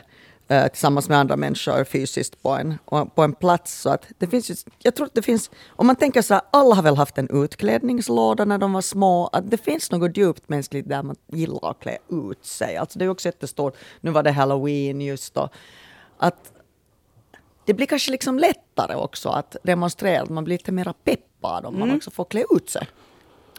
uh, 0.51 0.69
tillsammans 0.69 1.09
med 1.09 1.19
andra 1.19 1.37
människor 1.37 1.85
fysiskt 1.85 2.43
på 2.43 2.51
en, 2.51 2.79
på 3.15 3.23
en 3.23 3.33
plats. 3.33 3.81
Så 3.81 3.91
att 3.91 4.07
det 4.19 4.27
finns 4.27 4.49
just, 4.49 4.69
jag 4.79 4.95
tror 4.95 5.07
att 5.07 5.15
det 5.15 5.23
finns, 5.23 5.51
om 5.69 5.87
man 5.87 5.97
tänker 5.97 6.23
så 6.23 6.35
här, 6.35 6.43
alla 6.51 6.75
har 6.75 6.83
väl 6.83 6.97
haft 6.97 7.19
en 7.19 7.45
utklädningslåda 7.45 8.45
när 8.45 8.59
de 8.59 8.73
var 8.73 8.81
små, 8.81 9.27
att 9.27 9.51
det 9.51 9.57
finns 9.57 9.91
något 9.91 10.17
djupt 10.17 10.49
mänskligt 10.49 10.89
där 10.89 11.03
man 11.03 11.17
gillar 11.27 11.71
att 11.71 11.81
klä 11.81 11.99
ut 12.09 12.45
sig. 12.45 12.77
Alltså 12.77 12.99
det 12.99 13.05
är 13.05 13.09
också 13.09 13.29
jättestort, 13.29 13.77
nu 14.01 14.11
var 14.11 14.23
det 14.23 14.33
halloween 14.33 15.01
just 15.01 15.35
då, 15.35 15.49
att 16.19 16.53
det 17.65 17.75
blir 17.75 17.87
kanske 17.87 18.11
liksom 18.11 18.39
lättare 18.39 18.95
också 18.95 19.29
att 19.29 19.57
demonstrera, 19.63 20.23
att 20.23 20.29
man 20.29 20.45
blir 20.45 20.59
lite 20.59 20.73
mer 20.73 20.95
peppad 21.05 21.67
om 21.67 21.75
mm. 21.75 21.89
man 21.89 21.97
också 21.97 22.11
får 22.11 22.25
klä 22.25 22.45
ut 22.51 22.71
sig. 22.71 22.89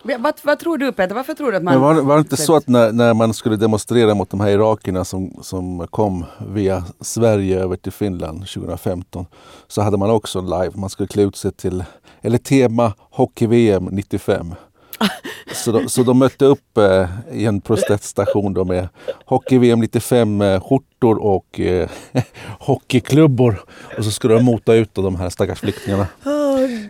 Vad, 0.07 0.33
vad, 0.43 0.59
tror 0.59 0.77
du 0.77 0.91
Peter, 0.91 1.15
varför 1.15 1.33
tror 1.33 1.51
du 1.51 1.57
att 1.57 1.63
man... 1.63 1.73
Men 1.73 1.81
var, 1.81 2.01
var 2.01 2.15
det 2.15 2.19
inte 2.19 2.37
så 2.37 2.55
att 2.55 2.67
när, 2.67 2.91
när, 2.91 3.13
man 3.13 3.33
skulle 3.33 3.55
demonstrera 3.55 4.13
mot 4.13 4.29
de 4.29 4.39
här 4.39 4.49
irakierna 4.49 5.05
som, 5.05 5.39
som 5.41 5.87
kom 5.87 6.25
via 6.47 6.83
Sverige 7.01 7.59
över 7.59 7.75
till 7.75 7.91
Finland 7.91 8.39
2015 8.39 9.25
så 9.67 9.81
hade 9.81 9.97
man 9.97 10.09
också 10.09 10.41
live, 10.41 10.71
man 10.73 10.89
skulle 10.89 11.07
klä 11.07 11.23
ut 11.23 11.35
sig 11.35 11.51
till, 11.51 11.83
eller 12.21 12.37
tema 12.37 12.93
hockey-VM 13.11 13.85
95. 13.85 14.55
Så 15.53 15.71
de, 15.71 15.89
så 15.89 16.03
de 16.03 16.19
mötte 16.19 16.45
upp 16.45 16.77
eh, 16.77 17.09
i 17.31 17.45
en 17.45 17.61
proteststation 17.61 18.53
då 18.53 18.65
med 18.65 18.87
hockey-VM 19.25 19.79
95 19.79 20.41
eh, 20.41 20.71
och 21.01 21.59
eh, 21.59 21.89
hockeyklubbor. 22.59 23.63
Och 23.97 24.05
så 24.05 24.11
skulle 24.11 24.33
de 24.33 24.43
mota 24.43 24.73
ut 24.73 24.95
de 24.95 25.15
här 25.15 25.29
stackars 25.29 25.59
flyktingarna. 25.59 26.07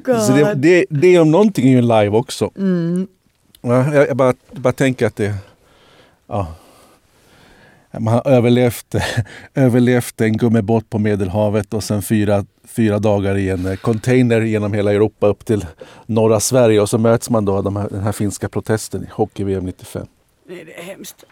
Oh, 0.07 0.27
så 0.27 0.31
det, 0.31 0.53
det, 0.53 0.85
det 0.89 1.19
om 1.19 1.31
någonting 1.31 1.67
är 1.67 1.71
ju 1.71 1.81
live 1.81 2.09
också. 2.09 2.51
Mm. 2.57 3.07
Jag, 3.61 3.95
jag, 3.95 4.17
bara, 4.17 4.33
bara 4.51 4.73
tänker 4.73 5.07
att 5.07 5.15
det... 5.15 5.35
Ja, 6.27 6.47
man 7.99 8.13
har 8.13 8.27
överlevt, 8.27 8.95
överlevt 9.53 10.21
en 10.21 10.37
gummibåt 10.37 10.89
på 10.89 10.99
Medelhavet 10.99 11.73
och 11.73 11.83
sen 11.83 12.01
fyra, 12.01 12.45
fyra 12.67 12.99
dagar 12.99 13.37
i 13.37 13.49
en 13.49 13.77
container 13.77 14.41
genom 14.41 14.73
hela 14.73 14.93
Europa 14.93 15.27
upp 15.27 15.45
till 15.45 15.65
norra 16.05 16.39
Sverige 16.39 16.81
och 16.81 16.89
så 16.89 16.97
möts 16.97 17.29
man 17.29 17.45
då 17.45 17.61
de 17.61 17.75
här, 17.75 17.89
den 17.89 18.03
här 18.03 18.11
finska 18.11 18.49
protesten 18.49 19.03
i 19.03 19.07
hockey-VM 19.11 19.65
95. 19.65 20.07
Nej, 20.47 20.65
det 20.65 20.79
är 20.79 20.83
hemskt. 20.83 21.23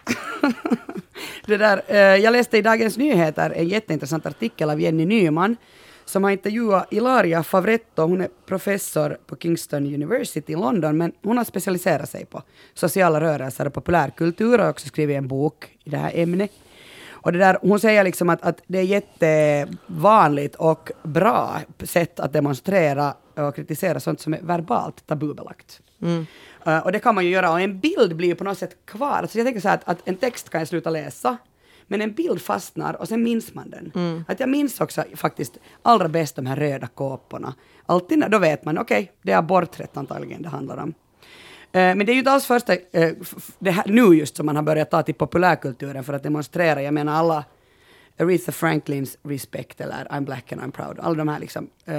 det 1.45 1.57
där, 1.57 1.81
eh, 1.87 1.97
jag 1.97 2.31
läste 2.31 2.57
i 2.57 2.61
Dagens 2.61 2.97
Nyheter 2.97 3.49
en 3.49 3.67
jätteintressant 3.67 4.25
artikel 4.25 4.69
av 4.69 4.81
Jenny 4.81 5.05
Nyman 5.05 5.55
som 6.05 6.23
har 6.23 6.31
intervjuat 6.31 6.93
Ilaria 6.93 7.43
Favretto. 7.43 8.01
Hon 8.01 8.21
är 8.21 8.29
professor 8.45 9.17
på 9.25 9.35
Kingston 9.35 9.85
University 9.85 10.53
i 10.53 10.55
London, 10.55 10.97
men 10.97 11.11
hon 11.23 11.37
har 11.37 11.43
specialiserat 11.43 12.09
sig 12.09 12.25
på 12.25 12.43
sociala 12.73 13.21
rörelser 13.21 13.67
och 13.67 13.73
populärkultur 13.73 14.59
och 14.59 14.69
också 14.69 14.87
skrivit 14.87 15.17
en 15.17 15.27
bok 15.27 15.77
i 15.83 15.89
det 15.89 15.97
här 15.97 16.11
ämnet. 16.15 16.51
Och 17.23 17.31
det 17.33 17.39
där, 17.39 17.57
hon 17.61 17.79
säger 17.79 18.03
liksom 18.03 18.29
att, 18.29 18.41
att 18.41 18.61
det 18.67 18.79
är 18.79 18.83
jättevanligt 18.83 20.55
och 20.55 20.91
bra 21.03 21.59
sätt 21.83 22.19
att 22.19 22.33
demonstrera 22.33 23.13
och 23.35 23.55
kritisera 23.55 23.99
sånt 23.99 24.19
som 24.19 24.33
är 24.33 24.41
verbalt 24.41 25.07
tabubelagt. 25.07 25.81
Mm. 26.01 26.25
Uh, 26.67 26.77
och 26.77 26.91
det 26.91 26.99
kan 26.99 27.15
man 27.15 27.25
ju 27.25 27.31
göra, 27.31 27.51
och 27.51 27.61
en 27.61 27.79
bild 27.79 28.15
blir 28.15 28.27
ju 28.27 28.35
på 28.35 28.43
något 28.43 28.57
sätt 28.57 28.77
kvar. 28.85 29.17
Alltså 29.17 29.37
jag 29.37 29.47
tänker 29.47 29.61
så 29.61 29.67
här 29.67 29.75
att, 29.75 29.89
att 29.89 30.07
en 30.07 30.15
text 30.15 30.49
kan 30.49 30.61
jag 30.61 30.67
sluta 30.67 30.89
läsa, 30.89 31.37
Men 31.87 32.01
en 32.01 32.13
bild 32.13 32.41
fastnar 32.41 32.93
och 32.93 33.07
sen 33.07 33.23
minns 33.23 33.53
man 33.53 33.69
den. 33.69 34.23
Att 34.27 34.39
jag 34.39 34.49
minns 34.49 34.81
också 34.81 35.03
faktiskt 35.15 35.57
allra 35.81 36.07
bäst 36.07 36.35
de 36.35 36.45
här 36.45 36.55
röda 36.55 36.87
kåporna. 36.87 37.53
Alltid 37.85 38.19
när, 38.19 38.29
då 38.29 38.39
vet 38.39 38.65
man, 38.65 38.77
okej, 38.77 39.11
det 39.21 39.31
är 39.31 39.37
aborträtt 39.37 39.97
antagligen 39.97 40.41
det 40.41 40.49
handlar 40.49 40.77
om. 40.77 40.93
Eh, 41.71 41.95
Men 41.95 41.99
det 42.05 42.11
är 42.11 42.13
ju 42.13 42.19
inte 42.19 42.31
alls 42.31 42.45
första, 42.45 42.73
eh, 42.73 43.11
det 43.59 43.71
här, 43.71 43.83
nu 43.87 44.01
just 44.15 44.35
som 44.35 44.45
man 44.45 44.55
har 44.55 44.63
börjat 44.63 44.91
ta 44.91 45.03
till 45.03 45.15
populärkulturen 45.15 46.03
för 46.03 46.13
att 46.13 46.23
demonstrera. 46.23 46.81
Jag 46.81 46.93
menar 46.93 47.13
alla 47.13 47.45
Aretha 48.19 48.51
Franklins 48.51 49.17
Respect 49.23 49.81
eller 49.81 50.05
I'm 50.05 50.25
black 50.25 50.51
and 50.51 50.61
I'm 50.61 50.71
proud. 50.71 50.99
Alla 50.99 51.15
de 51.15 51.27
här 51.27 51.39
liksom, 51.39 51.69
eh, 51.85 51.95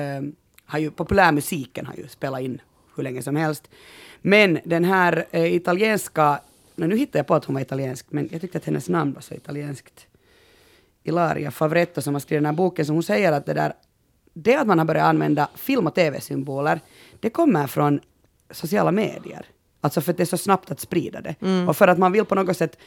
har 0.66 0.78
ju, 0.78 0.90
populärmusiken 0.90 1.86
har 1.86 1.94
ju 1.94 2.08
spelat 2.08 2.40
in 2.40 2.60
hur 2.96 3.02
länge 3.02 3.22
som 3.22 3.36
helst. 3.36 3.70
Men 4.22 4.58
den 4.64 4.84
här 4.84 5.24
eh, 5.30 5.54
italienska, 5.54 6.40
nu 6.76 6.96
hittar 6.96 7.18
jag 7.18 7.26
på 7.26 7.34
att 7.34 7.44
hon 7.44 7.54
var 7.54 7.62
italiensk, 7.62 8.06
men 8.08 8.28
jag 8.32 8.40
tyckte 8.40 8.58
att 8.58 8.64
hennes 8.64 8.88
namn 8.88 9.12
var 9.12 9.20
så 9.20 9.34
italienskt. 9.34 10.06
Ilaria 11.02 11.50
Favretto 11.50 12.02
som 12.02 12.14
har 12.14 12.20
skrivit 12.20 12.38
den 12.42 12.46
här 12.46 12.52
boken, 12.52 12.86
så 12.86 12.92
hon 12.92 13.02
säger 13.02 13.32
att 13.32 13.46
det 13.46 13.54
där, 13.54 13.72
det 14.34 14.54
att 14.56 14.66
man 14.66 14.78
har 14.78 14.84
börjat 14.84 15.04
använda 15.04 15.48
film 15.54 15.86
och 15.86 15.94
tv-symboler, 15.94 16.80
det 17.20 17.30
kommer 17.30 17.66
från 17.66 18.00
sociala 18.50 18.92
medier. 18.92 19.46
Alltså 19.80 20.00
för 20.00 20.10
att 20.10 20.16
det 20.16 20.22
är 20.22 20.24
så 20.24 20.38
snabbt 20.38 20.70
att 20.70 20.80
sprida 20.80 21.20
det. 21.20 21.34
Och 21.68 21.76
för 21.76 21.88
att 21.88 21.98
man 21.98 22.12
vill 22.12 22.24
på 22.24 22.34
något 22.34 22.56
sätt 22.56 22.78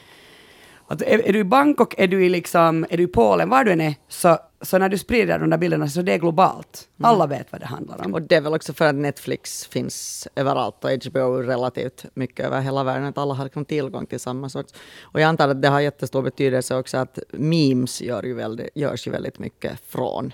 att 0.90 1.02
är, 1.02 1.28
är 1.28 1.32
du 1.32 1.38
i 1.38 1.44
Bangkok, 1.44 1.94
är 1.98 2.08
du 2.08 2.24
i, 2.24 2.28
liksom, 2.28 2.86
är 2.90 2.96
du 2.96 3.02
i 3.02 3.06
Polen, 3.06 3.48
var 3.48 3.64
du 3.64 3.72
än 3.72 3.80
är, 3.80 3.94
så, 4.08 4.38
så 4.60 4.78
när 4.78 4.88
du 4.88 4.98
sprider 4.98 5.38
de 5.38 5.50
där 5.50 5.58
bilderna 5.58 5.88
så 5.88 6.02
det 6.02 6.12
är 6.12 6.18
globalt. 6.18 6.88
Alla 7.02 7.26
vet 7.26 7.52
vad 7.52 7.60
det 7.60 7.66
handlar 7.66 8.04
om. 8.04 8.14
Och 8.14 8.22
det 8.22 8.34
är 8.34 8.40
väl 8.40 8.54
också 8.54 8.72
för 8.72 8.84
att 8.84 8.94
Netflix 8.94 9.66
finns 9.66 10.28
överallt 10.34 10.84
och 10.84 10.90
HBO 10.90 11.42
relativt 11.42 12.04
mycket 12.14 12.46
över 12.46 12.60
hela 12.60 12.84
världen. 12.84 13.04
Att 13.04 13.18
alla 13.18 13.34
har 13.34 13.44
liksom 13.44 13.64
tillgång 13.64 14.06
till 14.06 14.20
samma 14.20 14.48
sorts. 14.48 14.74
Och 15.02 15.20
jag 15.20 15.28
antar 15.28 15.48
att 15.48 15.62
det 15.62 15.68
har 15.68 15.80
jättestor 15.80 16.22
betydelse 16.22 16.76
också 16.76 16.96
att 16.96 17.18
memes 17.30 18.02
gör 18.02 18.22
ju 18.22 18.34
väldigt, 18.34 18.70
görs 18.74 19.06
ju 19.06 19.10
väldigt 19.10 19.38
mycket 19.38 19.80
från 19.86 20.32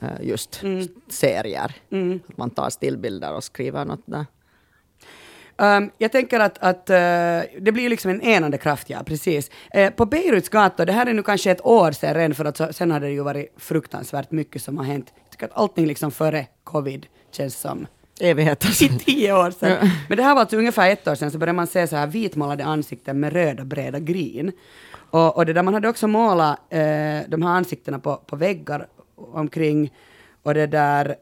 eh, 0.00 0.08
just 0.22 0.62
serier. 1.08 1.74
Att 2.28 2.38
man 2.38 2.50
tar 2.50 2.70
stillbilder 2.70 3.34
och 3.34 3.44
skriver 3.44 3.84
något 3.84 4.02
där. 4.06 4.26
Um, 5.56 5.90
jag 5.98 6.12
tänker 6.12 6.40
att, 6.40 6.58
att 6.58 6.90
eh, 6.90 6.96
det 7.60 7.72
blir 7.72 7.88
liksom 7.88 8.10
en 8.10 8.22
enande 8.22 8.58
kraft, 8.58 8.90
ja, 8.90 9.02
precis. 9.06 9.50
Eh, 9.70 9.90
på 9.90 10.06
Beiruts 10.06 10.48
gator, 10.48 10.86
det 10.86 10.92
här 10.92 11.06
är 11.06 11.14
nu 11.14 11.22
kanske 11.22 11.50
ett 11.50 11.66
år 11.66 11.92
sedan 11.92 12.14
redan, 12.14 12.34
för 12.34 12.44
att 12.44 12.56
så, 12.56 12.72
sen 12.72 12.90
har 12.90 13.00
det 13.00 13.10
ju 13.10 13.20
varit 13.20 13.54
fruktansvärt 13.56 14.30
mycket 14.30 14.62
som 14.62 14.78
har 14.78 14.84
hänt. 14.84 15.12
Jag 15.22 15.30
tycker 15.30 15.46
att 15.46 15.52
allting 15.54 15.86
liksom 15.86 16.10
före 16.10 16.46
covid 16.64 17.06
känns 17.30 17.60
som 17.60 17.86
Evigheter. 18.20 18.82
i 18.84 18.98
tio 18.98 19.32
år 19.32 19.50
sedan. 19.50 19.70
Ja. 19.70 19.90
Men 20.08 20.16
det 20.16 20.22
här 20.22 20.34
var 20.34 20.40
alltså 20.40 20.56
ungefär 20.56 20.90
ett 20.90 21.08
år 21.08 21.14
sedan, 21.14 21.30
så 21.30 21.38
började 21.38 21.56
man 21.56 21.66
se 21.66 21.86
så 21.86 21.96
här 21.96 22.06
vitmålade 22.06 22.64
ansikten 22.64 23.20
med 23.20 23.32
röda 23.32 23.64
breda 23.64 23.98
gryn. 23.98 24.52
Och, 24.94 25.36
och 25.36 25.46
det 25.46 25.52
där 25.52 25.62
man 25.62 25.74
hade 25.74 25.88
också 25.88 26.08
målat 26.08 26.58
eh, 26.70 26.78
de 27.28 27.42
här 27.42 27.48
ansiktena 27.48 27.98
på, 27.98 28.16
på 28.16 28.36
väggar 28.36 28.86
omkring. 29.16 29.92
Och 30.42 30.54
det 30.54 30.66
där, 30.66 31.16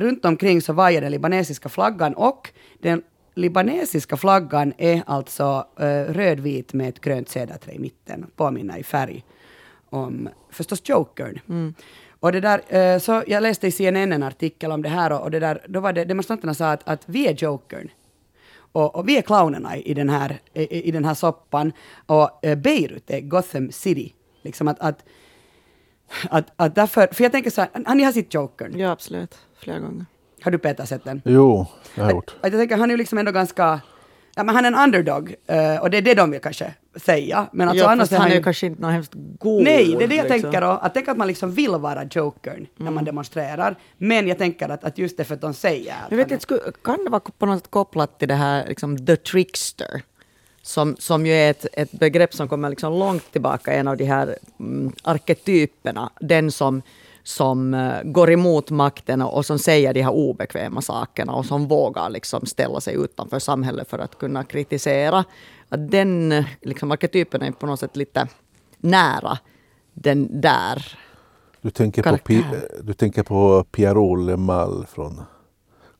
runt 0.00 0.24
omkring 0.24 0.62
så 0.62 0.72
vajar 0.72 1.00
den 1.00 1.10
libanesiska 1.10 1.68
flaggan 1.68 2.14
och 2.14 2.50
den 2.78 3.02
libanesiska 3.34 4.16
flaggan 4.16 4.72
är 4.78 5.02
alltså 5.06 5.66
eh, 5.78 6.12
rödvit 6.12 6.72
med 6.72 6.88
ett 6.88 7.00
grönt 7.00 7.28
cederträ 7.28 7.72
i 7.72 7.78
mitten, 7.78 8.26
påminner 8.36 8.78
i 8.78 8.82
färg 8.82 9.24
om 9.90 10.28
förstås 10.50 10.82
Jokern. 10.84 11.40
Och 12.20 12.32
det 12.32 12.40
där, 12.40 12.76
eh, 12.76 12.98
så 12.98 13.22
jag 13.26 13.42
läste 13.42 13.66
i 13.66 13.72
CNN 13.72 14.12
en 14.12 14.22
artikel 14.22 14.72
om 14.72 14.82
det 14.82 14.88
här 14.88 15.22
och, 15.22 15.30
det 15.30 15.40
där, 15.40 15.66
då 15.68 15.80
var 15.80 15.92
det, 15.92 16.04
demonstranterna 16.04 16.54
sa 16.54 16.70
att, 16.70 16.88
att 16.88 17.02
vi 17.06 17.28
är 17.28 17.34
Jokern. 17.34 17.90
Och, 18.56 18.96
och 18.96 19.08
vi 19.08 19.18
är 19.18 19.22
clownerna 19.22 19.76
i 19.76 19.94
den 19.94 20.08
här, 20.08 20.40
i, 20.52 20.88
i 20.88 20.90
den 20.90 21.04
här 21.04 21.14
soppan. 21.14 21.72
Och 22.06 22.44
eh, 22.44 22.58
Beirut 22.58 23.10
är 23.10 23.20
Gotham 23.20 23.72
City. 23.72 24.14
Liksom 24.42 24.68
att, 24.68 24.80
att, 24.80 25.04
att, 26.30 26.52
att 26.56 26.74
därför, 26.74 27.08
för 27.12 27.22
jag 27.24 27.32
tänker 27.32 27.50
så 27.50 27.60
här, 27.60 27.70
har 27.86 27.94
ni 27.94 28.02
har 28.02 28.12
sett 28.12 28.34
Jokern? 28.34 28.78
Ja, 28.78 28.90
absolut. 28.90 29.38
Flera 29.58 29.78
gånger. 29.78 30.06
Har 30.44 30.50
du 30.50 30.58
Peter 30.58 30.84
sett 30.84 31.04
den? 31.04 31.22
Jo, 31.24 31.66
det 31.94 32.00
har 32.00 32.08
jag 32.08 32.16
gjort. 32.16 32.34
Att 32.40 32.52
jag 32.52 32.60
tänker, 32.60 32.76
han 32.76 32.90
är 32.90 32.94
ju 32.94 32.98
liksom 32.98 33.18
ändå 33.18 33.32
ganska, 33.32 33.80
ja 34.36 34.44
men 34.44 34.54
han 34.54 34.64
är 34.64 34.68
en 34.68 34.78
underdog, 34.78 35.34
eh, 35.46 35.76
och 35.82 35.90
det 35.90 35.96
är 35.98 36.02
det 36.02 36.14
de 36.14 36.30
vill 36.30 36.40
kanske 36.40 36.74
säga. 36.96 37.46
Men 37.52 37.68
alltså 37.68 37.84
ja, 37.84 37.90
annars 37.90 38.02
fast 38.02 38.12
är 38.12 38.16
han 38.16 38.28
han 38.28 38.36
ju 38.36 38.42
kanske 38.42 38.66
inte 38.66 38.82
någon 38.82 38.92
hemskt 38.92 39.12
god. 39.38 39.62
Nej, 39.62 39.94
det 39.98 40.04
är 40.04 40.08
det 40.08 40.14
jag 40.14 40.24
liksom. 40.24 40.42
tänker 40.42 40.60
då. 40.60 40.66
Att 40.66 40.94
tänk 40.94 41.08
att 41.08 41.16
man 41.16 41.26
liksom 41.28 41.52
vill 41.52 41.70
vara 41.70 42.04
jokern 42.10 42.66
när 42.76 42.82
Mm. 42.82 42.94
man 42.94 43.04
demonstrerar. 43.04 43.76
Men 43.98 44.28
jag 44.28 44.38
tänker 44.38 44.68
att, 44.68 44.84
att 44.84 44.98
just 44.98 45.16
det 45.16 45.24
för 45.24 45.34
att 45.34 45.40
de 45.40 45.54
säger 45.54 45.92
att 45.92 46.10
Jag 46.10 46.16
vet 46.16 46.30
han 46.30 46.38
är- 46.38 46.54
inte, 46.64 46.72
kan 46.84 47.04
det 47.04 47.10
vara 47.10 47.20
på 47.38 47.46
något 47.46 47.58
sätt 47.58 47.70
kopplat 47.70 48.18
till 48.18 48.28
det 48.28 48.34
här 48.34 48.66
liksom, 48.68 49.06
the 49.06 49.16
trickster? 49.16 50.02
Som, 50.62 50.96
som 50.98 51.26
ju 51.26 51.32
är 51.32 51.50
ett, 51.50 51.66
ett 51.72 51.90
begrepp 51.92 52.34
som 52.34 52.48
kommer 52.48 52.70
liksom 52.70 52.92
långt 52.92 53.32
tillbaka, 53.32 53.72
en 53.72 53.88
av 53.88 53.96
de 53.96 54.04
här 54.04 54.38
mm, 54.60 54.92
arketyperna. 55.02 56.10
Den 56.20 56.50
som, 56.52 56.82
som 57.24 57.74
eh, 57.74 58.02
går 58.02 58.30
emot 58.30 58.70
makten 58.70 59.22
och, 59.22 59.46
som 59.46 59.58
säger 59.58 59.94
de 59.94 60.02
här 60.02 60.12
obekväma 60.12 60.82
sakerna 60.82 61.32
och 61.32 61.46
som 61.46 61.68
vågar 61.68 62.10
liksom 62.10 62.46
ställa 62.46 62.80
sig 62.80 62.94
utanför 62.94 63.38
samhället 63.38 63.90
för 63.90 63.98
att 63.98 64.18
kunna 64.18 64.44
kritisera. 64.44 65.24
Att 65.68 65.90
den 65.90 66.44
liksom, 66.62 66.90
arketypen 66.90 67.42
är 67.42 67.52
på 67.52 67.66
något 67.66 67.80
sätt 67.80 67.96
lite 67.96 68.28
nära 68.78 69.38
den 69.92 70.40
där. 70.40 70.98
Du 71.60 71.70
tänker, 71.70 72.02
på, 72.02 72.18
Pi, 72.18 72.44
du 72.82 72.92
tänker 72.92 73.22
på 73.22 73.64
Pierrot 73.64 74.26
Lemal 74.26 74.86
från 74.86 75.22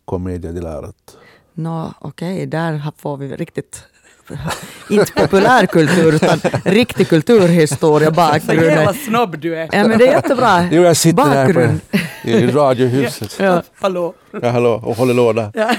Commedia 0.05 0.53
dell'arte. 0.53 1.17
Nå, 1.53 1.93
okej, 2.01 2.47
där 2.47 2.83
får 2.97 3.17
vi 3.17 3.37
riktigt 3.37 3.85
inte 4.89 5.13
populärkultur 5.13 6.15
utan 6.15 6.41
riktig 6.65 7.09
kulturhistoria, 7.09 8.41
Så 8.47 8.55
jävla 8.55 8.95
snobb 8.95 9.39
du 9.39 9.57
är. 9.57 9.69
Ja, 9.73 9.89
men 9.89 9.99
det 9.99 10.07
är 10.07 10.13
jättebra. 10.13 10.69
Jo, 10.73 10.83
jag 10.83 10.97
sitter 10.97 11.17
Bakgrund. 11.17 11.81
på, 11.91 12.29
i 12.29 12.47
radiohuset. 12.47 13.37
Ja. 13.41 13.63
Hallå. 13.81 14.15
Ja, 14.43 14.51
hallå, 14.51 14.83
och 14.85 14.97
håller 14.97 15.15
låda. 15.15 15.53
Ja. 15.55 15.71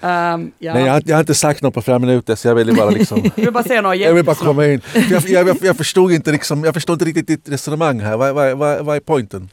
Ehm, 0.00 0.52
ja. 0.58 0.74
Nej, 0.74 0.84
jag, 0.84 0.92
har- 0.92 1.02
jag 1.06 1.16
har 1.16 1.20
inte 1.20 1.34
sagt 1.34 1.62
något 1.62 1.74
på 1.74 1.82
flera 1.82 1.98
minuter 1.98 2.34
så 2.34 2.48
jag 2.48 2.54
ville 2.54 2.72
bara 2.72 2.90
liksom... 2.90 3.22
Du 3.36 3.42
vill 3.42 3.52
bara 3.52 3.64
säga 3.64 3.80
något 3.80 3.96
Jag 3.96 4.14
vill 4.14 4.24
bara 4.24 4.36
komma 4.36 4.66
in. 4.66 4.80
Jag, 4.94 5.22
jag, 5.28 5.48
jag, 5.48 5.56
jag, 5.62 5.76
förstod 5.76 6.12
inte 6.12 6.32
liksom, 6.32 6.64
jag 6.64 6.74
förstod 6.74 6.94
inte 6.94 7.04
riktigt 7.04 7.26
ditt 7.26 7.48
resonemang 7.48 8.00
här. 8.00 8.16
Vad, 8.16 8.34
vad, 8.34 8.58
vad, 8.58 8.84
vad 8.84 8.96
är 8.96 9.00
poängen? 9.00 9.48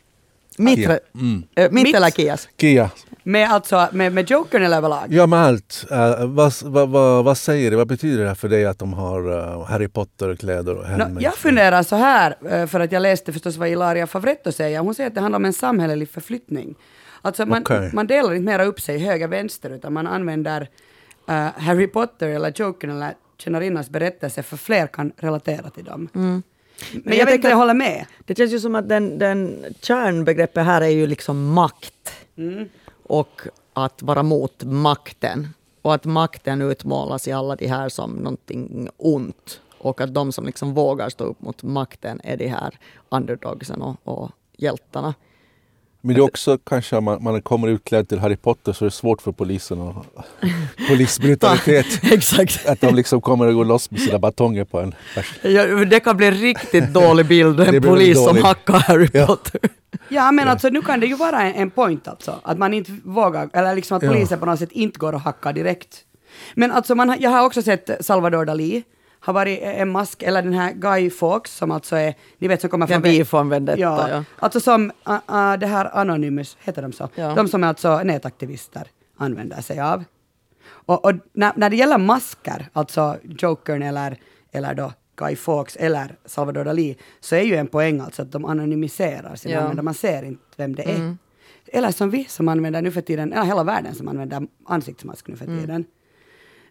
Mitt, 0.57 0.75
Kia. 0.75 0.99
Mm. 1.15 1.43
äh, 1.55 1.71
mitt 1.71 1.95
eller 1.95 2.09
Kias? 2.09 2.49
Kia, 2.57 2.89
Med, 3.23 3.51
alltså, 3.51 3.87
med, 3.91 4.13
med 4.13 4.29
jokern 4.29 4.63
eller 4.63 4.77
överlag? 4.77 5.05
ja 5.09 5.27
med 5.27 5.39
allt. 5.39 5.85
Uh, 5.91 6.25
vad, 6.25 6.53
vad, 6.63 6.89
vad, 6.89 7.23
vad 7.23 7.37
säger 7.37 7.71
det? 7.71 7.77
Vad 7.77 7.87
betyder 7.87 8.25
det 8.25 8.35
för 8.35 8.49
dig 8.49 8.65
att 8.65 8.79
de 8.79 8.93
har 8.93 9.29
uh, 9.29 9.63
Harry 9.63 9.87
Potter-kläder 9.87 10.75
och 10.77 10.85
helmet? 10.85 11.23
jag 11.23 11.35
funderar 11.35 11.83
så 11.83 11.95
här, 11.95 12.67
för 12.67 12.79
att 12.79 12.91
jag 12.91 13.01
läste 13.01 13.33
förstås 13.33 13.57
vad 13.57 13.69
Ilaria 13.69 14.07
Favretto 14.07 14.51
säger. 14.51 14.79
Hon 14.79 14.95
säger 14.95 15.07
att 15.07 15.15
det 15.15 15.21
handlar 15.21 15.39
om 15.39 15.45
en 15.45 15.53
samhällelig 15.53 16.09
förflyttning. 16.09 16.75
Alltså 17.21 17.45
man, 17.45 17.61
Okej. 17.61 17.89
man 17.93 18.07
delar 18.07 18.33
inte 18.33 18.45
mera 18.45 18.65
upp 18.65 18.81
sig 18.81 18.97
höger-vänster, 18.97 19.69
utan 19.69 19.93
man 19.93 20.07
använder 20.07 20.69
eh, 21.29 21.47
Harry 21.57 21.87
Potter 21.87 22.27
eller 22.27 22.53
Jokern 22.55 22.91
eller 22.91 23.13
tjänarinnans 23.37 23.89
berättelse 23.89 24.43
för 24.43 24.57
fler 24.57 24.87
kan 24.87 25.11
relatera 25.17 25.69
till 25.69 25.83
dem. 25.83 26.09
Men, 26.91 27.01
jag, 27.05 27.15
jag 27.15 27.25
vet 27.25 27.35
inte, 27.35 27.53
håller 27.53 27.73
med. 27.73 28.05
Det 28.25 28.37
känns 28.37 28.53
ju 28.53 28.59
som 28.59 28.75
att 28.75 28.89
den, 28.89 29.19
den 29.19 29.65
kärnbegreppet 29.81 30.65
här 30.65 30.81
är 30.81 30.89
ju 30.89 31.07
liksom 31.07 31.53
makt. 31.53 32.15
Och 33.03 33.41
att 33.73 34.01
vara 34.01 34.23
mot 34.23 34.63
makten. 34.63 35.47
Och 35.81 35.93
att 35.93 36.05
makten 36.05 36.61
utmålas 36.61 37.27
i 37.27 37.31
alla 37.31 37.55
de 37.55 37.67
här 37.67 37.89
som 37.89 38.11
någonting 38.11 38.89
ont. 38.97 39.61
Och 39.77 40.01
att 40.01 40.13
de 40.13 40.31
som 40.31 40.45
liksom 40.45 40.73
vågar 40.73 41.09
stå 41.09 41.23
upp 41.23 41.41
mot 41.41 41.63
makten 41.63 42.21
är 42.23 42.37
de 42.37 42.47
här 42.47 42.79
underdogsen 43.09 43.81
och, 43.81 43.95
och 44.03 44.31
hjältarna. 44.57 45.13
Men 46.05 46.15
det 46.15 46.19
är 46.21 46.23
också 46.23 46.57
kanske 46.57 46.97
om 46.97 47.03
man, 47.03 47.23
man 47.23 47.41
kommer 47.41 47.67
utklädd 47.67 48.09
till 48.09 48.19
Harry 48.19 48.35
Potter 48.35 48.73
så 48.73 48.85
är 48.85 48.87
det 48.87 48.91
svårt 48.91 49.21
för 49.21 49.31
polisen 49.31 49.81
och 49.81 50.05
polisbrutalitet. 50.89 51.85
Exakt. 52.11 52.65
att 52.65 52.81
de 52.81 52.95
liksom 52.95 53.21
kommer 53.21 53.47
att 53.47 53.53
gå 53.53 53.63
loss 53.63 53.91
med 53.91 53.99
sina 53.99 54.19
batonger 54.19 54.63
på 54.65 54.79
en. 54.79 54.95
Ja, 55.41 55.65
det 55.65 55.99
kan 55.99 56.17
bli 56.17 56.31
riktigt 56.31 56.93
dålig 56.93 57.25
bild. 57.25 57.59
En 57.59 57.81
polis 57.81 58.23
som 58.25 58.37
hackar 58.37 58.79
Harry 58.79 59.09
Ja. 59.13 59.25
Potter. 59.27 59.61
Ja, 60.09 60.31
men 60.31 60.47
alltså 60.47 60.69
nu 60.69 60.81
kan 60.81 60.99
det 60.99 61.07
ju 61.07 61.15
vara 61.15 61.41
en, 61.41 61.53
en 61.55 61.69
point 61.71 62.07
alltså. 62.07 62.39
Att 62.43 62.57
man 62.57 62.73
inte 62.73 62.91
vågar, 63.03 63.49
eller 63.53 63.75
liksom 63.75 63.97
att 63.97 64.03
Ja. 64.03 64.09
polisen 64.11 64.39
på 64.39 64.45
något 64.45 64.59
sätt 64.59 64.71
inte 64.71 64.99
går 64.99 65.13
och 65.13 65.21
hackar 65.21 65.53
direkt. 65.53 65.97
Men 66.55 66.71
alltså 66.71 66.95
man, 66.95 67.15
jag 67.19 67.29
har 67.29 67.45
också 67.45 67.61
sett 67.61 67.89
Salvador 67.99 68.45
Dalí, 68.45 68.83
har 69.25 69.33
varit 69.33 69.59
en 69.61 69.89
mask, 69.89 70.23
eller 70.23 70.41
den 70.41 70.53
här 70.53 70.73
Guy 70.73 71.09
Fawkes 71.09 71.53
som 71.55 71.71
alltså 71.71 71.95
är, 71.95 72.15
ni 72.37 72.47
vet 72.47 72.61
som 72.61 72.69
kommer 72.69 72.87
från... 72.87 73.01
vi 73.01 73.25
från 73.25 73.49
Vendetta, 73.49 73.79
Ja, 73.79 74.09
ja. 74.09 74.23
alltså 74.39 74.59
som 74.59 74.91
uh, 75.09 75.13
uh, 75.13 75.53
det 75.59 75.67
här 75.67 75.97
Anonymous, 75.97 76.57
heter 76.59 76.81
de 76.81 76.91
så? 76.91 77.09
Ja. 77.15 77.33
De 77.35 77.47
som 77.47 77.63
är 77.63 77.67
alltså 77.67 78.03
nätaktivister 78.03 78.87
använder 79.17 79.61
sig 79.61 79.79
av. 79.79 80.03
Och, 80.65 81.05
och 81.05 81.11
när, 81.33 81.51
när 81.55 81.69
det 81.69 81.75
gäller 81.75 81.97
masker, 81.97 82.67
alltså 82.73 83.17
Jokern 83.23 83.81
eller, 83.83 84.17
eller 84.51 84.73
då 84.73 84.93
Guy 85.15 85.35
Fawkes 85.35 85.75
eller 85.75 86.15
Salvador 86.25 86.63
Dalí, 86.65 86.95
så 87.19 87.35
är 87.35 87.41
ju 87.41 87.55
en 87.55 87.67
poäng 87.67 87.99
alltså 87.99 88.21
att 88.21 88.31
de 88.31 88.45
anonymiserar 88.45 89.35
sina 89.35 89.53
Ja. 89.53 89.59
användare. 89.59 89.83
Man 89.83 89.93
ser 89.93 90.23
inte 90.23 90.43
vem 90.57 90.75
det 90.75 90.83
är. 90.83 90.95
Mm. 90.95 91.17
Eller 91.67 91.91
som 91.91 92.09
vi 92.09 92.25
som 92.25 92.47
använder 92.47 92.81
nu 92.81 92.91
för 92.91 93.01
tiden, 93.01 93.33
eller 93.33 93.43
hela 93.45 93.63
världen 93.63 93.95
som 93.95 94.07
använder 94.07 94.47
ansiktsmask 94.67 95.27
nu 95.27 95.35
för 95.35 95.45
Mm. 95.45 95.59
tiden. 95.59 95.81
Eh, 95.81 95.85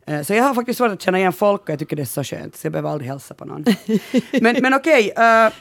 Eh, 0.07 0.23
så 0.23 0.35
jag 0.35 0.45
har 0.45 0.55
faktiskt 0.55 0.79
svårt 0.79 0.91
att 0.91 1.03
känna 1.03 1.19
igen 1.19 1.33
folk 1.33 1.63
och 1.63 1.71
jag 1.71 1.79
tycker 1.79 1.97
det 1.97 2.03
är 2.03 2.07
så 2.07 2.25
skönt, 2.25 2.57
så 2.57 2.67
jag 2.67 2.73
behöver 2.73 2.91
aldrig 2.91 3.11
hälsa 3.11 3.35
på 3.35 3.45
någon. 3.45 3.65
men, 4.41 4.57
men 4.63 4.75
okej, 4.75 5.13
Uh, 5.19 5.53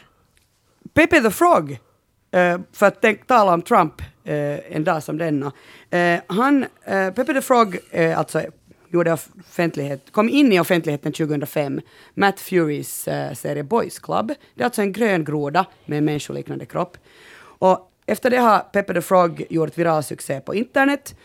Pepe 0.94 1.22
the 1.22 1.32
Frog, 1.32 1.72
uh, 1.72 2.60
för 2.74 2.86
att 2.86 3.02
tänk, 3.02 3.28
tala 3.28 3.54
om 3.54 3.62
Trump 3.62 4.02
uh, 4.02 4.76
en 4.76 4.84
dag 4.84 5.04
som 5.04 5.18
denna. 5.18 5.46
Uh, 5.46 6.20
han, 6.28 6.64
uh, 6.64 7.12
Pepe 7.12 7.34
the 7.34 7.42
Frog, 7.42 7.78
uh, 7.98 8.20
alltså 8.20 8.42
gjorde 8.90 9.14
offentlighet, 9.14 10.12
kom 10.12 10.30
in 10.30 10.54
i 10.54 10.60
offentligheten 10.60 11.14
2005, 11.14 11.82
Matt 12.14 12.40
Furys 12.40 13.08
serie 13.34 13.64
Boys 13.64 14.00
Club. 14.00 14.34
Det 14.56 14.62
är 14.64 14.66
alltså 14.66 14.82
en 14.82 14.94
grön 14.94 15.26
groda 15.26 15.66
med 15.86 15.98
en 15.98 16.06
människoliknande 16.06 16.66
kropp. 16.66 16.98
Och 17.40 17.92
efter 18.06 18.30
det 18.30 18.38
har 18.38 18.60
Pepe 18.60 18.94
the 18.94 19.02
Frog 19.02 19.46
gjort 19.50 19.78
viral 19.78 20.04
succé 20.04 20.40
på 20.40 20.56
internet. 20.56 21.16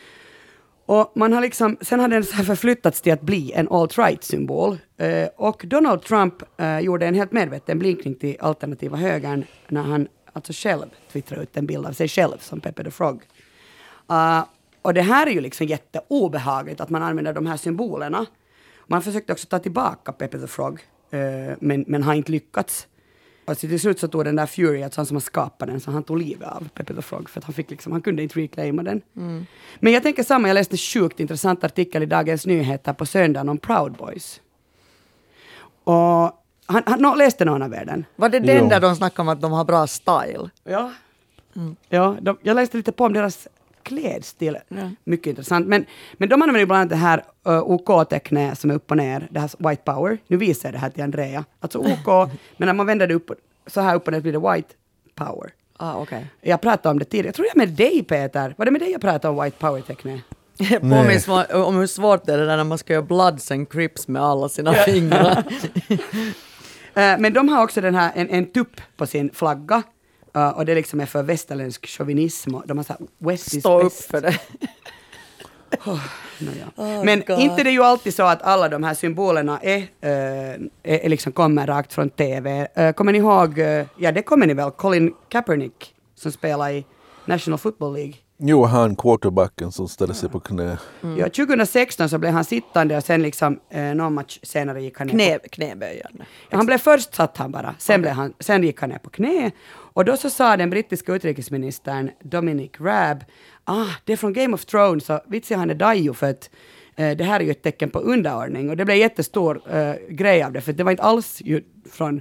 Och 0.86 1.12
man 1.14 1.32
har 1.32 1.40
liksom, 1.40 1.76
sen 1.80 2.00
har 2.00 2.08
den 2.08 2.24
så 2.24 2.44
förflyttats 2.44 3.00
till 3.00 3.12
att 3.12 3.20
bli 3.20 3.52
en 3.52 3.68
alt-right-symbol. 3.68 4.78
Eh, 4.96 5.28
och 5.36 5.62
Donald 5.66 6.02
Trump 6.02 6.34
eh, 6.56 6.78
gjorde 6.78 7.06
en 7.06 7.14
helt 7.14 7.32
medveten 7.32 7.78
blinkning 7.78 8.14
till 8.14 8.36
alternativa 8.40 8.96
högern 8.96 9.44
när 9.68 9.82
han 9.82 10.08
alltså 10.32 10.52
själv 10.52 10.86
twittrade 11.12 11.42
ut 11.42 11.56
en 11.56 11.66
bild 11.66 11.86
av 11.86 11.92
sig 11.92 12.08
själv 12.08 12.38
som 12.38 12.60
Pepe 12.60 12.84
the 12.84 12.90
Frog. 12.90 13.22
Uh, 14.10 14.44
och 14.82 14.94
det 14.94 15.02
här 15.02 15.26
är 15.26 15.30
ju 15.30 15.40
liksom 15.40 15.66
jätteobehagligt 15.66 16.80
att 16.80 16.90
man 16.90 17.02
använder 17.02 17.32
de 17.32 17.46
här 17.46 17.56
symbolerna. 17.56 18.26
Man 18.86 19.02
försökte 19.02 19.32
också 19.32 19.46
ta 19.46 19.58
tillbaka 19.58 20.12
Pepe 20.12 20.38
the 20.38 20.46
Frog, 20.46 20.80
eh, 21.10 21.56
men, 21.60 21.84
men 21.86 22.02
har 22.02 22.14
inte 22.14 22.32
lyckats. 22.32 22.86
Och 23.46 23.58
till 23.58 23.80
slut 23.80 24.00
så 24.00 24.08
tog 24.08 24.24
den 24.24 24.36
där 24.36 24.46
Fury, 24.46 24.82
alltså 24.82 24.98
han 25.00 25.06
som 25.06 25.14
har 25.14 25.20
skapat 25.20 25.68
den, 25.68 25.80
så 25.80 25.90
han 25.90 26.02
tog 26.02 26.18
livet 26.18 26.48
av 26.48 26.68
Pepe 26.74 26.94
the 26.94 27.02
Frog 27.02 27.30
för 27.30 27.40
att 27.40 27.44
han, 27.44 27.54
fick 27.54 27.70
liksom, 27.70 27.92
han 27.92 28.02
kunde 28.02 28.22
inte 28.22 28.38
reclaima 28.40 28.82
den. 28.82 29.02
Mm. 29.16 29.46
Men 29.80 29.92
jag 29.92 30.02
tänker 30.02 30.22
samma, 30.22 30.48
jag 30.48 30.54
läste 30.54 30.74
en 30.74 30.78
sjukt 30.78 31.20
intressant 31.20 31.64
artikel 31.64 32.02
i 32.02 32.06
Dagens 32.06 32.46
Nyheter 32.46 32.92
på 32.92 33.06
söndagen 33.06 33.48
om 33.48 33.58
Proud 33.58 33.92
Boys. 33.92 34.40
Och 35.84 36.42
han, 36.66 36.82
han 36.86 37.00
no, 37.00 37.14
läste 37.14 37.44
någon 37.44 37.62
av 37.62 37.74
er 37.74 37.84
den? 37.84 38.04
Var 38.16 38.28
det 38.28 38.40
den 38.40 38.62
jo. 38.62 38.68
där 38.68 38.80
de 38.80 38.96
snackade 38.96 39.22
om 39.22 39.28
att 39.28 39.40
de 39.40 39.52
har 39.52 39.64
bra 39.64 39.86
style? 39.86 40.50
Ja. 40.64 40.92
Mm. 41.56 41.76
Ja, 41.88 42.16
de, 42.20 42.38
jag 42.42 42.54
läste 42.54 42.76
lite 42.76 42.92
på 42.92 43.04
om 43.04 43.12
deras 43.12 43.48
klädstil. 43.86 44.58
Ja. 44.68 44.90
Mycket 45.04 45.26
intressant. 45.26 45.66
Men, 45.66 45.86
men 46.12 46.28
de 46.28 46.42
använder 46.42 46.60
ju 46.60 46.66
bland 46.66 46.80
annat 46.80 46.90
det 46.90 46.96
här 46.96 47.24
uh, 47.48 47.62
OK-tecknet 47.62 48.58
som 48.58 48.70
är 48.70 48.74
upp 48.74 48.90
och 48.90 48.96
ner, 48.96 49.28
det 49.30 49.40
här 49.40 49.50
white 49.70 49.82
power. 49.82 50.18
Nu 50.26 50.36
visar 50.36 50.68
jag 50.68 50.74
det 50.74 50.78
här 50.78 50.90
till 50.90 51.02
Andrea. 51.02 51.44
Alltså 51.60 51.78
OK, 51.78 52.30
men 52.56 52.66
när 52.66 52.72
man 52.72 52.86
vänder 52.86 53.06
det 53.06 53.14
upp, 53.14 53.30
så 53.66 53.80
här 53.80 53.94
upp 53.94 54.06
och 54.06 54.12
ner 54.12 54.20
blir 54.20 54.32
det 54.32 54.52
white 54.52 54.74
power. 55.14 55.50
Ah, 55.76 56.00
okay. 56.00 56.24
Jag 56.40 56.60
pratade 56.60 56.90
om 56.90 56.98
det 56.98 57.04
tidigare. 57.04 57.26
Jag 57.26 57.34
tror 57.34 57.46
jag 57.46 57.56
med 57.56 57.68
dig 57.68 58.02
Peter. 58.02 58.54
Var 58.58 58.64
det 58.64 58.70
med 58.70 58.80
dig 58.80 58.90
jag 58.90 59.00
pratade 59.00 59.38
om 59.38 59.44
white 59.44 59.56
power-tecknet? 59.58 60.20
Påminns 60.80 61.28
om 61.52 61.76
hur 61.76 61.86
svårt 61.86 62.26
det 62.26 62.32
är 62.32 62.46
när 62.46 62.64
man 62.64 62.78
ska 62.78 62.92
göra 62.92 63.02
Bloods 63.02 63.50
and 63.50 63.68
Crips 63.68 64.08
med 64.08 64.22
alla 64.22 64.48
sina 64.48 64.72
fingrar. 64.72 65.44
Eh, 66.96 67.18
men 67.18 67.32
de 67.32 67.48
har 67.48 67.62
också 67.62 67.80
den 67.80 67.94
här, 67.94 68.12
en, 68.14 68.30
en 68.30 68.46
tupp 68.46 68.80
på 68.96 69.06
sin 69.06 69.30
flagga. 69.34 69.82
Uh, 70.36 70.48
och 70.48 70.66
det 70.66 70.74
liksom 70.74 71.00
är 71.00 71.06
för 71.06 71.22
västerländsk 71.22 71.86
chauvinism. 71.86 72.54
Och 72.54 72.66
de 72.66 72.76
har 72.76 72.84
så 72.84 72.94
West 73.18 73.60
Stå 73.60 73.80
upp 73.80 73.92
för 73.92 74.20
det. 74.20 74.38
oh, 75.86 76.00
no, 76.38 76.50
ja. 76.60 76.84
oh, 76.84 77.04
Men 77.04 77.22
God. 77.26 77.38
inte 77.38 77.62
det 77.62 77.70
är 77.70 77.72
ju 77.72 77.82
alltid 77.82 78.14
så 78.14 78.22
att 78.22 78.42
alla 78.42 78.68
de 78.68 78.84
här 78.84 78.94
symbolerna 78.94 79.58
är, 79.62 79.78
uh, 79.78 79.86
är, 80.02 80.68
är 80.82 81.08
liksom 81.08 81.32
kommer 81.32 81.66
rakt 81.66 81.92
från 81.92 82.10
TV. 82.10 82.68
Uh, 82.78 82.92
kommer 82.92 83.12
ni 83.12 83.18
ihåg, 83.18 83.58
ja 83.96 84.12
det 84.12 84.22
kommer 84.22 84.46
ni 84.46 84.54
väl, 84.54 84.70
Colin 84.70 85.14
Kaepernick 85.28 85.94
som 86.14 86.32
spelar 86.32 86.70
i 86.70 86.84
National 87.24 87.58
Football 87.58 87.94
League? 87.94 88.14
Jo, 88.38 88.64
han 88.64 88.96
quarterbacken 88.96 89.72
som 89.72 89.88
ställde 89.88 90.14
sig 90.14 90.28
på 90.28 90.40
knä. 90.40 90.78
Mm. 91.02 91.18
Ja, 91.18 91.24
2016 91.24 92.08
så 92.08 92.18
blev 92.18 92.32
han 92.32 92.44
sittande 92.44 92.96
och 92.96 93.04
sen 93.04 93.22
liksom 93.22 93.60
eh, 93.70 93.94
någon 93.94 94.14
match 94.14 94.38
senare 94.42 94.82
gick 94.82 94.98
han 94.98 95.08
knä, 95.08 95.16
ner 95.16 95.38
på... 95.38 95.48
Knäböjande. 95.48 96.24
Ja, 96.50 96.56
han 96.56 96.66
blev 96.66 96.78
först 96.78 97.14
satt 97.14 97.36
han 97.36 97.52
bara, 97.52 97.74
sen, 97.78 97.94
okay. 97.94 98.02
blev 98.02 98.12
han, 98.12 98.34
sen 98.40 98.62
gick 98.62 98.80
han 98.80 98.90
ner 98.90 98.98
på 98.98 99.10
knä. 99.10 99.50
Och 99.96 100.04
då 100.04 100.16
så 100.16 100.30
sa 100.30 100.56
den 100.56 100.70
brittiska 100.70 101.14
utrikesministern 101.14 102.10
Dominic 102.22 102.70
Raab, 102.80 103.24
ah, 103.64 103.86
det 104.04 104.12
är 104.12 104.16
från 104.16 104.32
Game 104.32 104.54
of 104.54 104.64
Thrones, 104.64 105.04
så 105.04 105.20
vitsiga 105.26 105.58
han 105.58 105.70
är 105.70 105.74
dajo 105.74 106.14
för 106.14 106.30
att 106.30 106.50
eh, 106.96 107.16
det 107.16 107.24
här 107.24 107.40
är 107.40 107.44
ju 107.44 107.50
ett 107.50 107.62
tecken 107.62 107.90
på 107.90 107.98
underordning. 107.98 108.70
Och 108.70 108.76
det 108.76 108.84
blev 108.84 108.96
jättestor 108.96 109.62
eh, 109.70 109.94
grej 110.08 110.42
av 110.42 110.52
det, 110.52 110.60
för 110.60 110.72
det 110.72 110.84
var 110.84 110.90
inte 110.90 111.02
alls 111.02 111.40
ju 111.44 111.62
från 111.90 112.20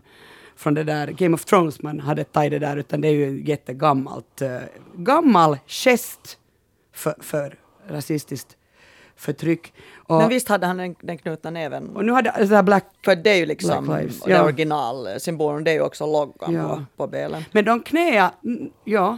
från 0.55 0.73
det 0.73 0.83
där 0.83 1.07
Game 1.07 1.35
of 1.35 1.45
Thrones 1.45 1.81
man 1.81 1.99
hade 1.99 2.23
tagit 2.23 2.51
det 2.51 2.59
där, 2.59 2.77
utan 2.77 3.01
det 3.01 3.07
är 3.07 3.11
ju 3.11 3.43
jättegammalt. 3.45 4.41
Uh, 4.41 4.57
gammal 4.95 5.57
gest 5.67 6.37
för, 6.93 7.15
för 7.21 7.59
rasistiskt 7.87 8.57
förtryck. 9.15 9.73
Och, 10.07 10.17
Men 10.17 10.29
visst 10.29 10.49
hade 10.49 10.67
han 10.67 10.77
den, 10.77 10.95
den 11.01 11.17
knutna 11.17 11.49
näven? 11.49 11.95
Och 11.95 12.05
nu 12.05 12.11
hade 12.11 12.31
alltså 12.31 12.63
Black 12.63 12.85
För 13.05 13.15
det 13.15 13.29
är 13.29 13.37
ju 13.37 13.45
liksom 13.45 13.97
Lives, 13.97 14.23
ja. 14.27 14.43
originalsymbolen, 14.43 15.63
det 15.63 15.71
är 15.71 15.75
ju 15.75 15.81
också 15.81 16.05
loggan 16.05 16.53
ja. 16.53 16.69
på, 16.69 16.85
på 17.03 17.07
belen. 17.07 17.43
Men 17.51 17.65
de 17.65 17.81
knäa, 17.81 18.31
ja, 18.83 19.17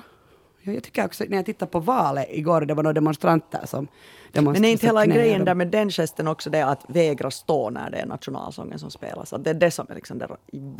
jag 0.62 0.84
tycker 0.84 1.06
också 1.06 1.24
när 1.30 1.38
jag 1.38 1.46
tittar 1.46 1.66
på 1.66 1.80
valet 1.80 2.28
igår, 2.30 2.62
det 2.62 2.74
var 2.74 2.84
några 2.84 2.94
demonstranter 2.94 3.66
som 3.66 3.88
men 4.34 4.66
är 4.66 4.70
inte 4.70 4.86
hela 4.86 5.06
grejen 5.06 5.46
där 5.46 5.56
med 5.56 5.68
den 5.68 5.90
gesten 5.90 6.28
också 6.28 6.50
det 6.50 6.62
att 6.62 6.86
vägra 6.88 7.32
stå 7.32 7.70
när 7.70 7.90
det 7.90 7.98
är 7.98 8.06
nationalsången 8.06 8.80
som 8.80 8.92
spelas? 8.92 9.34
Att 9.34 9.44
det 9.44 9.50
är 9.50 9.54
det 9.54 9.72
som 9.72 9.88
är 9.90 9.96
liksom 9.96 10.18
det 10.18 10.28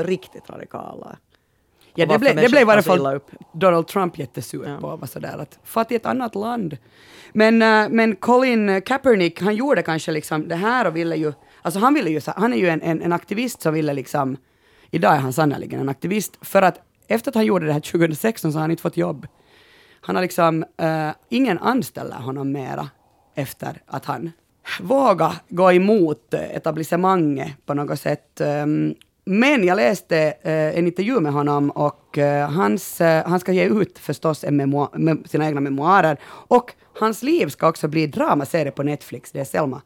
riktigt 0.04 0.50
radikala. 0.50 1.18
Ja, 2.00 2.06
det, 2.06 2.20
ble, 2.20 2.34
det 2.34 2.50
blev 2.50 2.62
i 2.62 2.66
varje 2.66 2.82
fall 2.82 3.20
Donald 3.54 3.88
Trump 3.88 4.20
jättesur 4.20 4.68
ja. 4.68 4.78
på. 4.78 4.96
Var 4.96 5.08
sådär 5.08 5.38
att, 5.38 5.60
få 5.64 5.84
till 5.84 5.98
ett 5.98 6.06
annat 6.06 6.36
land. 6.36 6.78
Men, 7.34 7.62
uh, 7.62 7.90
men 7.90 8.16
Colin 8.16 8.82
Kaepernick, 8.82 9.42
han 9.42 9.56
gjorde 9.56 9.82
kanske 9.82 10.12
liksom 10.12 10.48
det 10.48 10.56
här 10.56 10.88
och 10.88 10.96
ville 10.96 11.16
ju, 11.16 11.34
alltså 11.62 11.80
han 11.80 11.94
ville 11.94 12.10
ju, 12.10 12.22
han 12.26 12.54
är 12.54 12.58
ju 12.58 12.70
en, 12.70 12.82
en, 12.82 13.02
en 13.02 13.14
aktivist 13.14 13.62
som 13.62 13.74
ville 13.74 13.94
liksom, 13.94 14.38
idag 14.92 15.16
är 15.16 15.18
han 15.18 15.34
sannerligen 15.34 15.80
en 15.80 15.90
aktivist, 15.90 16.38
för 16.42 16.62
att 16.62 16.82
efter 17.08 17.32
att 17.32 17.36
han 17.36 17.46
gjorde 17.46 17.66
det 17.66 17.74
här 17.74 17.80
2016 17.80 18.52
så 18.52 18.58
har 18.58 18.62
han 18.62 18.72
inte 18.72 18.84
fått 18.84 18.98
jobb. 18.98 19.28
Han 20.02 20.16
har 20.16 20.24
liksom, 20.24 20.64
uh, 20.82 21.12
ingen 21.30 21.60
anställer 21.60 22.16
honom 22.16 22.52
mera 22.52 22.90
efter 23.36 23.82
att 23.86 24.06
han 24.06 24.32
vågar 24.80 25.34
gå 25.50 25.72
emot 25.72 26.34
etablissemanget 26.34 27.66
på 27.66 27.74
något 27.74 28.00
sätt. 28.00 28.42
Ehm, 28.42 28.96
men 29.28 29.64
jag 29.64 29.76
läste 29.76 30.18
eh, 30.42 30.78
en 30.78 30.88
intervju 30.88 31.20
med 31.20 31.34
honom 31.34 31.70
och 31.70 32.18
eh, 32.18 32.50
hans, 32.50 33.02
eh, 33.02 33.28
han 33.28 33.40
ska 33.40 33.52
ge 33.52 33.66
ut 33.66 34.00
förstås 34.00 34.44
en 34.44 34.58
memoar, 34.58 35.28
sina 35.28 35.48
egna 35.48 35.62
memoarer. 35.62 36.18
Och 36.26 36.74
hans 37.00 37.24
liv 37.24 37.48
ska 37.48 37.70
också 37.70 37.88
bli 37.88 38.08
dramaserie 38.08 38.72
på 38.72 38.84
Netflix. 38.84 39.32
Det 39.32 39.40
är 39.40 39.44
Selma, 39.44 39.82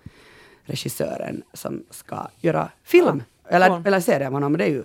regissören, 0.64 1.44
som 1.54 1.84
ska 1.89 2.28
göra 2.39 2.70
film. 2.84 3.24
Ja. 3.50 3.56
Eller, 3.56 3.88
eller 3.88 4.00
serie 4.00 4.28
av 4.28 4.34
honom. 4.34 4.58
Det 4.58 4.64
är 4.64 4.70
ju 4.70 4.84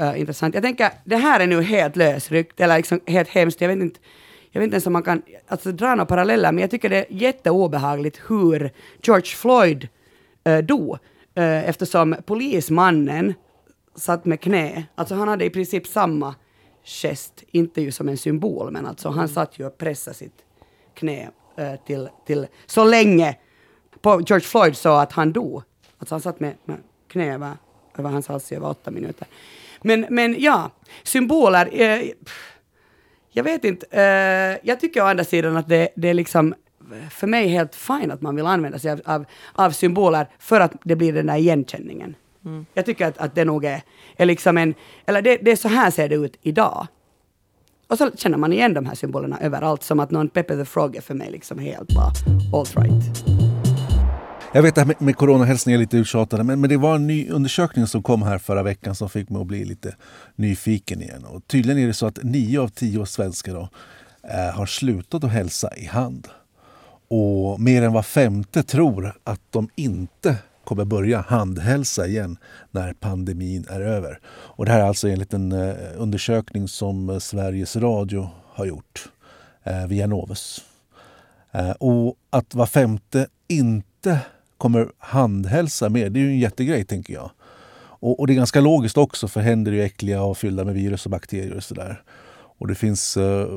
uh, 0.00 0.20
intressant. 0.20 0.54
Jag 0.54 0.64
tänker, 0.64 0.90
det 1.04 1.16
här 1.16 1.40
är 1.40 1.46
nu 1.46 1.62
helt 1.62 1.96
lösryckt, 1.96 2.60
eller 2.60 2.76
liksom 2.76 3.00
helt 3.06 3.28
hemskt. 3.28 3.60
Jag 3.60 3.68
vet 3.68 3.78
inte 3.78 4.00
jag 4.50 4.60
vet 4.60 4.66
inte 4.66 4.74
ens 4.74 4.86
om 4.86 4.92
man 4.92 5.02
kan 5.02 5.22
alltså, 5.48 5.72
dra 5.72 5.88
några 5.88 6.06
paralleller, 6.06 6.52
men 6.52 6.60
jag 6.60 6.70
tycker 6.70 6.88
det 6.88 6.96
är 6.96 7.06
jätteobehagligt 7.08 8.20
hur 8.26 8.70
George 9.02 9.26
Floyd 9.26 9.88
äh, 10.44 10.58
dog. 10.58 10.98
Äh, 11.34 11.68
eftersom 11.68 12.16
polismannen 12.26 13.34
satt 13.98 14.24
med 14.24 14.40
knä, 14.40 14.86
alltså 14.94 15.14
han 15.14 15.28
hade 15.28 15.44
i 15.44 15.50
princip 15.50 15.86
samma 15.86 16.34
gest, 16.84 17.44
inte 17.50 17.80
ju 17.80 17.92
som 17.92 18.08
en 18.08 18.18
symbol, 18.18 18.70
men 18.70 18.86
alltså 18.86 19.08
han 19.08 19.28
satt 19.28 19.58
ju 19.58 19.66
och 19.66 19.78
pressade 19.78 20.16
sitt 20.16 20.44
knä 20.94 21.30
äh, 21.56 21.74
till, 21.86 22.08
till 22.26 22.46
så 22.66 22.84
länge 22.84 23.36
på 24.00 24.20
George 24.26 24.46
Floyd 24.46 24.76
sa 24.76 25.02
att 25.02 25.12
han 25.12 25.32
dog. 25.32 25.62
Alltså 25.98 26.14
han 26.14 26.20
satt 26.20 26.40
med, 26.40 26.54
med 26.64 26.78
knä 27.08 27.34
över, 27.34 27.56
över 27.98 28.10
hans 28.10 28.28
hals 28.28 28.52
i 28.52 28.54
över 28.54 28.68
åtta 28.68 28.90
minuter. 28.90 29.28
Men, 29.82 30.06
men 30.10 30.36
ja, 30.38 30.70
symboler. 31.02 31.68
Eh, 31.72 32.10
jag 33.30 33.44
vet 33.44 33.64
inte. 33.64 33.86
Uh, 33.86 34.68
jag 34.68 34.80
tycker 34.80 35.02
å 35.02 35.04
andra 35.04 35.24
sidan 35.24 35.56
att 35.56 35.68
det, 35.68 35.88
det 35.96 36.08
är 36.08 36.14
liksom 36.14 36.54
för 37.10 37.26
mig 37.26 37.48
helt 37.48 37.74
fint 37.74 38.12
att 38.12 38.20
man 38.20 38.36
vill 38.36 38.46
använda 38.46 38.78
sig 38.78 38.90
av, 38.90 39.00
av, 39.04 39.24
av, 39.52 39.70
symboler 39.70 40.26
för 40.38 40.60
att 40.60 40.72
det 40.84 40.96
blir 40.96 41.12
den 41.12 41.26
där 41.26 41.36
igenkänningen. 41.36 42.14
Mm. 42.44 42.66
Jag 42.74 42.86
tycker 42.86 43.06
att, 43.06 43.18
att 43.18 43.34
det 43.34 43.44
nog 43.44 43.64
är, 43.64 43.82
är 44.16 44.26
liksom 44.26 44.58
en, 44.58 44.74
eller 45.06 45.22
det, 45.22 45.36
det 45.42 45.50
är 45.50 45.56
så 45.56 45.68
här 45.68 45.90
ser 45.90 46.08
det 46.08 46.14
ut 46.14 46.36
idag. 46.42 46.86
Och 47.88 47.98
så 47.98 48.10
känner 48.16 48.38
man 48.38 48.52
igen 48.52 48.74
de 48.74 48.86
här 48.86 48.94
symbolerna 48.94 49.38
överallt, 49.40 49.82
som 49.82 50.00
att 50.00 50.10
någon 50.10 50.28
Pepe 50.28 50.56
the 50.56 50.64
Frog 50.64 50.96
är 50.96 51.00
för 51.00 51.14
mig 51.14 51.30
liksom 51.30 51.58
helt 51.58 51.94
bara 51.94 52.12
alt 52.58 52.76
right. 52.76 53.28
Jag 54.52 54.62
vet 54.62 54.78
att 54.78 55.00
med 55.00 55.16
coronahälsning 55.16 55.74
är 55.74 55.78
lite 55.78 55.96
uttjatade 55.96 56.44
men, 56.44 56.60
men 56.60 56.70
det 56.70 56.76
var 56.76 56.94
en 56.94 57.06
ny 57.06 57.28
undersökning 57.28 57.86
som 57.86 58.02
kom 58.02 58.22
här 58.22 58.38
förra 58.38 58.62
veckan 58.62 58.94
som 58.94 59.08
fick 59.08 59.30
mig 59.30 59.40
att 59.40 59.46
bli 59.46 59.64
lite 59.64 59.96
nyfiken 60.36 61.02
igen. 61.02 61.24
Och 61.24 61.46
tydligen 61.46 61.82
är 61.82 61.86
det 61.86 61.94
så 61.94 62.06
att 62.06 62.18
nio 62.22 62.60
av 62.60 62.68
tio 62.68 63.06
svenskar 63.06 63.54
då, 63.54 63.68
eh, 64.22 64.54
har 64.54 64.66
slutat 64.66 65.24
att 65.24 65.30
hälsa 65.30 65.76
i 65.76 65.86
hand. 65.86 66.28
Och 67.08 67.60
mer 67.60 67.82
än 67.82 67.92
var 67.92 68.02
femte 68.02 68.62
tror 68.62 69.14
att 69.24 69.40
de 69.50 69.68
inte 69.74 70.36
kommer 70.68 70.84
börja 70.84 71.20
handhälsa 71.20 72.06
igen 72.06 72.36
när 72.70 72.92
pandemin 72.92 73.66
är 73.68 73.80
över. 73.80 74.20
Och 74.26 74.64
det 74.64 74.72
här 74.72 74.80
är 74.80 74.84
alltså 74.84 75.08
enligt 75.08 75.34
en 75.34 75.52
eh, 75.52 75.74
undersökning 75.96 76.68
som 76.68 77.10
eh, 77.10 77.18
Sveriges 77.18 77.76
Radio 77.76 78.30
har 78.46 78.66
gjort 78.66 79.08
eh, 79.64 79.86
via 79.86 80.06
Novus. 80.06 80.64
Eh, 81.52 81.70
och 81.70 82.16
att 82.30 82.54
var 82.54 82.66
femte 82.66 83.26
inte 83.46 84.20
kommer 84.58 84.88
handhälsa 84.98 85.88
mer, 85.88 86.10
Det 86.10 86.20
är 86.20 86.22
ju 86.22 86.30
en 86.30 86.38
jättegrej 86.38 86.84
tänker 86.84 87.14
jag. 87.14 87.30
Och, 88.00 88.20
och 88.20 88.26
det 88.26 88.32
är 88.32 88.34
ganska 88.34 88.60
logiskt 88.60 88.96
också 88.96 89.28
för 89.28 89.40
händer 89.40 89.72
är 89.72 89.76
ju 89.76 89.82
äckliga 89.82 90.22
och 90.22 90.38
fyllda 90.38 90.64
med 90.64 90.74
virus 90.74 91.04
och 91.04 91.10
bakterier 91.10 91.56
och 91.56 91.64
sådär. 91.64 92.02
Och 92.58 92.66
det 92.66 92.74
finns 92.74 93.16
eh, 93.16 93.48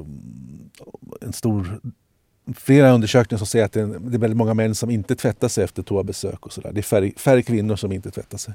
en 1.21 1.33
stor 1.33 1.81
flera 2.55 2.91
undersökningar 2.91 3.37
som 3.37 3.47
säger 3.47 3.65
att 3.65 3.71
det 3.71 3.81
är, 3.81 4.17
väldigt 4.17 4.37
många 4.37 4.53
män 4.53 4.75
som 4.75 4.89
inte 4.89 5.15
tvättar 5.15 5.47
sig 5.47 5.63
efter 5.63 5.83
toabesök. 5.83 6.45
Och 6.45 6.53
så 6.53 6.61
där. 6.61 6.71
Det 6.71 6.79
är 6.79 6.83
färre, 6.83 7.11
färre 7.17 7.41
kvinnor 7.41 7.75
som 7.75 7.91
inte 7.91 8.11
tvättar 8.11 8.37
sig. 8.37 8.53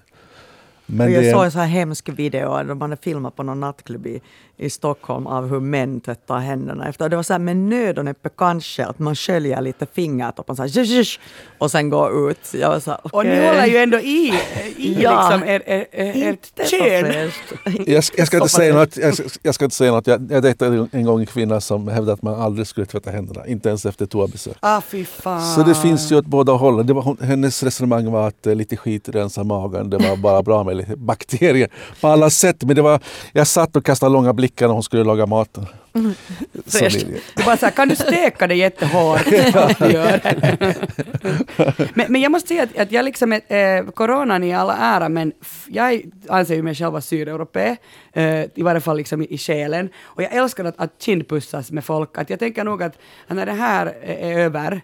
Men 0.86 1.12
jag 1.12 1.24
det... 1.24 1.32
såg 1.32 1.44
en 1.44 1.50
så 1.50 1.58
här 1.58 1.66
hemsk 1.66 2.08
video 2.08 2.56
där 2.56 2.64
man 2.64 2.80
hade 2.80 3.02
filmat 3.02 3.36
på 3.36 3.42
någon 3.42 3.60
nattklubb 3.60 4.06
i, 4.06 4.20
i 4.56 4.70
Stockholm 4.70 5.26
av 5.26 5.48
hur 5.48 5.60
män 5.60 6.00
tvättar 6.00 6.38
händerna 6.38 6.88
efter. 6.88 7.08
Det 7.08 7.16
var 7.16 7.22
så 7.22 7.32
här 7.32 7.38
med 7.38 7.56
nöd 7.56 7.98
och 7.98 8.04
näppe 8.04 8.28
kanske 8.36 8.84
att 8.84 8.98
man 8.98 9.16
sköljer 9.16 9.60
lite 9.60 9.86
fingertoppen 9.86 10.56
så 10.56 10.62
här, 10.62 11.18
och 11.58 11.70
sen 11.70 11.90
går 11.90 12.30
ut. 12.30 12.54
Jag 12.54 12.68
var 12.68 12.80
så 12.80 12.90
här, 12.90 13.00
okay. 13.02 13.18
Och 13.18 13.26
ni 13.26 13.46
håller 13.46 13.66
ju 13.66 13.76
ändå 13.76 13.98
i, 13.98 14.34
i 14.76 14.96
ja, 15.02 15.30
liksom 15.30 15.48
er, 15.48 15.62
er, 15.66 15.86
er, 15.92 16.32
ert 16.32 16.70
kön. 16.70 17.30
Jag, 17.86 18.04
jag, 18.16 18.26
ska 18.26 18.36
inte 18.36 18.48
säga 18.48 18.74
något. 18.74 18.96
Jag, 18.96 19.14
jag 19.42 19.54
ska 19.54 19.64
inte 19.64 19.76
säga 19.76 19.92
något. 19.92 20.06
Jag, 20.06 20.32
jag 20.32 20.42
dejtade 20.42 20.88
en 20.92 21.04
gång 21.04 21.20
en 21.20 21.26
kvinna 21.26 21.60
som 21.60 21.88
hävdade 21.88 22.12
att 22.12 22.22
man 22.22 22.40
aldrig 22.40 22.66
skulle 22.66 22.86
tvätta 22.86 23.10
händerna. 23.10 23.46
Inte 23.46 23.68
ens 23.68 23.86
efter 23.86 24.06
toabesök. 24.06 24.56
Ah, 24.60 24.80
fy 24.80 25.04
fan. 25.04 25.54
Så 25.54 25.62
det 25.62 25.74
finns 25.74 26.12
ju 26.12 26.16
åt 26.16 26.26
båda 26.26 26.52
hållen. 26.52 26.86
Det 26.86 26.92
var, 26.92 27.24
hennes 27.24 27.62
resonemang 27.62 28.10
var 28.10 28.28
att 28.28 28.46
uh, 28.46 28.54
lite 28.54 28.76
skit 28.76 29.08
rensar 29.08 29.44
magen. 29.44 29.90
Det 29.90 29.98
var 29.98 30.16
bara 30.16 30.42
bra 30.42 30.64
med 30.64 30.75
bakterier 30.96 31.68
på 32.00 32.08
alla 32.08 32.30
sätt. 32.30 32.62
Men 32.62 32.76
det 32.76 32.82
var, 32.82 33.00
jag 33.32 33.46
satt 33.46 33.76
och 33.76 33.84
kastade 33.84 34.12
långa 34.12 34.32
blickar 34.32 34.66
när 34.66 34.74
hon 34.74 34.82
skulle 34.82 35.04
laga 35.04 35.26
maten. 35.26 35.66
Mm. 35.96 36.14
Du 37.34 37.44
bara 37.44 37.56
så 37.56 37.66
här, 37.66 37.70
kan 37.70 37.88
du 37.88 37.96
steka 37.96 38.46
det 38.46 38.54
jättehårt? 38.54 39.26
men, 41.94 42.12
men 42.12 42.20
jag 42.20 42.32
måste 42.32 42.48
säga 42.48 42.62
att, 42.62 42.78
att 42.78 42.92
jag 42.92 43.04
liksom, 43.04 43.32
eh, 43.32 43.40
coronan 43.94 44.44
i 44.44 44.54
alla 44.54 44.76
ära, 44.76 45.08
men 45.08 45.32
jag 45.68 46.02
anser 46.28 46.54
ju 46.54 46.62
mig 46.62 46.74
själv 46.74 46.92
vara 46.92 47.02
sydeuropé, 47.02 47.76
eh, 48.12 48.44
i 48.54 48.62
varje 48.62 48.80
fall 48.80 48.96
liksom 48.96 49.22
i, 49.22 49.34
i 49.34 49.38
själen. 49.38 49.88
Och 50.02 50.22
jag 50.22 50.32
älskar 50.32 50.64
att, 50.64 50.80
att 50.80 51.02
kindpussas 51.02 51.70
med 51.70 51.84
folk. 51.84 52.18
Att 52.18 52.30
jag 52.30 52.38
tänker 52.38 52.64
nog 52.64 52.82
att, 52.82 52.98
att 53.26 53.36
när 53.36 53.46
det 53.46 53.52
här 53.52 53.86
är 54.02 54.38
över, 54.38 54.80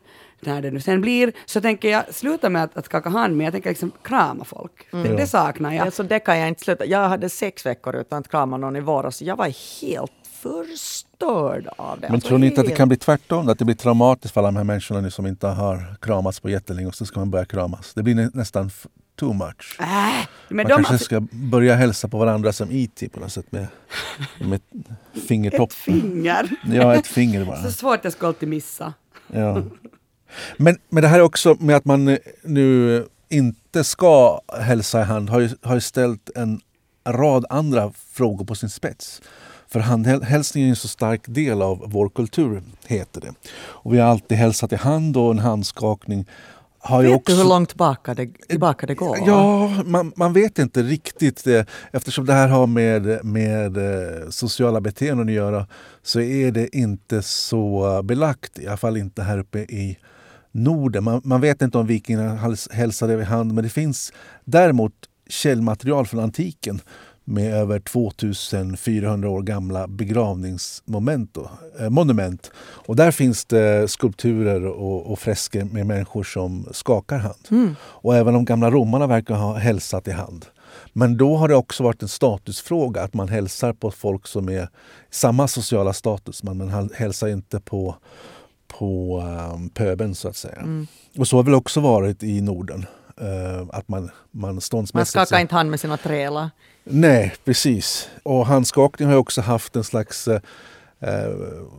när 0.46 0.62
det 0.62 0.70
nu 0.70 0.80
sen 0.80 1.00
blir, 1.00 1.32
så 1.46 1.60
tänker 1.60 1.88
jag 1.88 2.14
sluta 2.14 2.50
med 2.50 2.64
att, 2.64 2.76
att 2.76 2.84
skaka 2.84 3.10
hand, 3.10 3.36
men 3.36 3.44
jag 3.44 3.52
tänker 3.52 3.70
liksom 3.70 3.92
krama 4.02 4.44
folk. 4.44 4.86
Mm. 4.92 5.08
Det, 5.08 5.16
det, 5.16 5.26
saknar 5.26 5.72
jag. 5.72 5.86
Alltså, 5.86 6.02
det 6.02 6.18
kan 6.18 6.38
jag 6.38 6.48
inte 6.48 6.64
sluta. 6.64 6.86
Jag 6.86 7.08
hade 7.08 7.28
sex 7.28 7.66
veckor 7.66 7.96
utan 7.96 8.18
att 8.18 8.28
krama 8.28 8.56
någon 8.56 8.76
i 8.76 8.80
våras. 8.80 9.22
Jag 9.22 9.36
var 9.36 9.80
helt 9.80 10.12
förstörd 10.42 11.68
av 11.76 12.00
det. 12.00 12.06
Men 12.06 12.14
alltså, 12.14 12.28
tror 12.28 12.38
ni 12.38 12.46
inte 12.46 12.60
att 12.60 12.66
det 12.66 12.74
kan 12.74 12.88
bli 12.88 12.96
tvärtom? 12.96 13.48
Att 13.48 13.58
det 13.58 13.64
blir 13.64 13.74
traumatiskt 13.74 14.34
för 14.34 14.40
alla 14.40 14.48
de 14.48 14.56
här 14.56 14.64
människorna 14.64 15.10
som 15.10 15.26
inte 15.26 15.46
har 15.46 15.96
kramats 16.00 16.40
på 16.40 16.50
jättelänge 16.50 16.88
och 16.88 16.94
så 16.94 17.06
ska 17.06 17.20
man 17.20 17.30
börja 17.30 17.44
kramas. 17.44 17.94
Det 17.94 18.02
blir 18.02 18.30
nästan 18.34 18.70
too 19.16 19.32
much. 19.32 19.76
Äh, 19.80 19.86
men 20.48 20.56
man 20.56 20.66
de 20.66 20.84
kanske 20.84 20.98
ska 20.98 21.20
börja 21.30 21.74
hälsa 21.74 22.08
på 22.08 22.18
varandra 22.18 22.52
som 22.52 22.70
IT 22.70 23.02
e 23.02 23.08
på 23.08 23.20
något 23.20 23.32
sätt 23.32 23.52
med, 23.52 23.66
med 24.40 24.60
fingertoppen. 25.28 25.64
Ett 25.64 25.74
finger! 25.74 26.50
Ja, 26.64 26.94
ett 26.94 27.06
finger 27.06 27.44
bara. 27.44 27.62
Så 27.62 27.72
svårt 27.72 28.04
jag 28.04 28.12
ska 28.12 28.26
alltid 28.26 28.48
missa. 28.48 28.92
Ja. 29.26 29.62
Men, 30.56 30.78
men 30.88 31.02
det 31.02 31.08
här 31.08 31.20
också 31.20 31.56
med 31.60 31.76
att 31.76 31.84
man 31.84 32.18
nu 32.42 33.06
inte 33.28 33.84
ska 33.84 34.40
hälsa 34.60 35.00
i 35.00 35.04
hand 35.04 35.30
har 35.30 35.40
ju, 35.40 35.48
har 35.62 35.74
ju 35.74 35.80
ställt 35.80 36.30
en 36.36 36.60
rad 37.08 37.44
andra 37.50 37.92
frågor 38.12 38.44
på 38.44 38.54
sin 38.54 38.70
spets. 38.70 39.22
För 39.68 39.80
handhälsning 39.80 40.64
är 40.64 40.68
en 40.68 40.76
så 40.76 40.88
stark 40.88 41.22
del 41.26 41.62
av 41.62 41.84
vår 41.86 42.08
kultur, 42.08 42.62
heter 42.86 43.20
det. 43.20 43.34
Och 43.54 43.94
vi 43.94 43.98
har 43.98 44.08
alltid 44.08 44.38
hälsat 44.38 44.72
i 44.72 44.76
hand 44.76 45.16
och 45.16 45.30
en 45.30 45.38
handskakning 45.38 46.26
har 46.84 47.02
vet 47.02 47.16
också... 47.16 47.32
du 47.32 47.42
hur 47.42 47.48
långt 47.48 47.68
tillbaka 47.68 48.14
det, 48.14 48.28
tillbaka 48.48 48.86
det 48.86 48.94
går? 48.94 49.18
Ja, 49.26 49.70
man, 49.84 50.12
man 50.16 50.32
vet 50.32 50.58
inte 50.58 50.82
riktigt. 50.82 51.44
Det. 51.44 51.66
Eftersom 51.92 52.26
det 52.26 52.32
här 52.32 52.48
har 52.48 52.66
med, 52.66 53.24
med 53.24 53.76
eh, 53.76 54.28
sociala 54.30 54.80
beteenden 54.80 55.28
att 55.28 55.34
göra 55.34 55.66
så 56.02 56.20
är 56.20 56.50
det 56.50 56.76
inte 56.76 57.22
så 57.22 58.00
belagt, 58.04 58.58
i 58.58 58.66
alla 58.66 58.76
fall 58.76 58.96
inte 58.96 59.22
här 59.22 59.38
uppe 59.38 59.58
i 59.58 59.98
Norden. 60.52 61.04
Man, 61.04 61.20
man 61.24 61.40
vet 61.40 61.62
inte 61.62 61.78
om 61.78 61.86
vikingarna 61.86 62.56
hälsade 62.70 63.16
vid 63.16 63.26
hand 63.26 63.54
men 63.54 63.64
det 63.64 63.70
finns 63.70 64.12
däremot 64.44 64.92
källmaterial 65.28 66.06
från 66.06 66.20
antiken 66.20 66.80
med 67.24 67.54
över 67.54 67.80
2400 67.80 69.28
år 69.28 69.42
gamla 69.42 69.88
begravningsmonument. 69.88 71.36
Eh, 71.80 71.90
monument. 71.90 72.50
Och 72.56 72.96
där 72.96 73.10
finns 73.10 73.44
det 73.44 73.90
skulpturer 73.90 74.66
och, 74.66 75.12
och 75.12 75.18
fresker 75.18 75.64
med 75.64 75.86
människor 75.86 76.24
som 76.24 76.68
skakar 76.70 77.18
hand. 77.18 77.48
Mm. 77.50 77.74
Och 77.82 78.16
även 78.16 78.34
de 78.34 78.44
gamla 78.44 78.70
romarna 78.70 79.06
verkar 79.06 79.34
ha 79.34 79.54
hälsat 79.54 80.08
i 80.08 80.10
hand. 80.10 80.46
Men 80.92 81.16
då 81.16 81.36
har 81.36 81.48
det 81.48 81.54
också 81.54 81.82
varit 81.82 82.02
en 82.02 82.08
statusfråga 82.08 83.02
att 83.02 83.14
man 83.14 83.28
hälsar 83.28 83.72
på 83.72 83.90
folk 83.90 84.26
som 84.26 84.48
är 84.48 84.68
samma 85.10 85.48
sociala 85.48 85.92
status. 85.92 86.42
Men 86.42 86.56
man 86.58 86.90
hälsar 86.94 87.28
inte 87.28 87.60
på, 87.60 87.96
på 88.78 89.20
um, 89.54 89.68
pöbeln 89.68 90.14
så 90.14 90.28
att 90.28 90.36
säga. 90.36 90.56
Mm. 90.56 90.86
Och 91.18 91.28
så 91.28 91.36
har 91.36 91.42
väl 91.42 91.54
också 91.54 91.80
varit 91.80 92.22
i 92.22 92.40
Norden. 92.40 92.86
Uh, 93.22 93.68
att 93.72 93.88
man, 93.88 94.10
man 94.30 94.60
ståndsmässigt... 94.60 95.16
Man 95.16 95.26
skakar 95.26 95.40
inte 95.40 95.54
hand 95.54 95.70
med 95.70 95.80
sina 95.80 95.96
trälar. 95.96 96.50
Nej, 96.84 97.34
precis. 97.44 98.08
Och 98.22 98.46
handskakning 98.46 99.08
har 99.08 99.16
också 99.16 99.40
haft 99.40 99.76
en 99.76 99.84
slags 99.84 100.28
eh 100.28 100.40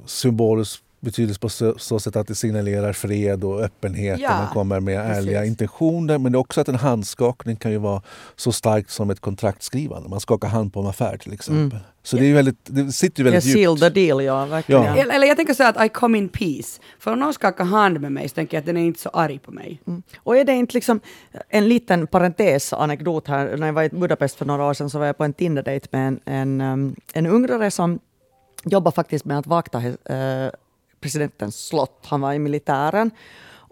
symbolisk 0.06 0.84
betydelse 1.04 1.40
på 1.40 1.50
så, 1.50 1.78
så 1.78 2.00
sätt 2.00 2.16
att 2.16 2.28
det 2.28 2.36
signalerar 2.36 2.94
fred 2.94 3.44
och 3.44 3.62
öppenhet 3.62 4.20
ja, 4.20 4.32
och 4.32 4.38
man 4.38 4.54
kommer 4.54 4.80
med 4.80 5.00
ärliga 5.00 5.40
precis. 5.40 5.50
intentioner. 5.50 6.18
Men 6.18 6.32
det 6.32 6.36
är 6.36 6.40
också 6.40 6.62
att 6.62 6.68
en 6.68 6.76
handskakning 6.76 7.56
kan 7.56 7.72
ju 7.72 7.78
vara 7.78 8.02
så 8.36 8.52
starkt 8.52 8.90
som 8.90 9.10
ett 9.10 9.20
kontraktskrivande. 9.20 10.10
Man 10.10 10.20
skakar 10.20 10.48
hand 10.48 10.74
på 10.74 10.80
en 10.80 10.88
affär 10.88 11.18
till 11.18 11.34
exempel. 11.34 11.80
Mm. 11.80 11.84
Så 12.04 12.18
det, 12.18 12.26
är 12.26 12.34
väldigt, 12.34 12.58
det 12.64 12.92
sitter 12.92 13.24
väldigt 13.24 13.46
djupt. 13.46 13.58
Seal 13.58 13.80
the 13.80 13.90
deal, 13.90 14.24
ja. 14.24 14.46
Verkligen. 14.46 14.84
Ja. 14.84 14.96
Eller 14.96 15.28
jag 15.28 15.38
tänker 15.38 15.54
så 15.54 15.64
att 15.64 15.86
I 15.86 15.90
come 15.90 16.18
in 16.18 16.30
peace. 16.30 16.82
För 17.00 17.12
om 17.12 17.20
någon 17.20 17.34
skakar 17.34 17.66
hand 17.66 18.02
med 18.02 18.12
mig 18.12 18.30
så 18.30 18.36
tänker 18.36 18.58
jag 18.58 18.60
att 18.62 18.66
den 18.66 18.78
är 18.78 18.86
inte 18.86 19.00
så 19.00 19.10
arg 19.10 19.40
på 19.40 19.52
mig. 19.52 19.82
Mm. 19.88 20.04
Och 20.18 20.38
är 20.38 20.44
det 20.44 20.54
inte 20.54 20.74
liksom 20.74 21.00
en 21.50 21.68
liten 21.68 22.08
parentes, 22.08 22.74
anekdot 22.74 23.28
här. 23.28 23.58
När 23.58 23.68
jag 23.68 23.74
var 23.74 23.84
i 23.84 23.90
Budapest 23.90 24.36
för 24.36 24.46
några 24.46 24.66
år 24.66 24.74
sedan 24.74 24.90
så 24.90 25.00
var 25.00 25.06
jag 25.06 25.18
på 25.18 25.24
en 25.24 25.34
Tinder-date 25.34 25.88
med 25.92 26.08
en, 26.08 26.20
en, 26.26 26.62
um, 26.62 26.96
en 27.14 27.26
ungrare 27.26 27.72
som 27.72 28.00
jobbar 28.66 28.92
faktiskt 28.92 29.26
med 29.26 29.40
att 29.40 29.48
vakta 29.48 29.78
uh, 29.78 30.50
presidentens 31.04 31.66
slott. 31.66 32.06
Han 32.06 32.22
var 32.22 32.34
i 32.34 32.40
militären. 32.40 33.12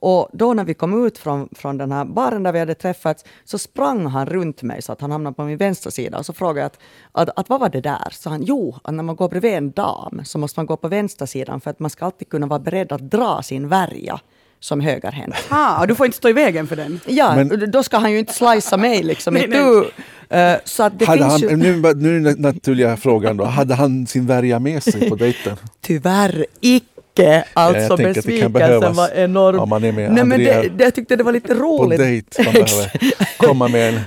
Och 0.03 0.29
då 0.33 0.53
när 0.53 0.63
vi 0.63 0.73
kom 0.73 1.05
ut 1.05 1.17
från, 1.17 1.49
från 1.51 1.77
den 1.77 1.91
här 1.91 2.05
baren 2.05 2.43
där 2.43 2.51
vi 2.51 2.59
hade 2.59 2.75
träffats 2.75 3.25
så 3.45 3.57
sprang 3.57 4.05
han 4.05 4.25
runt 4.25 4.61
mig 4.61 4.81
så 4.81 4.91
att 4.91 5.01
han 5.01 5.11
hamnade 5.11 5.35
på 5.35 5.43
min 5.43 5.57
vänstra 5.57 5.91
sida. 5.91 6.17
Och 6.17 6.25
så 6.25 6.33
frågade 6.33 6.59
jag 6.59 6.65
att, 6.65 7.29
att, 7.29 7.39
att 7.39 7.49
vad 7.49 7.59
var 7.59 7.69
det 7.69 7.81
där? 7.81 8.07
Så 8.11 8.29
han, 8.29 8.43
jo, 8.43 8.75
att 8.83 8.93
när 8.93 9.03
man 9.03 9.15
går 9.15 9.29
bredvid 9.29 9.53
en 9.53 9.71
dam 9.71 10.21
så 10.25 10.37
måste 10.37 10.59
man 10.59 10.65
gå 10.65 10.77
på 10.77 10.87
vänstra 10.87 11.27
sidan 11.27 11.61
för 11.61 11.69
att 11.69 11.79
man 11.79 11.89
ska 11.89 12.05
alltid 12.05 12.29
kunna 12.29 12.47
vara 12.47 12.59
beredd 12.59 12.91
att 12.91 13.11
dra 13.11 13.41
sin 13.41 13.67
värja 13.67 14.19
som 14.59 14.81
högerhänt. 14.81 15.35
Ah, 15.49 15.81
och 15.81 15.87
du 15.87 15.95
får 15.95 16.05
inte 16.05 16.17
stå 16.17 16.29
i 16.29 16.33
vägen 16.33 16.67
för 16.67 16.75
den? 16.75 16.99
Ja, 17.07 17.35
Men, 17.35 17.71
då 17.71 17.83
ska 17.83 17.97
han 17.97 18.11
ju 18.11 18.19
inte 18.19 18.33
slicea 18.33 18.77
mig 18.77 19.03
liksom. 19.03 19.33
nej, 19.47 19.47
nej. 19.47 20.53
Uh, 20.53 20.59
så 20.65 20.89
det 20.89 21.05
hade 21.05 21.23
han, 21.23 21.39
ju... 21.39 21.55
nu, 21.55 21.75
nu 21.95 22.17
är 22.17 22.19
den 22.19 22.41
naturliga 22.41 22.97
frågan 22.97 23.37
då, 23.37 23.43
hade 23.43 23.75
han 23.75 24.07
sin 24.07 24.27
värja 24.27 24.59
med 24.59 24.83
sig 24.83 25.09
på 25.09 25.15
dejten? 25.25 25.57
Tyvärr 25.81 26.45
icke 26.61 26.90
icke. 27.13 27.43
Alltså 27.53 28.03
ja, 28.03 28.13
besvikelsen 28.13 28.93
var 28.93 29.09
enorm. 29.15 29.55
Ja, 29.55 29.65
man 29.65 29.83
är 29.83 29.91
med 29.91 30.11
Nej, 30.11 30.25
men 30.25 30.39
det, 30.39 30.69
det, 30.77 30.83
jag 30.83 30.95
tyckte 30.95 31.15
det 31.15 31.23
var 31.23 31.31
lite 31.31 31.53
roligt. 31.53 31.99
På 31.99 32.03
dejt, 32.03 32.43
man 32.43 32.53
behöver 32.53 32.91
komma 33.37 33.67
med 33.67 33.93
en 33.93 34.01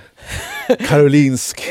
karolinsk 0.89 1.63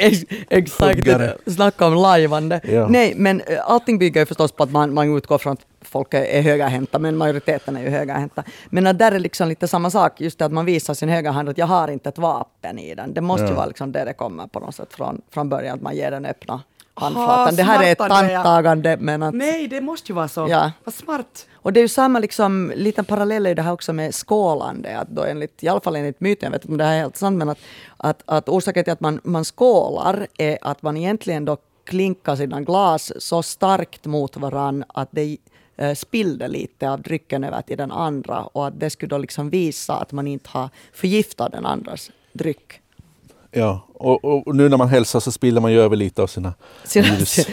Exakt, 0.49 1.09
snacka 1.47 1.87
om 1.87 1.93
lajvande. 1.93 2.61
Ja. 2.63 2.87
Nej, 2.87 3.13
men 3.15 3.41
eh, 3.41 3.71
allting 3.71 3.99
bygger 3.99 4.21
ju 4.21 4.25
förstås 4.25 4.51
på 4.51 4.63
att 4.63 4.71
man, 4.71 4.93
man 4.93 5.17
utgår 5.17 5.37
från 5.37 5.53
att 5.53 5.65
folk 5.81 6.13
är 6.13 6.41
högerhänta, 6.41 6.99
men 6.99 7.17
majoriteten 7.17 7.77
är 7.77 7.81
ju 7.81 7.89
högerhänta. 7.89 8.43
Men 8.69 8.87
att 8.87 8.99
där 8.99 9.11
är 9.11 9.19
liksom 9.19 9.49
lite 9.49 9.67
samma 9.67 9.89
sak, 9.89 10.21
just 10.21 10.39
det 10.39 10.45
att 10.45 10.51
man 10.51 10.65
visar 10.65 10.93
sin 10.93 11.09
högra 11.09 11.31
hand 11.31 11.49
att 11.49 11.57
jag 11.57 11.67
har 11.67 11.87
inte 11.87 12.09
ett 12.09 12.17
vapen 12.17 12.79
i 12.79 12.95
den. 12.95 13.13
Det 13.13 13.21
måste 13.21 13.43
ja. 13.43 13.49
ju 13.49 13.55
vara 13.55 13.65
liksom 13.65 13.91
det 13.91 14.05
det 14.05 14.13
kommer 14.13 14.47
på 14.47 14.59
något 14.59 14.75
sätt 14.75 14.93
från, 14.93 15.21
från 15.31 15.49
början, 15.49 15.75
att 15.75 15.81
man 15.81 15.95
ger 15.95 16.11
den 16.11 16.25
öppna 16.25 16.61
handflatan. 16.93 17.55
Det 17.55 17.63
här 17.63 17.83
är 17.83 17.91
ett 17.91 17.97
tandtagande. 17.97 18.97
Men 18.99 19.23
att, 19.23 19.33
Nej, 19.33 19.67
det 19.67 19.81
måste 19.81 20.11
ju 20.11 20.15
vara 20.15 20.27
så. 20.27 20.47
Ja. 20.49 20.71
Vad 20.83 20.93
smart. 20.93 21.47
Och 21.53 21.73
det 21.73 21.79
är 21.79 21.81
ju 21.81 21.87
samma 21.87 22.19
liksom, 22.19 22.73
liten 22.75 23.05
parallell 23.05 23.47
i 23.47 23.53
det 23.53 23.61
här 23.61 23.71
också 23.71 23.93
med 23.93 24.15
skålande. 24.15 24.97
Att 24.99 25.07
då 25.07 25.23
enligt, 25.23 25.63
I 25.63 25.67
alla 25.67 25.81
fall 25.81 25.95
enligt 25.95 26.19
myten, 26.19 26.45
jag 26.45 26.51
vet 26.51 26.61
inte 26.61 26.71
om 26.71 26.77
det 26.77 26.83
här 26.83 26.93
är 26.93 26.99
helt 26.99 27.17
sant, 27.17 27.37
men 27.37 27.49
att, 27.49 27.59
att, 27.97 28.23
att 28.25 28.49
orsaken 28.49 28.83
till 28.83 28.93
att 28.93 28.99
man, 28.99 29.19
man 29.23 29.45
skålar 29.45 30.27
är 30.37 30.57
att 30.61 30.81
man 30.81 30.97
egentligen 30.97 31.45
då 31.45 31.57
klinkar 31.83 32.35
sina 32.35 32.61
glas 32.61 33.11
så 33.19 33.43
starkt 33.43 34.05
mot 34.05 34.37
varann 34.37 34.83
att 34.87 35.09
det 35.11 35.37
eh, 35.77 35.93
spillde 35.93 36.47
lite 36.47 36.89
av 36.89 37.01
drycken 37.01 37.43
över 37.43 37.61
till 37.61 37.77
den 37.77 37.91
andra 37.91 38.43
och 38.43 38.67
att 38.67 38.79
det 38.79 38.89
skulle 38.89 39.09
då 39.09 39.17
liksom 39.17 39.49
visa 39.49 39.95
att 39.95 40.11
man 40.11 40.27
inte 40.27 40.49
har 40.49 40.69
förgiftat 40.93 41.51
den 41.51 41.65
andras 41.65 42.11
dryck. 42.33 42.81
Ja, 43.51 43.87
och, 44.05 44.47
och 44.47 44.55
nu 44.55 44.69
när 44.69 44.77
man 44.77 44.89
hälsar 44.89 45.19
så 45.19 45.31
spiller 45.31 45.61
man 45.61 45.71
ju 45.71 45.81
över 45.81 45.95
lite 45.95 46.21
av 46.21 46.27
sina 46.27 46.53
Sina, 46.83 47.07
virus. 47.15 47.47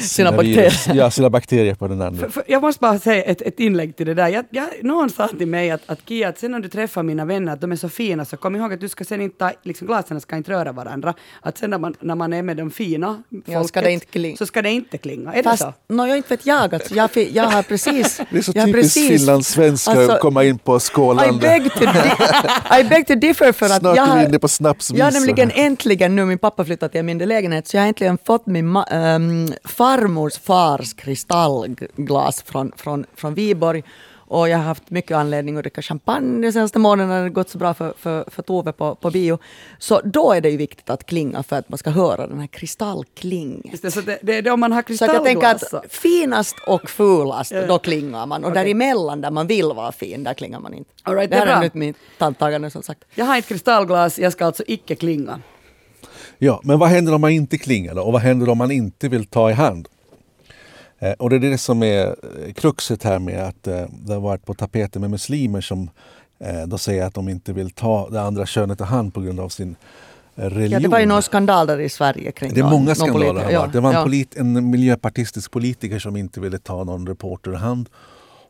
sina, 0.00 0.30
bakterier. 0.32 0.56
virus. 0.56 0.86
Ja, 0.94 1.10
sina 1.10 1.30
bakterier 1.30 1.74
på 1.74 1.88
den 1.88 2.02
andra. 2.02 2.20
För, 2.20 2.28
för, 2.32 2.44
jag 2.46 2.62
måste 2.62 2.80
bara 2.80 2.98
säga 2.98 3.22
ett, 3.24 3.42
ett 3.42 3.60
inlägg 3.60 3.96
till 3.96 4.06
det 4.06 4.14
där. 4.14 4.28
Jag, 4.28 4.44
jag, 4.50 4.66
någon 4.82 5.10
sa 5.10 5.28
till 5.28 5.46
mig 5.48 5.70
att, 5.70 5.80
att 5.86 5.98
Kia, 6.08 6.28
att 6.28 6.38
sen 6.38 6.50
när 6.52 6.60
du 6.60 6.68
träffar 6.68 7.02
mina 7.02 7.24
vänner, 7.24 7.52
att 7.52 7.60
de 7.60 7.72
är 7.72 7.76
så 7.76 7.88
fina, 7.88 8.24
så 8.24 8.36
kom 8.36 8.56
ihåg 8.56 8.72
att 8.72 8.80
du 8.80 8.88
ska 8.88 9.04
sen 9.04 9.20
inte, 9.20 9.52
liksom 9.62 9.86
glasen 9.86 10.20
ska 10.20 10.36
inte 10.36 10.50
röra 10.50 10.72
varandra. 10.72 11.14
Att 11.40 11.58
sen 11.58 11.70
när 11.70 11.78
man, 11.78 11.94
när 12.00 12.14
man 12.14 12.32
är 12.32 12.42
med 12.42 12.56
de 12.56 12.70
fina 12.70 13.22
folket, 13.46 13.66
ska 13.68 13.80
det 13.80 13.92
inte 13.92 14.06
klinga. 14.06 14.36
så 14.36 14.46
ska 14.46 14.62
det 14.62 14.70
inte 14.70 14.98
klinga. 14.98 15.32
Är 15.34 15.42
Fast, 15.42 15.62
det 15.62 15.72
så? 15.88 15.94
no, 15.94 16.06
jag 16.06 16.16
inte 16.16 16.28
vet 16.36 16.46
jag. 16.46 16.74
Alltså, 16.74 16.94
jag, 16.94 17.10
jag 17.32 17.44
har 17.44 17.62
precis... 17.62 18.20
Det 18.30 18.38
är 18.38 18.42
så 18.42 18.52
jag 18.54 18.62
har 18.62 18.66
typiskt 18.66 18.94
precis- 18.94 19.18
finlandssvenska 19.18 19.90
alltså, 19.90 20.12
att 20.12 20.20
komma 20.20 20.44
in 20.44 20.58
på 20.58 20.76
I 20.76 20.80
skålande. 20.80 21.40
beg, 21.40 21.72
to 21.72 21.78
di- 21.84 22.80
I 22.80 22.84
beg 22.84 23.06
to 23.06 23.14
differ 23.14 23.52
för 23.52 23.66
att 23.66 23.78
Snart 23.80 23.96
jag 23.96 24.08
är 24.08 24.12
vi 24.14 24.18
har, 24.20 24.28
inne 24.28 24.38
på 24.38 24.48
snapsvisor. 24.48 24.98
jag 24.98 25.06
har 25.06 25.12
nämligen 25.12 25.50
äntligen 25.74 26.16
nu, 26.16 26.24
min 26.24 26.38
pappa 26.38 26.64
flyttat 26.64 26.92
till 26.92 27.00
en 27.00 27.06
mindre 27.06 27.26
lägenhet, 27.26 27.68
så 27.68 27.76
jag 27.76 27.82
har 27.82 27.88
äntligen 27.88 28.18
fått 28.24 28.46
min 28.46 28.76
ehm, 28.76 29.48
farmors 29.64 30.38
fars 30.38 30.94
kristallglas 30.94 32.42
från, 32.42 32.72
från, 32.76 33.06
från 33.14 33.34
Viborg. 33.34 33.82
Och 34.26 34.48
jag 34.48 34.58
har 34.58 34.64
haft 34.64 34.90
mycket 34.90 35.16
anledning 35.16 35.56
att 35.56 35.62
dricka 35.62 35.82
champagne 35.82 36.46
de 36.46 36.52
senaste 36.52 36.78
månaderna, 36.78 37.14
det 37.14 37.22
har 37.22 37.28
gått 37.28 37.50
så 37.50 37.58
bra 37.58 37.74
för, 37.74 37.94
för, 37.98 38.24
för 38.30 38.42
Tove 38.42 38.72
på, 38.72 38.94
på 38.94 39.10
bio. 39.10 39.38
Så 39.78 40.00
då 40.04 40.32
är 40.32 40.40
det 40.40 40.50
ju 40.50 40.56
viktigt 40.56 40.90
att 40.90 41.06
klinga 41.06 41.42
för 41.42 41.56
att 41.56 41.68
man 41.68 41.78
ska 41.78 41.90
höra 41.90 42.26
den 42.26 42.40
här 42.40 42.46
kristallklingen. 42.46 43.62
Just 43.64 43.82
det, 43.82 43.90
så 43.90 44.00
det, 44.00 44.18
det 44.22 44.34
är 44.36 44.42
då 44.42 44.56
man 44.56 44.72
har 44.72 44.82
Så 44.82 45.04
att 45.04 45.12
jag 45.12 45.24
tänker 45.24 45.52
kristallglas. 45.52 45.84
att 45.84 45.92
finast 45.92 46.56
och 46.66 46.90
fulast, 46.90 47.52
då 47.68 47.78
klingar 47.78 48.26
man. 48.26 48.44
Och 48.44 48.50
Okej. 48.50 48.64
däremellan, 48.64 49.20
där 49.20 49.30
man 49.30 49.46
vill 49.46 49.66
vara 49.66 49.92
fin, 49.92 50.24
där 50.24 50.34
klingar 50.34 50.60
man 50.60 50.74
inte. 50.74 50.90
All 51.02 51.14
right, 51.14 51.30
det 51.30 51.36
det 51.36 51.42
är 51.52 51.64
är 51.64 51.70
mitt 51.72 51.96
tandtagande 52.18 52.70
som 52.70 52.82
sagt. 52.82 53.04
Jag 53.14 53.24
har 53.24 53.38
ett 53.38 53.46
kristallglas, 53.48 54.18
jag 54.18 54.32
ska 54.32 54.46
alltså 54.46 54.62
icke 54.66 54.94
klinga. 54.94 55.40
Ja, 56.38 56.60
men 56.64 56.78
vad 56.78 56.88
händer 56.88 57.14
om 57.14 57.20
man 57.20 57.30
inte 57.30 57.58
klingar 57.58 57.94
då? 57.94 58.02
Och 58.02 58.12
vad 58.12 58.22
händer 58.22 58.48
om 58.48 58.58
man 58.58 58.70
inte 58.70 59.08
vill 59.08 59.26
ta 59.26 59.50
i 59.50 59.52
hand? 59.52 59.88
Eh, 60.98 61.12
och 61.12 61.30
det 61.30 61.36
är 61.36 61.40
det 61.40 61.58
som 61.58 61.82
är 61.82 62.06
eh, 62.06 62.52
kruxet 62.52 63.02
här 63.02 63.18
med 63.18 63.48
att 63.48 63.66
eh, 63.66 63.84
det 63.90 64.12
har 64.12 64.20
varit 64.20 64.46
på 64.46 64.54
tapeten 64.54 65.00
med 65.00 65.10
muslimer 65.10 65.60
som 65.60 65.90
eh, 66.38 66.62
då 66.66 66.78
säger 66.78 67.06
att 67.06 67.14
de 67.14 67.28
inte 67.28 67.52
vill 67.52 67.70
ta 67.70 68.08
det 68.10 68.20
andra 68.20 68.46
könet 68.46 68.80
i 68.80 68.84
hand 68.84 69.14
på 69.14 69.20
grund 69.20 69.40
av 69.40 69.48
sin 69.48 69.76
eh, 70.36 70.42
religion. 70.42 70.72
Ja, 70.72 70.80
det 70.80 70.88
var 70.88 71.00
ju 71.00 71.06
några 71.06 71.22
skandaler 71.22 71.80
i 71.80 71.88
Sverige 71.88 72.32
kring 72.32 72.54
Det 72.54 72.60
är 72.60 72.64
många 72.64 72.94
skandaler. 72.94 73.50
Ja. 73.50 73.66
Det 73.72 73.80
var 73.80 73.90
en, 73.90 73.96
ja. 73.96 74.02
polit, 74.02 74.36
en 74.36 74.70
miljöpartistisk 74.70 75.50
politiker 75.50 75.98
som 75.98 76.16
inte 76.16 76.40
ville 76.40 76.58
ta 76.58 76.84
någon 76.84 77.06
reporter 77.06 77.52
i 77.52 77.56
hand. 77.56 77.88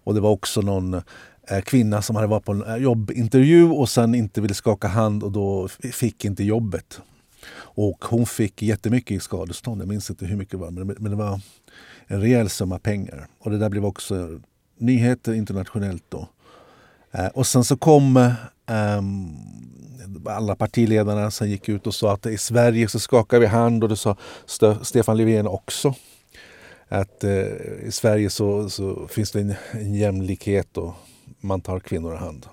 Och 0.05 0.14
det 0.14 0.20
var 0.20 0.30
också 0.30 0.61
någon 0.61 0.95
eh, 0.95 1.61
kvinna 1.64 2.03
som 2.03 2.16
hade 2.16 2.28
varit 2.28 2.45
på 2.45 2.53
en 2.53 2.62
eh, 2.62 2.76
jobbintervju 2.76 3.70
och 3.70 3.89
sen 3.89 4.14
inte 4.14 4.41
ville 4.41 4.55
skaka 4.55 4.89
hand 4.89 5.22
och 5.22 5.32
då 5.32 5.68
fick 5.93 6.24
inte 6.24 6.45
jobbet. 6.45 7.01
Och 7.57 8.05
hon 8.05 8.27
fick 8.27 8.63
jättemycket 8.63 9.11
i 9.11 9.21
skadestånd. 9.21 9.81
Jag 9.81 9.89
minns 9.89 10.11
inte 10.11 10.27
hur 10.27 10.37
mycket 10.37 10.53
det 10.53 10.57
var, 10.57 10.71
men, 10.71 11.11
det 11.11 11.17
var 11.17 11.41
en 12.07 12.21
rejäl 12.21 12.49
summa 12.49 12.79
pengar. 12.79 13.29
Och 13.39 13.51
det 13.51 13.59
där 13.59 13.69
blev 13.69 13.85
också 13.85 14.41
nyheter 14.79 15.35
internationellt 15.35 16.05
då. 16.09 16.29
Eh, 17.11 17.27
och 17.27 17.47
sen 17.47 17.65
så 17.65 17.77
kom 17.77 18.17
um, 18.67 19.37
alla 20.27 20.57
partiledarna 20.57 21.31
som 21.31 21.49
gick 21.49 21.69
ut 21.69 21.87
och 21.87 21.95
sa 21.95 22.13
att 22.13 22.27
i 22.27 22.39
Sverige 22.39 22.89
så 22.89 23.01
skakar 23.01 23.39
vi 23.39 23.47
hand 23.47 23.83
och 23.83 23.89
det 23.89 23.97
sa 23.97 24.17
Stefan 24.83 25.17
Löfven 25.17 25.47
också. 25.47 25.95
Att 26.89 27.25
uh, 27.25 27.31
i 27.83 27.91
Sverige 27.91 28.31
så, 28.31 28.71
så 28.71 29.09
finns 29.09 29.33
det 29.33 29.41
en, 29.41 29.55
en 29.73 29.95
jämlikhet 29.95 30.77
och 30.77 30.95
man 31.41 31.61
tar 31.61 31.81
kvinnor 31.81 32.15
i 32.15 32.17
hand. 32.17 32.47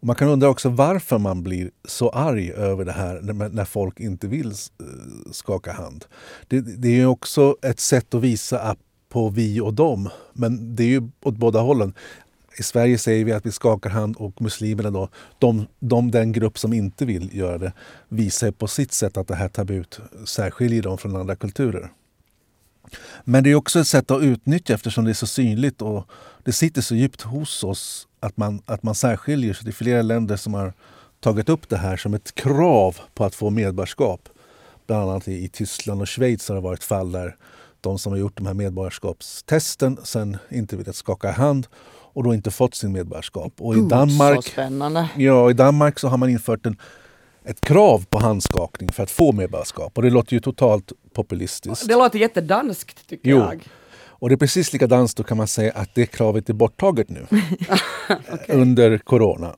Och 0.00 0.06
man 0.06 0.16
kan 0.16 0.28
undra 0.28 0.48
också 0.48 0.68
varför 0.68 1.18
man 1.18 1.42
blir 1.42 1.70
så 1.84 2.08
arg 2.08 2.52
över 2.52 2.84
det 2.84 2.92
här 2.92 3.20
när, 3.48 3.64
folk 3.64 4.00
inte 4.00 4.26
vill 4.26 4.50
eh, 4.50 4.54
skaka 5.32 5.72
hand. 5.72 6.04
Det, 6.48 6.60
det 6.60 6.88
är 6.88 6.96
ju 6.96 7.06
också 7.06 7.56
ett 7.62 7.80
sätt 7.80 8.14
att 8.14 8.22
visa 8.22 8.76
på 9.08 9.28
vi 9.28 9.60
och 9.60 9.74
dem. 9.74 10.08
Men 10.32 10.76
det 10.76 10.82
är 10.82 10.88
ju 10.88 11.08
åt 11.22 11.36
båda 11.36 11.60
hållen. 11.60 11.94
I 12.58 12.62
Sverige 12.62 12.98
säger 12.98 13.24
vi 13.24 13.32
att 13.32 13.46
vi 13.46 13.52
skakar 13.52 13.90
hand 13.90 14.16
och 14.16 14.42
muslimerna 14.42 14.90
då, 14.90 15.08
de, 15.38 15.66
de, 15.78 16.10
den 16.10 16.32
grupp 16.32 16.58
som 16.58 16.72
inte 16.72 17.04
vill 17.04 17.36
göra 17.36 17.58
det, 17.58 17.72
visar 18.08 18.50
på 18.50 18.66
sitt 18.66 18.92
sätt 18.92 19.16
att 19.16 19.28
det 19.28 19.34
här 19.34 19.48
tabut 19.48 20.00
särskiljer 20.24 20.82
dem 20.82 20.98
från 20.98 21.16
andra 21.16 21.36
kulturer. 21.36 21.90
Men 23.24 23.44
det 23.44 23.50
är 23.50 23.54
också 23.54 23.80
ett 23.80 23.86
sätt 23.88 24.10
att 24.10 24.22
utnyttja 24.22 24.74
eftersom 24.74 25.04
det 25.04 25.10
är 25.10 25.14
så 25.14 25.26
synligt 25.26 25.82
och 25.82 26.08
det 26.44 26.52
sitter 26.52 26.82
så 26.82 26.94
djupt 26.94 27.22
hos 27.22 27.64
oss 27.64 28.08
att 28.20 28.36
man, 28.36 28.62
att 28.66 28.82
man 28.82 28.94
särskiljer. 28.94 29.54
Så 29.54 29.64
det 29.64 29.70
är 29.70 29.72
flera 29.72 30.02
länder 30.02 30.36
som 30.36 30.54
har 30.54 30.72
tagit 31.20 31.48
upp 31.48 31.68
det 31.68 31.76
här 31.76 31.96
som 31.96 32.14
ett 32.14 32.34
krav 32.34 32.96
på 33.14 33.24
att 33.24 33.34
få 33.34 33.50
medborgarskap. 33.50 34.28
Bland 34.86 35.10
annat 35.10 35.28
i, 35.28 35.44
i 35.44 35.48
Tyskland 35.48 36.00
och 36.02 36.08
Schweiz 36.08 36.48
har 36.48 36.54
det 36.54 36.60
varit 36.62 36.84
fall 36.84 37.12
där 37.12 37.36
de 37.80 37.98
som 37.98 38.12
har 38.12 38.18
gjort 38.18 38.36
de 38.36 38.46
här 38.46 38.54
medborgarskapstesten 38.54 39.98
sen 40.04 40.36
inte 40.50 40.76
velat 40.76 40.96
skaka 40.96 41.30
hand 41.30 41.66
och 42.12 42.24
då 42.24 42.34
inte 42.34 42.50
fått 42.50 42.74
sin 42.74 42.92
medborgarskap. 42.92 43.52
Och 43.58 43.74
i 43.74 43.78
Så 43.78 43.84
Danmark, 43.84 44.44
spännande. 44.46 45.08
ja, 45.16 45.50
i 45.50 45.52
Danmark 45.52 45.98
så 45.98 46.08
har 46.08 46.16
man 46.16 46.28
infört 46.28 46.66
en, 46.66 46.76
ett 47.48 47.60
krav 47.60 48.04
på 48.10 48.18
handskakning 48.18 48.88
för 48.92 49.02
att 49.02 49.10
få 49.10 49.32
medborgarskap. 49.32 49.96
Och 49.98 50.02
det 50.02 50.10
låter 50.10 50.32
ju 50.34 50.40
totalt 50.40 50.92
populistiskt. 51.12 51.88
Det 51.88 51.94
låter 51.94 52.18
jättedanskt 52.18 53.08
tycker 53.08 53.30
Jo. 53.30 53.38
jag. 53.38 53.68
Och 54.20 54.28
det 54.28 54.34
är 54.34 54.36
precis 54.36 54.72
likadant 54.72 55.16
då 55.16 55.22
kan 55.22 55.36
man 55.36 55.46
säga 55.46 55.72
att 55.72 55.94
det 55.94 56.06
kravet 56.06 56.48
är 56.48 56.52
borttaget 56.52 57.08
nu. 57.08 57.26
Under 58.48 58.98
corona. 58.98 59.56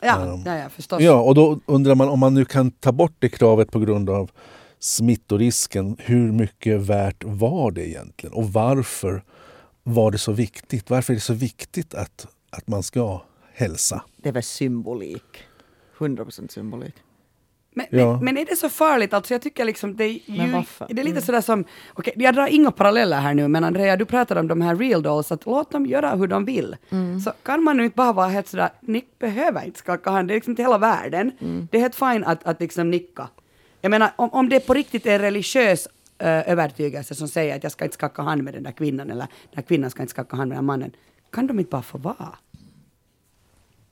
Ja, 0.00 0.26
Um, 0.26 0.42
ja, 0.46 0.56
ja 0.58 0.68
förstås. 0.68 1.02
Ja, 1.02 1.20
och 1.20 1.34
då 1.34 1.60
undrar 1.66 1.94
man 1.94 2.08
om 2.08 2.18
man 2.18 2.34
nu 2.34 2.44
kan 2.44 2.70
ta 2.70 2.92
bort 2.92 3.16
det 3.18 3.28
kravet 3.28 3.70
på 3.70 3.78
grund 3.78 4.10
av 4.10 4.30
smittorisken. 4.78 5.96
Hur 5.98 6.32
mycket 6.32 6.80
värt 6.80 7.24
var 7.24 7.70
det 7.70 7.88
egentligen? 7.88 8.34
Och 8.34 8.52
varför 8.52 9.22
var 9.82 10.10
det 10.10 10.18
så 10.18 10.32
viktigt? 10.32 10.90
Varför 10.90 11.12
är 11.12 11.14
det 11.14 11.20
så 11.20 11.34
viktigt 11.34 11.94
att, 11.94 12.26
att 12.50 12.68
man 12.68 12.82
ska 12.82 13.22
hälsa? 13.52 14.02
Det 14.16 14.30
väl 14.30 14.42
symbolik. 14.42 15.44
100% 15.98 16.48
symbolik. 16.52 16.94
Men, 17.78 17.86
Ja. 17.90 18.12
men, 18.12 18.24
men 18.24 18.38
är 18.38 18.44
det 18.44 18.56
så 18.56 18.68
farligt? 18.68 19.14
Alltså 19.14 19.34
jag 19.34 19.42
tycker 19.42 19.64
liksom 19.64 19.96
det 19.96 20.04
är 20.04 20.08
ju? 20.46 20.52
Det 20.88 21.00
är 21.02 21.04
lite 21.04 21.20
sådär 21.22 21.40
som, 21.40 21.64
okej 21.94 22.12
jag 22.16 22.34
drar 22.34 22.46
inga 22.46 22.70
paralleller 22.70 23.20
här 23.20 23.34
nu, 23.34 23.48
men 23.48 23.64
Andrea 23.64 23.96
du 23.96 24.04
pratade 24.04 24.40
om 24.40 24.48
de 24.48 24.60
här 24.60 24.76
real 24.76 25.02
dolls, 25.02 25.32
att 25.32 25.46
låt 25.46 25.70
dem 25.70 25.86
göra 25.86 26.10
hur 26.14 26.26
de 26.26 26.44
vill. 26.44 26.76
Så 27.24 27.32
kan 27.42 27.62
man 27.64 27.76
nu 27.76 27.84
inte 27.84 27.96
bara 27.96 28.12
vara 28.12 28.28
helt 28.28 28.48
sådär, 28.48 28.68
ni 28.80 29.04
behöver 29.18 29.64
inte 29.64 29.78
skaka 29.78 30.10
hand, 30.10 30.28
det 30.28 30.32
är 30.32 30.34
liksom 30.34 30.50
inte 30.50 30.62
hela 30.62 30.78
världen. 30.78 31.32
Det 31.70 31.76
är 31.76 31.80
helt 31.80 31.94
fint 31.94 32.26
att, 32.26 32.46
att 32.46 32.60
liksom 32.60 32.90
nicka. 32.90 33.28
Jag 33.80 33.90
menar 33.90 34.10
om, 34.16 34.30
om 34.32 34.48
det 34.48 34.60
på 34.66 34.74
riktigt 34.74 35.06
är 35.06 35.14
en 35.14 35.20
religiös 35.20 35.86
uh, 36.22 36.28
övertygelse 36.28 37.14
som 37.14 37.28
säger 37.28 37.56
att 37.56 37.62
jag 37.62 37.72
ska 37.72 37.84
inte 37.84 37.94
skaka 37.94 38.22
hand 38.22 38.42
med 38.42 38.54
den 38.54 38.62
där 38.62 38.72
kvinnan, 38.72 39.10
eller 39.10 39.20
den 39.26 39.28
där 39.54 39.62
kvinnan 39.62 39.90
ska 39.90 40.02
inte 40.02 40.10
skaka 40.10 40.36
hand 40.36 40.48
med 40.48 40.58
den 40.58 40.64
där 40.64 40.66
mannen, 40.66 40.90
kan 41.32 41.46
de 41.46 41.58
inte 41.58 41.70
bara 41.70 41.82
få 41.82 41.98
vara? 41.98 42.28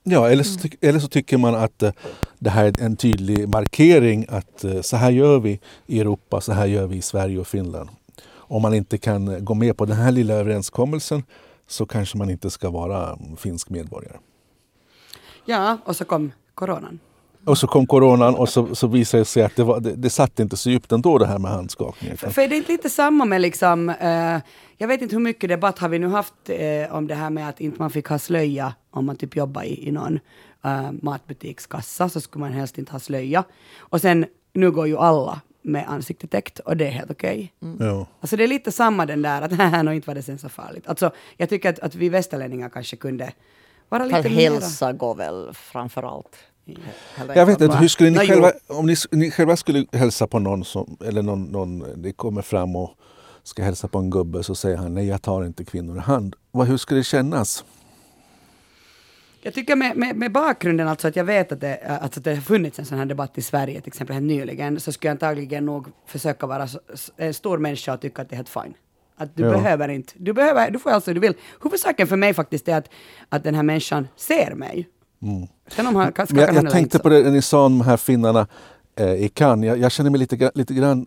Ja, 0.07 0.29
eller 0.29 0.43
så, 0.43 0.59
tyck- 0.59 0.77
eller 0.81 0.99
så 0.99 1.07
tycker 1.07 1.37
man 1.37 1.55
att 1.55 1.83
eh, 1.83 1.91
det 2.39 2.49
här 2.49 2.65
är 2.65 2.81
en 2.81 2.95
tydlig 2.95 3.49
markering 3.49 4.25
att 4.29 4.63
eh, 4.63 4.81
så 4.81 4.97
här 4.97 5.11
gör 5.11 5.39
vi 5.39 5.59
i 5.85 5.99
Europa, 5.99 6.41
så 6.41 6.53
här 6.53 6.65
gör 6.65 6.87
vi 6.87 6.95
i 6.97 7.01
Sverige 7.01 7.39
och 7.39 7.47
Finland. 7.47 7.89
Om 8.27 8.61
man 8.61 8.73
inte 8.73 8.97
kan 8.97 9.27
eh, 9.27 9.39
gå 9.39 9.53
med 9.53 9.77
på 9.77 9.85
den 9.85 9.95
här 9.97 10.11
lilla 10.11 10.33
överenskommelsen 10.33 11.23
så 11.67 11.85
kanske 11.85 12.17
man 12.17 12.29
inte 12.29 12.49
ska 12.49 12.69
vara 12.69 13.13
mm, 13.13 13.37
finsk 13.37 13.69
medborgare. 13.69 14.17
Ja, 15.45 15.77
och 15.85 15.95
så 15.95 16.05
kom 16.05 16.31
coronan. 16.55 16.99
Och 17.45 17.57
så 17.57 17.67
kom 17.67 17.87
coronan 17.87 18.35
och 18.35 18.49
så, 18.49 18.75
så 18.75 18.87
visade 18.87 19.21
det 19.21 19.25
sig 19.25 19.43
att 19.43 19.55
det, 19.55 19.63
var, 19.63 19.79
det, 19.79 19.95
det 19.95 20.09
satt 20.09 20.39
inte 20.39 20.57
så 20.57 20.69
djupt 20.69 20.91
ändå 20.91 21.17
det 21.17 21.25
här 21.25 21.39
med 21.39 21.51
handskakning. 21.51 22.17
För, 22.17 22.29
för 22.29 22.41
är 22.41 22.47
det 22.47 22.55
inte 22.55 22.71
lite 22.71 22.89
samma 22.89 23.25
med 23.25 23.41
liksom, 23.41 23.89
eh, 23.89 24.39
jag 24.77 24.87
vet 24.87 25.01
inte 25.01 25.15
hur 25.15 25.23
mycket 25.23 25.49
debatt 25.49 25.79
har 25.79 25.89
vi 25.89 25.99
nu 25.99 26.07
haft 26.07 26.33
eh, 26.45 26.95
om 26.95 27.07
det 27.07 27.15
här 27.15 27.29
med 27.29 27.49
att 27.49 27.61
inte 27.61 27.79
man 27.79 27.89
fick 27.89 28.07
ha 28.07 28.19
slöja 28.19 28.73
om 28.91 29.05
man 29.05 29.15
typ 29.15 29.35
jobbar 29.35 29.63
i, 29.63 29.87
i 29.87 29.91
någon 29.91 30.19
uh, 30.65 30.91
matbutikskassa 31.01 32.09
så 32.09 32.21
skulle 32.21 32.45
man 32.45 32.51
helst 32.51 32.77
inte 32.77 32.91
ha 32.91 32.99
slöja. 32.99 33.43
Och 33.77 34.01
sen, 34.01 34.25
nu 34.53 34.71
går 34.71 34.87
ju 34.87 34.97
alla 34.97 35.41
med 35.61 35.85
ansiktet 35.87 36.31
täckt 36.31 36.59
och 36.59 36.77
det 36.77 36.87
är 36.87 36.91
helt 36.91 37.11
okej. 37.11 37.53
Ja. 37.79 38.07
Alltså 38.19 38.35
det 38.35 38.43
är 38.43 38.47
lite 38.47 38.71
samma 38.71 39.05
den 39.05 39.21
där 39.21 39.41
att 39.41 39.51
nej, 39.85 39.95
inte 39.95 40.07
var 40.07 40.15
det 40.15 40.23
sen 40.23 40.37
så 40.37 40.49
farligt. 40.49 40.87
Alltså 40.87 41.11
jag 41.37 41.49
tycker 41.49 41.69
att, 41.69 41.79
att 41.79 41.95
vi 41.95 42.09
västerlänningar 42.09 42.69
kanske 42.69 42.95
kunde 42.95 43.33
vara 43.89 44.05
lite 44.05 44.17
att 44.17 44.25
mera... 44.25 44.33
hälsa 44.33 44.93
går 44.93 45.15
väl 45.15 45.53
framför 45.53 46.03
allt. 46.03 46.37
Jag 47.35 47.45
vet 47.45 47.61
inte, 47.61 47.77
hur 47.77 47.87
skulle 47.87 48.09
ni 48.09 48.27
själva, 48.27 48.51
om 48.67 48.85
ni, 48.85 48.95
ni 49.11 49.31
själva 49.31 49.55
skulle 49.57 49.85
hälsa 49.91 50.27
på 50.27 50.39
någon 50.39 50.65
som, 50.65 50.97
eller 51.05 51.21
någon, 51.21 51.43
någon, 51.43 52.01
det 52.01 52.11
kommer 52.11 52.41
fram 52.41 52.75
och 52.75 52.91
ska 53.43 53.63
hälsa 53.63 53.87
på 53.87 53.97
en 53.99 54.09
gubbe 54.09 54.43
så 54.43 54.55
säger 54.55 54.77
han 54.77 54.93
nej 54.93 55.07
jag 55.07 55.21
tar 55.21 55.45
inte 55.45 55.65
kvinnor 55.65 55.97
i 55.97 55.99
hand. 55.99 56.35
Vad, 56.51 56.67
hur 56.67 56.77
skulle 56.77 56.99
det 56.99 57.03
kännas? 57.03 57.65
Jag 59.41 59.53
tycker 59.53 59.75
med, 59.75 59.97
med, 59.97 60.15
med 60.15 60.31
bakgrunden, 60.31 60.87
alltså 60.87 61.07
att 61.07 61.15
jag 61.15 61.23
vet 61.23 61.51
att 61.51 61.61
det, 61.61 61.77
alltså 62.01 62.19
att 62.19 62.23
det 62.23 62.35
har 62.35 62.41
funnits 62.41 62.79
en 62.79 62.85
sån 62.85 62.97
här 62.97 63.05
debatt 63.05 63.37
i 63.37 63.41
Sverige, 63.41 63.81
till 63.81 63.87
exempel 63.87 64.13
helt 64.13 64.25
nyligen, 64.25 64.79
så 64.79 64.91
skulle 64.91 65.09
jag 65.09 65.11
antagligen 65.13 65.65
nog 65.65 65.87
försöka 66.05 66.47
vara 66.47 66.67
så, 66.67 66.79
en 67.17 67.33
stor 67.33 67.57
människa 67.57 67.93
och 67.93 68.01
tycka 68.01 68.21
att 68.21 68.29
det 68.29 68.33
är 68.33 68.37
helt 68.37 68.49
fine. 68.49 68.73
Att 69.17 69.35
du 69.35 69.43
Ja. 69.43 69.49
behöver 69.51 69.89
inte, 69.89 70.13
du 70.17 70.33
behöver, 70.33 70.71
du 70.71 70.79
får 70.79 70.89
alltså 70.89 71.13
du 71.13 71.19
vill. 71.19 71.33
Huvudsaken 71.63 72.07
för 72.07 72.15
mig 72.15 72.33
faktiskt 72.33 72.67
är 72.67 72.77
att, 72.77 72.89
att 73.29 73.43
den 73.43 73.55
här 73.55 73.63
människan 73.63 74.07
ser 74.15 74.55
mig. 74.55 74.89
Sen 75.67 75.87
om 75.87 75.95
han 75.95 76.11
skaka 76.11 76.25
jag, 76.33 76.55
jag 76.55 76.71
tänkte 76.71 76.99
på 76.99 77.09
det 77.09 77.23
när 77.23 77.31
ni 77.31 77.41
sa 77.41 77.65
om 77.65 77.79
de 77.79 77.85
här 77.85 77.97
finnarna. 77.97 78.47
eh, 78.95 79.13
i 79.13 79.29
Cannes. 79.29 79.67
Jag, 79.67 79.77
jag 79.79 79.91
känner 79.91 80.09
mig 80.09 80.19
lite, 80.19 80.51
lite 80.55 80.73
grann 80.73 81.05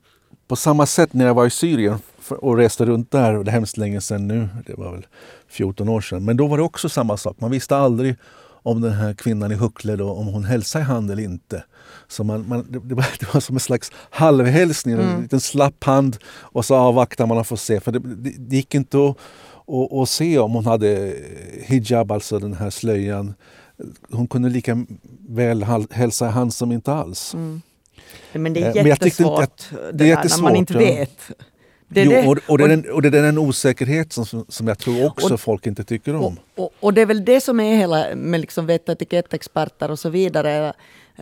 på 0.48 0.56
samma 0.56 0.86
sätt 0.86 1.12
när 1.12 1.26
jag 1.26 1.34
var 1.34 1.46
i 1.46 1.50
Syrien 1.50 1.98
och 2.28 2.56
reste 2.56 2.84
runt 2.84 3.10
där. 3.10 3.32
Det 3.32 3.50
är 3.50 3.52
hemskt 3.52 3.76
länge 3.76 4.00
sedan 4.00 4.28
nu. 4.28 4.48
Det 4.66 4.74
var 4.74 4.92
väl 4.92 5.06
14 5.48 5.88
år 5.88 6.00
sedan. 6.00 6.24
Men 6.24 6.36
då 6.36 6.46
var 6.46 6.56
det 6.56 6.62
också 6.62 6.88
samma 6.88 7.16
sak. 7.16 7.36
Man 7.40 7.50
visste 7.50 7.76
aldrig 7.76 8.16
om 8.62 8.80
den 8.80 8.92
här 8.92 9.14
kvinnan 9.14 9.52
i 9.52 9.54
Huckle 9.54 9.96
då, 9.96 10.10
om 10.10 10.26
hon 10.26 10.44
hälsade 10.44 10.82
i 10.82 10.86
hand 10.86 11.10
eller 11.10 11.22
inte. 11.22 11.64
Så 12.08 12.24
man, 12.24 12.48
man, 12.48 12.66
det, 12.68 12.94
var, 12.94 13.06
det 13.20 13.34
var 13.34 13.40
som 13.40 13.56
en 13.56 13.60
slags 13.60 13.92
halvhälsning, 14.10 14.94
mm. 14.94 15.08
en 15.08 15.22
liten 15.22 15.40
slapp 15.40 15.84
hand 15.84 16.16
och 16.26 16.64
så 16.64 16.74
avvaktar 16.74 17.26
man 17.26 17.38
och 17.38 17.46
får 17.46 17.56
se. 17.56 17.80
För 17.80 17.92
det, 17.92 17.98
det, 17.98 18.34
det 18.38 18.56
gick 18.56 18.74
inte 18.74 18.98
att, 18.98 19.16
att, 19.68 19.92
att, 19.92 20.08
se 20.08 20.38
om 20.38 20.52
hon 20.52 20.66
hade 20.66 21.14
hijab, 21.62 22.12
alltså 22.12 22.38
den 22.38 22.54
här 22.54 22.70
slöjan. 22.70 23.34
Hon 24.10 24.26
kunde 24.26 24.48
lika 24.48 24.86
väl 25.28 25.64
hälsa 25.90 26.26
i 26.26 26.30
hand 26.30 26.54
som 26.54 26.72
inte 26.72 26.92
alls. 26.92 27.34
Mm. 27.34 27.62
Men 28.32 28.52
det 28.52 28.62
är 28.62 28.76
eh, 28.76 28.86
jättesvårt 28.86 29.42
att, 29.42 29.70
det, 29.70 29.92
det 29.92 30.04
är 30.04 30.08
jättesvårt, 30.08 30.42
när 30.42 30.50
man 30.50 30.56
inte 30.56 30.78
vet. 30.78 31.30
Det 31.88 32.04
jo. 32.04 32.30
Och, 32.30 32.38
och, 32.48 32.58
det 32.58 32.64
är 32.64 32.68
den, 32.68 32.90
och 32.90 33.02
det 33.02 33.08
är 33.08 33.22
den 33.22 33.38
osäkerhet 33.38 34.12
som, 34.12 34.44
som 34.48 34.68
jag 34.68 34.78
tror 34.78 35.06
också 35.06 35.34
och, 35.34 35.40
folk 35.40 35.66
inte 35.66 35.84
tycker 35.84 36.14
om. 36.14 36.36
Och, 36.54 36.70
och, 36.80 36.94
det 36.94 37.00
är 37.00 37.06
väl 37.06 37.24
det 37.24 37.40
som 37.40 37.60
är 37.60 37.76
hela 37.76 38.06
med 38.14 38.40
liksom 38.40 38.66
vett 38.66 38.88
och 38.88 38.92
etikettexperter 38.92 39.90
och 39.90 39.98
så 39.98 40.08
vidare. 40.08 40.72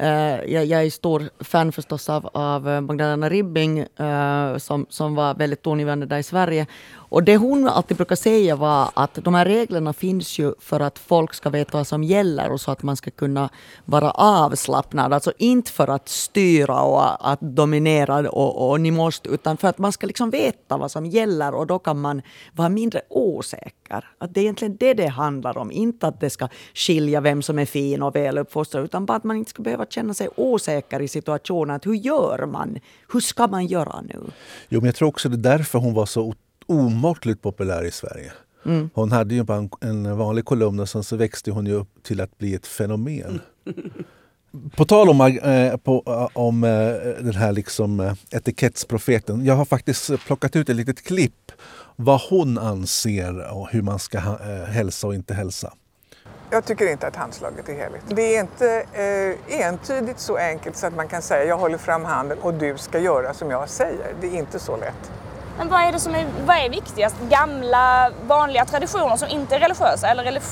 Uh, 0.00 0.06
jag, 0.52 0.64
jag, 0.66 0.84
är 0.84 0.90
stor 0.90 1.30
fan 1.40 1.72
förstås 1.72 2.08
av, 2.08 2.30
av 2.32 2.82
Magdalena 2.82 3.28
Ribbing 3.28 3.80
uh, 3.80 4.58
som, 4.58 4.86
som 4.88 5.14
var 5.14 5.34
väldigt 5.34 5.62
tongivande 5.62 6.06
där 6.06 6.18
i 6.18 6.22
Sverige. 6.22 6.66
Och 7.08 7.22
det 7.22 7.36
hon 7.36 7.68
alltid 7.68 7.96
brukar 7.96 8.16
säga 8.16 8.56
var 8.56 8.90
att 8.94 9.14
de 9.14 9.34
här 9.34 9.44
reglerna 9.44 9.92
finns 9.92 10.38
ju 10.38 10.54
för 10.60 10.80
att 10.80 10.98
folk 10.98 11.34
ska 11.34 11.50
veta 11.50 11.78
vad 11.78 11.86
som 11.86 12.04
gäller 12.04 12.52
och 12.52 12.60
så 12.60 12.70
att 12.70 12.82
man 12.82 12.96
ska 12.96 13.10
kunna 13.10 13.48
vara 13.84 14.10
avslappnad. 14.10 15.12
Alltså 15.12 15.32
inte 15.38 15.72
för 15.72 15.88
att 15.88 16.08
styra 16.08 16.82
och 16.82 17.30
att 17.32 17.40
dominera 17.40 18.30
och, 18.30 18.70
och 18.70 18.80
ni 18.80 18.90
måste, 18.90 19.28
utan 19.28 19.56
för 19.56 19.68
att 19.68 19.78
man 19.78 19.92
ska 19.92 20.06
liksom 20.06 20.30
veta 20.30 20.76
vad 20.76 20.90
som 20.90 21.06
gäller 21.06 21.54
och 21.54 21.66
då 21.66 21.78
kan 21.78 22.00
man 22.00 22.22
vara 22.52 22.68
mindre 22.68 23.00
osäker. 23.10 24.04
Att 24.18 24.34
det 24.34 24.40
är 24.40 24.42
egentligen 24.42 24.76
det 24.76 24.94
det 24.94 25.06
handlar 25.06 25.58
om. 25.58 25.72
Inte 25.72 26.06
att 26.06 26.20
det 26.20 26.30
ska 26.30 26.48
skilja 26.74 27.20
vem 27.20 27.42
som 27.42 27.58
är 27.58 27.66
fin 27.66 28.02
och 28.02 28.16
väluppfostrad 28.16 28.84
utan 28.84 29.06
bara 29.06 29.16
att 29.16 29.24
man 29.24 29.36
inte 29.36 29.50
ska 29.50 29.62
behöva 29.62 29.86
känna 29.86 30.14
sig 30.14 30.28
osäker 30.36 31.02
i 31.02 31.08
situationen. 31.08 31.76
Att 31.76 31.86
hur 31.86 31.94
gör 31.94 32.46
man? 32.46 32.78
Hur 33.12 33.20
ska 33.20 33.46
man 33.46 33.66
göra 33.66 34.00
nu? 34.00 34.20
Jo, 34.68 34.80
men 34.80 34.86
jag 34.86 34.94
tror 34.94 35.08
också 35.08 35.28
det 35.28 35.36
är 35.50 35.56
därför 35.58 35.78
hon 35.78 35.94
var 35.94 36.06
så 36.06 36.22
omåttligt 36.66 37.42
populär 37.42 37.84
i 37.84 37.90
Sverige. 37.90 38.32
Mm. 38.64 38.90
Hon 38.94 39.12
hade 39.12 39.34
ju 39.34 39.42
bara 39.42 39.68
en, 39.80 40.18
vanlig 40.18 40.44
kolumn 40.44 40.80
och 40.80 40.88
sen 40.88 41.04
så 41.04 41.16
växte 41.16 41.50
hon 41.50 41.66
ju 41.66 41.72
upp 41.72 42.02
till 42.02 42.20
att 42.20 42.38
bli 42.38 42.54
ett 42.54 42.66
fenomen. 42.66 43.40
På 44.76 44.84
tal 44.84 45.08
om, 45.08 45.20
äh, 45.20 45.76
på, 45.76 46.02
äh, 46.06 46.28
om 46.32 46.64
äh, 46.64 46.70
den 47.24 47.34
här 47.34 47.52
liksom, 47.52 48.16
etikettsprofeten. 48.30 49.44
Jag 49.44 49.54
har 49.54 49.64
faktiskt 49.64 50.10
plockat 50.26 50.56
ut 50.56 50.68
ett 50.68 50.76
litet 50.76 51.04
klipp 51.04 51.52
vad 51.96 52.20
hon 52.30 52.58
anser 52.58 53.52
och 53.52 53.68
hur 53.70 53.82
man 53.82 53.98
ska 53.98 54.18
hälsa 54.66 55.06
och 55.06 55.14
inte 55.14 55.34
hälsa. 55.34 55.72
Jag 56.50 56.64
tycker 56.64 56.92
inte 56.92 57.06
att 57.06 57.16
handslaget 57.16 57.68
är 57.68 57.74
heligt. 57.74 58.02
Det 58.08 58.36
är 58.36 58.40
inte 58.40 58.86
eh, 58.92 59.66
entydigt 59.66 60.18
så 60.18 60.36
enkelt 60.36 60.76
så 60.76 60.86
att 60.86 60.96
man 60.96 61.08
kan 61.08 61.22
säga 61.22 61.44
jag 61.44 61.58
håller 61.58 61.78
fram 61.78 62.04
handen 62.04 62.38
och 62.38 62.54
du 62.54 62.78
ska 62.78 62.98
göra 62.98 63.34
som 63.34 63.50
jag 63.50 63.68
säger. 63.68 64.14
Det 64.20 64.26
är 64.26 64.38
inte 64.38 64.58
så 64.58 64.76
lätt. 64.76 65.12
Men 65.58 65.68
vad 65.68 65.80
är 65.80 65.92
det 65.92 66.00
som 66.00 66.14
är, 66.14 66.26
vad 66.46 66.56
är 66.56 66.70
viktigast? 66.70 67.16
Gamla 67.30 68.12
vanliga 68.26 68.64
traditioner 68.64 69.16
som 69.16 69.28
inte 69.28 69.56
är 69.56 69.60
religiösa 69.60 70.08
eller, 70.08 70.24
relif, 70.24 70.44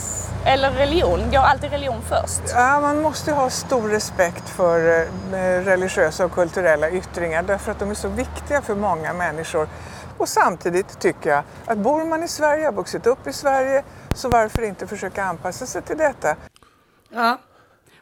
eller 0.47 0.71
religion? 0.71 1.21
Går 1.31 1.39
alltid 1.39 1.71
religion 1.71 2.03
först? 2.09 2.41
Ja, 2.55 2.81
man 2.81 3.03
måste 3.03 3.33
ha 3.33 3.51
stor 3.51 3.89
respekt 3.89 4.49
för 4.49 5.01
eh, 5.01 5.65
religiösa 5.65 6.25
och 6.25 6.33
kulturella 6.33 6.91
yttringar 6.91 7.43
därför 7.43 7.73
att 7.73 7.79
de 7.79 7.91
är 7.91 7.95
så 7.95 8.09
viktiga 8.09 8.63
för 8.63 8.75
många 8.75 9.13
människor. 9.13 9.69
Och 10.19 10.29
samtidigt 10.29 11.01
tycker 11.01 11.31
jag 11.31 11.43
att 11.67 11.79
bor 11.79 12.05
man 12.05 12.23
i 12.23 12.29
Sverige, 12.29 12.65
har 12.65 12.73
vuxit 12.73 13.07
upp 13.07 13.27
i 13.27 13.33
Sverige, 13.33 13.85
så 14.15 14.29
varför 14.29 14.63
inte 14.63 14.87
försöka 14.87 15.25
anpassa 15.25 15.67
sig 15.67 15.83
till 15.83 15.99
detta? 15.99 16.37
Ja, 17.11 17.39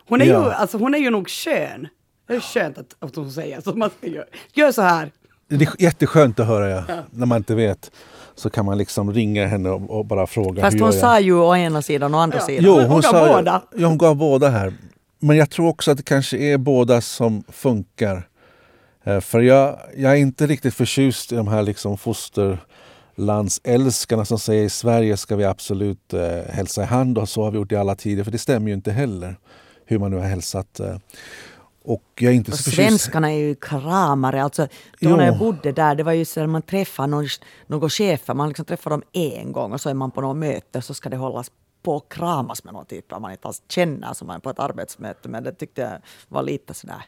hon 0.09 0.23
är, 0.23 0.27
ja. 0.27 0.45
Ju, 0.45 0.53
alltså, 0.53 0.79
hon 0.79 0.95
är 0.95 0.99
ju 0.99 1.11
nog 1.11 1.29
skön. 1.29 1.89
Det 2.27 2.35
är 2.35 2.41
skönt 2.41 2.79
att, 2.79 2.97
att 2.99 3.17
hon 3.17 3.33
säger 3.33 3.61
så. 3.61 3.75
Man 3.75 3.91
ska 3.99 4.07
göra. 4.07 4.27
Gör 4.53 4.73
så 4.73 4.83
här. 4.83 5.11
Det 5.59 5.65
är 5.65 5.83
jätteskönt 5.83 6.41
att 6.41 6.47
höra 6.47 6.69
ja, 6.69 6.83
när 7.11 7.27
man 7.27 7.39
inte 7.39 7.55
vet. 7.55 7.91
Så 8.35 8.51
kan 8.51 8.65
man 8.65 8.79
liksom 8.79 9.13
ringa 9.13 9.47
henne 9.47 9.71
och, 9.71 9.99
och 9.99 10.07
bara 10.07 10.27
fråga. 10.27 10.63
Fast 10.63 10.81
hon 10.81 10.93
sa 10.93 11.21
ju 11.21 11.35
å 11.35 11.57
ena 11.57 11.83
sidan 11.83 12.15
och 12.15 12.21
å 12.21 12.23
andra 12.23 12.39
ja. 12.39 12.47
sidan. 12.47 12.65
Jo, 12.65 12.73
hon, 12.73 12.91
hon 12.91 13.01
gav 13.01 13.11
sa, 13.11 13.37
båda. 13.37 13.63
Ja, 13.77 13.87
hon 13.87 13.99
gav 13.99 14.17
båda 14.17 14.49
här. 14.49 14.75
Men 15.19 15.37
jag 15.37 15.51
tror 15.51 15.69
också 15.69 15.91
att 15.91 15.97
det 15.97 16.03
kanske 16.03 16.37
är 16.37 16.59
båda 16.59 17.01
som 17.01 17.45
funkar. 17.49 18.29
Eh, 19.05 19.21
för 19.21 19.41
jag, 19.41 19.79
jag 19.97 20.13
är 20.13 20.17
inte 20.17 20.47
riktigt 20.47 20.75
förtjust 20.75 21.33
i 21.33 21.37
de 21.37 21.49
här 21.49 21.63
liksom 21.63 21.99
fosterlandsälskarna 21.99 24.25
som 24.25 24.39
säger 24.39 24.65
i 24.65 24.71
Sverige 24.71 25.17
ska 25.17 25.37
vi 25.37 25.45
absolut 25.45 26.15
eh, 26.15 26.39
hälsa 26.49 26.83
i 26.83 26.87
hand 26.87 27.19
och 27.19 27.29
så 27.29 27.45
har 27.45 27.51
vi 27.51 27.59
gjort 27.59 27.73
i 27.73 27.77
alla 27.77 27.95
tider. 27.95 28.25
För 28.25 28.31
det 28.31 28.39
stämmer 28.39 28.69
ju 28.69 28.75
inte 28.75 28.93
heller 28.93 29.37
hur 29.87 29.99
man 29.99 30.11
nu 30.11 30.17
har 30.17 30.25
hälsat. 30.25 30.81
Eh. 30.81 30.97
Och 31.85 32.03
jag 32.19 32.33
är 32.33 32.37
inte 32.37 32.51
och 32.51 32.59
så 32.59 32.71
svenskarna 32.71 33.33
är 33.33 33.39
ju 33.39 33.55
kramare. 33.55 34.43
Alltså, 34.43 34.63
då 35.01 35.11
jo. 35.11 35.17
när 35.17 35.27
jag 35.27 35.39
bodde 35.39 35.73
där, 35.73 35.95
det 35.95 36.03
var 36.03 36.13
ju 36.13 36.25
så 36.25 36.41
att 36.41 36.49
man 36.49 36.63
träffar 36.63 37.07
någon, 37.07 37.29
någon 37.67 37.91
chefer, 37.91 38.35
man 38.35 38.49
liksom 38.49 38.65
träffar 38.65 38.91
dem 38.91 39.03
en 39.13 39.53
gång 39.53 39.73
och 39.73 39.81
så 39.81 39.89
är 39.89 39.95
man 39.95 40.11
på 40.11 40.21
något 40.21 40.37
möte 40.37 40.83
så 40.83 40.95
ska 40.95 41.09
det 41.09 41.17
hållas 41.17 41.51
på 41.83 41.97
och 41.97 42.13
kramas 42.13 42.65
med 42.65 42.75
någon 42.75 42.87
typ 42.87 43.21
man 43.21 43.31
inte 43.31 43.49
alls 43.49 43.63
känner 43.69 44.15
som 44.15 44.27
man 44.27 44.37
är 44.37 44.41
på 44.41 44.51
ett 44.51 44.59
arbetsmöte. 44.59 45.29
Men 45.29 45.45
det 45.45 45.53
tyckte 45.53 45.81
jag 45.81 45.93
var 46.29 46.43
lite 46.43 46.75
sådär 46.75 47.05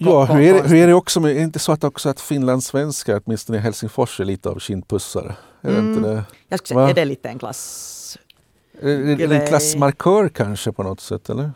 Ja, 0.00 0.24
hur 0.24 0.40
är, 0.40 0.54
det, 0.54 0.68
hur 0.68 0.76
är 0.76 0.86
det 0.86 0.94
också 0.94 1.20
med, 1.20 1.30
är 1.30 1.34
det 1.34 1.40
inte 1.40 1.58
så 1.58 1.72
att 1.72 1.84
också 1.84 2.08
att 2.08 2.20
finlandssvenskar, 2.20 3.20
åtminstone 3.24 3.58
i 3.58 3.60
Helsingfors, 3.60 4.20
är 4.20 4.24
lite 4.24 4.48
av 4.48 4.58
kindpussare? 4.58 5.34
Är 5.60 5.70
mm. 5.70 5.84
det 5.84 5.96
inte 5.96 6.08
det? 6.08 6.24
Jag 6.48 6.58
skulle 6.58 6.80
säga, 6.80 6.90
är 6.90 6.94
det 6.94 7.04
lite 7.04 7.28
en 7.28 7.38
klass... 7.38 8.18
Är 8.82 9.28
det 9.28 9.36
en 9.36 9.46
klassmarkör 9.46 10.28
kanske 10.28 10.72
på 10.72 10.82
något 10.82 11.00
sätt, 11.00 11.30
eller? 11.30 11.52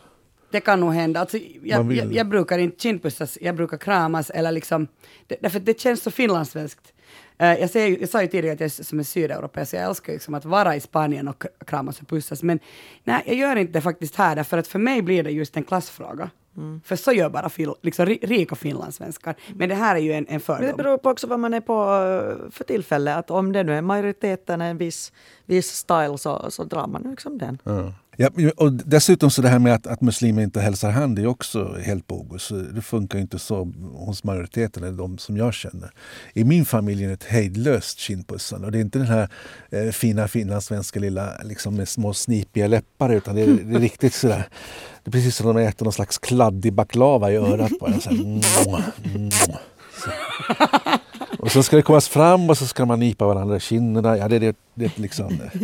Det 0.52 0.60
kan 0.60 0.80
nog 0.80 0.92
hända. 0.92 1.20
Alltså, 1.20 1.38
jag, 1.62 1.92
jag, 1.92 2.12
jag, 2.12 2.28
brukar 2.28 2.58
inte 2.58 2.82
kindpussas, 2.82 3.38
jag 3.40 3.56
brukar 3.56 3.78
kramas 3.78 4.30
eller 4.30 4.52
liksom, 4.52 4.86
det, 5.26 5.36
därför 5.40 5.60
det 5.60 5.80
känns 5.80 6.02
så 6.02 6.10
finlandssvenskt. 6.10 6.92
Uh, 7.42 7.60
jag, 7.60 7.70
säger, 7.70 7.98
jag 8.00 8.08
sa 8.08 8.22
ju 8.22 8.28
tidigare 8.28 8.54
att 8.54 8.60
jag 8.60 8.66
är 8.66 8.82
som 8.84 8.98
en 8.98 9.04
sydeuropé, 9.04 9.66
så 9.66 9.76
jag 9.76 9.84
älskar 9.84 10.12
liksom 10.12 10.34
att 10.34 10.44
vara 10.44 10.76
i 10.76 10.80
Spanien 10.80 11.28
och 11.28 11.44
kramas 11.66 12.00
och 12.00 12.08
pussas. 12.08 12.42
Men 12.42 12.58
nej, 13.04 13.22
jag 13.26 13.36
gör 13.36 13.56
inte 13.56 13.72
det 13.72 13.80
faktiskt 13.80 14.16
här, 14.16 14.36
därför 14.36 14.58
att 14.58 14.66
för 14.66 14.78
mig 14.78 15.02
blir 15.02 15.22
det 15.22 15.30
just 15.30 15.56
en 15.56 15.64
klassfråga. 15.64 16.30
Mm. 16.56 16.80
För 16.84 16.96
så 16.96 17.12
gör 17.12 17.30
bara 17.30 17.48
fil, 17.48 17.72
liksom, 17.82 18.06
rika 18.06 18.54
finlandssvenskar. 18.54 19.34
Men 19.54 19.68
det 19.68 19.74
här 19.74 19.96
är 19.96 20.00
ju 20.00 20.12
en, 20.12 20.26
en 20.28 20.40
fördom. 20.40 20.66
det 20.66 20.74
beror 20.74 20.98
på 20.98 21.10
också 21.10 21.26
vad 21.26 21.40
man 21.40 21.54
är 21.54 21.60
på 21.60 21.72
eh, 21.72 22.50
för 22.50 22.64
tillfälle. 22.64 23.14
Att 23.14 23.30
om 23.30 23.52
det 23.52 23.62
nu 23.62 23.74
är 23.74 23.82
majoriteten 23.82 24.60
en 24.60 24.78
viss, 24.78 25.12
viss 25.44 25.70
style 25.70 26.18
så, 26.18 26.50
så 26.50 26.64
drar 26.64 26.86
man 26.86 27.02
liksom 27.02 27.38
den. 27.38 27.58
Mm. 27.66 27.92
Ja, 28.16 28.28
och 28.56 28.72
dessutom 28.72 29.30
så 29.30 29.42
det 29.42 29.48
här 29.48 29.58
med 29.58 29.74
att, 29.74 29.86
att 29.86 30.00
muslimer 30.00 30.42
inte 30.42 30.60
hälsar 30.60 30.90
hand 30.90 31.18
är 31.18 31.26
också 31.26 31.76
helt 31.82 32.06
bogus. 32.06 32.52
Det 32.74 32.82
funkar 32.82 33.18
inte 33.18 33.38
så 33.38 33.72
hos 33.94 34.24
majoriteten, 34.24 34.84
eller 34.84 34.98
de 34.98 35.18
som 35.18 35.36
jag 35.36 35.54
känner. 35.54 35.90
I 36.32 36.44
min 36.44 36.64
familj 36.64 37.04
är 37.04 37.08
det 37.08 37.14
ett 37.14 37.24
hejdlöst 37.24 37.98
kindpussande. 37.98 38.66
Och 38.66 38.72
det 38.72 38.78
är 38.78 38.80
inte 38.80 38.98
den 38.98 39.08
här 39.08 39.28
eh, 39.70 39.90
fina 39.90 40.28
finlandssvenska 40.28 41.00
lilla 41.00 41.38
liksom 41.44 41.76
med 41.76 41.88
små 41.88 42.14
snipiga 42.14 42.66
läppar 42.66 43.12
utan 43.12 43.34
det 43.34 43.42
är, 43.42 43.46
det 43.46 43.76
är 43.76 43.80
riktigt 43.80 44.14
sådär. 44.14 44.48
Det 45.04 45.08
är 45.08 45.12
precis 45.12 45.36
som 45.36 45.46
om 45.46 45.56
de 45.56 45.62
äter 45.62 45.84
någon 45.84 45.92
slags 45.92 46.18
kladdig 46.18 46.72
baklava 46.72 47.32
i 47.32 47.36
örat 47.36 47.78
på 47.78 47.86
en. 47.86 48.00
Så 48.00 48.10
här, 48.10 48.16
mm, 48.16 48.40
mm, 48.64 49.14
mm. 49.14 49.30
så. 49.30 50.10
Och 51.52 51.54
så 51.54 51.62
ska 51.62 51.76
det 51.76 51.82
komma 51.82 52.00
fram 52.00 52.50
och 52.50 52.58
så 52.58 52.66
ska 52.66 52.86
man 52.86 53.00
nipa 53.00 53.26
varandra 53.26 53.56
i 53.56 53.60
kinderna. 53.60 54.16
Ja, 54.16 54.28
det, 54.28 54.38
det, 54.38 54.56
det 54.74 54.98
liksom. 54.98 55.26
Eh. 55.26 55.62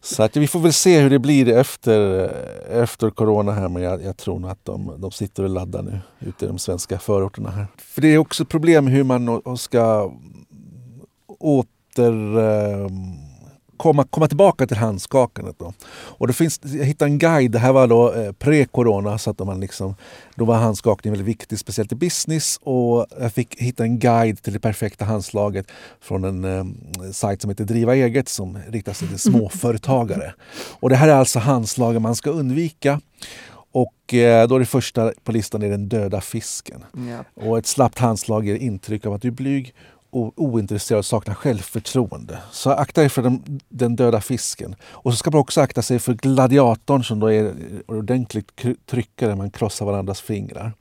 Så 0.00 0.22
att 0.22 0.36
vi 0.36 0.46
får 0.46 0.60
väl 0.60 0.72
se 0.72 1.00
hur 1.00 1.10
det 1.10 1.18
blir 1.18 1.48
efter, 1.48 2.24
eh, 2.24 2.82
efter 2.82 3.10
corona 3.10 3.52
här 3.52 3.68
men 3.68 3.82
jag, 3.82 4.02
jag 4.02 4.16
tror 4.16 4.38
nog 4.38 4.50
att 4.50 4.64
de, 4.64 4.94
de 4.98 5.10
sitter 5.10 5.42
och 5.42 5.48
laddar 5.48 5.82
nu 5.82 6.00
ute 6.20 6.44
i 6.44 6.48
de 6.48 6.58
svenska 6.58 6.98
förorterna 6.98 7.50
här. 7.50 7.66
För 7.76 8.00
det 8.00 8.08
är 8.08 8.18
också 8.18 8.44
problem 8.44 8.86
hur 8.86 9.04
man 9.04 9.56
ska 9.58 10.12
åter 11.38 12.38
um, 12.38 13.25
komma, 13.76 14.04
komma 14.04 14.28
tillbaka 14.28 14.66
till 14.66 14.76
handskakandet. 14.76 15.58
Då. 15.58 15.72
Och 15.90 16.26
det 16.26 16.32
finns, 16.32 16.60
jag 16.62 16.84
hittade 16.84 17.10
en 17.10 17.18
guide, 17.18 17.52
det 17.52 17.58
här 17.58 17.72
var 17.72 17.86
då 17.86 18.12
eh, 18.12 18.32
pre-corona, 18.32 19.18
så 19.18 19.30
att 19.30 19.38
man 19.38 19.60
liksom, 19.60 19.94
då 20.34 20.44
var 20.44 20.54
handskakning 20.54 21.12
väldigt 21.12 21.28
viktigt, 21.28 21.60
speciellt 21.60 21.92
i 21.92 21.94
business. 21.94 22.58
Och 22.62 23.06
jag 23.20 23.32
fick 23.32 23.60
hitta 23.60 23.84
en 23.84 23.98
guide 23.98 24.42
till 24.42 24.52
det 24.52 24.60
perfekta 24.60 25.04
handslaget 25.04 25.66
från 26.00 26.24
en 26.24 26.44
eh, 26.44 26.64
sajt 27.12 27.40
som 27.42 27.50
heter 27.50 27.64
Driva 27.64 27.94
eget 27.94 28.28
som 28.28 28.58
riktar 28.68 28.92
sig 28.92 29.08
till 29.08 29.18
småföretagare. 29.18 30.34
Och 30.80 30.90
det 30.90 30.96
här 30.96 31.08
är 31.08 31.14
alltså 31.14 31.38
handslagen 31.38 32.02
man 32.02 32.16
ska 32.16 32.30
undvika. 32.30 33.00
Och 33.72 34.14
eh, 34.14 34.48
då 34.48 34.54
är 34.54 34.58
det 34.58 34.66
första 34.66 35.12
på 35.24 35.32
listan 35.32 35.62
är 35.62 35.70
den 35.70 35.88
döda 35.88 36.20
fisken. 36.20 36.84
Ja. 36.92 37.44
Och 37.46 37.58
ett 37.58 37.66
slappt 37.66 37.98
handslag 37.98 38.46
ger 38.46 38.54
intryck 38.54 39.06
av 39.06 39.12
att 39.12 39.22
du 39.22 39.28
är 39.28 39.32
blyg 39.32 39.74
ointresserad 40.36 40.98
och 40.98 41.06
saknar 41.06 41.34
självförtroende. 41.34 42.38
Så 42.52 42.70
akta 42.70 43.04
er 43.04 43.08
för 43.08 43.22
den, 43.22 43.60
den 43.68 43.96
döda 43.96 44.20
fisken. 44.20 44.76
Och 44.82 45.12
så 45.12 45.16
ska 45.16 45.30
man 45.30 45.40
också 45.40 45.60
akta 45.60 45.82
sig 45.82 45.98
för 45.98 46.14
gladiatorn 46.14 47.04
som 47.04 47.20
då 47.20 47.32
är 47.32 47.54
ordentligt 47.86 48.64
tryckare, 48.86 49.36
man 49.36 49.50
krossar 49.50 49.86
varandras 49.86 50.20
fingrar. 50.20 50.72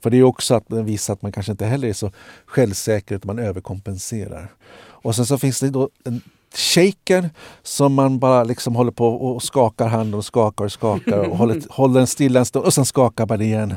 För 0.00 0.10
det 0.10 0.16
är 0.16 0.22
också 0.22 0.54
att 0.54 0.68
den 0.68 0.84
visar 0.84 1.12
att 1.12 1.22
man 1.22 1.32
kanske 1.32 1.52
inte 1.52 1.66
heller 1.66 1.88
är 1.88 1.92
så 1.92 2.10
självsäker 2.46 3.14
utan 3.14 3.36
man 3.36 3.44
överkompenserar. 3.44 4.52
Och 4.80 5.14
sen 5.16 5.26
så 5.26 5.38
finns 5.38 5.60
det 5.60 5.70
då 5.70 5.90
en 6.04 6.20
shaker 6.54 7.30
som 7.62 7.94
man 7.94 8.18
bara 8.18 8.44
liksom 8.44 8.76
håller 8.76 8.92
på 8.92 9.08
och 9.08 9.42
skakar 9.42 9.88
handen 9.88 10.14
och 10.14 10.24
skakar 10.24 10.64
och 10.64 10.72
skakar 10.72 11.18
och 11.18 11.36
håller, 11.38 11.62
håller 11.70 12.00
den 12.00 12.06
stilla 12.06 12.40
en 12.40 12.46
stund 12.46 12.64
och 12.64 12.74
sen 12.74 12.86
skakar 12.86 13.26
man 13.26 13.40
igen. 13.40 13.74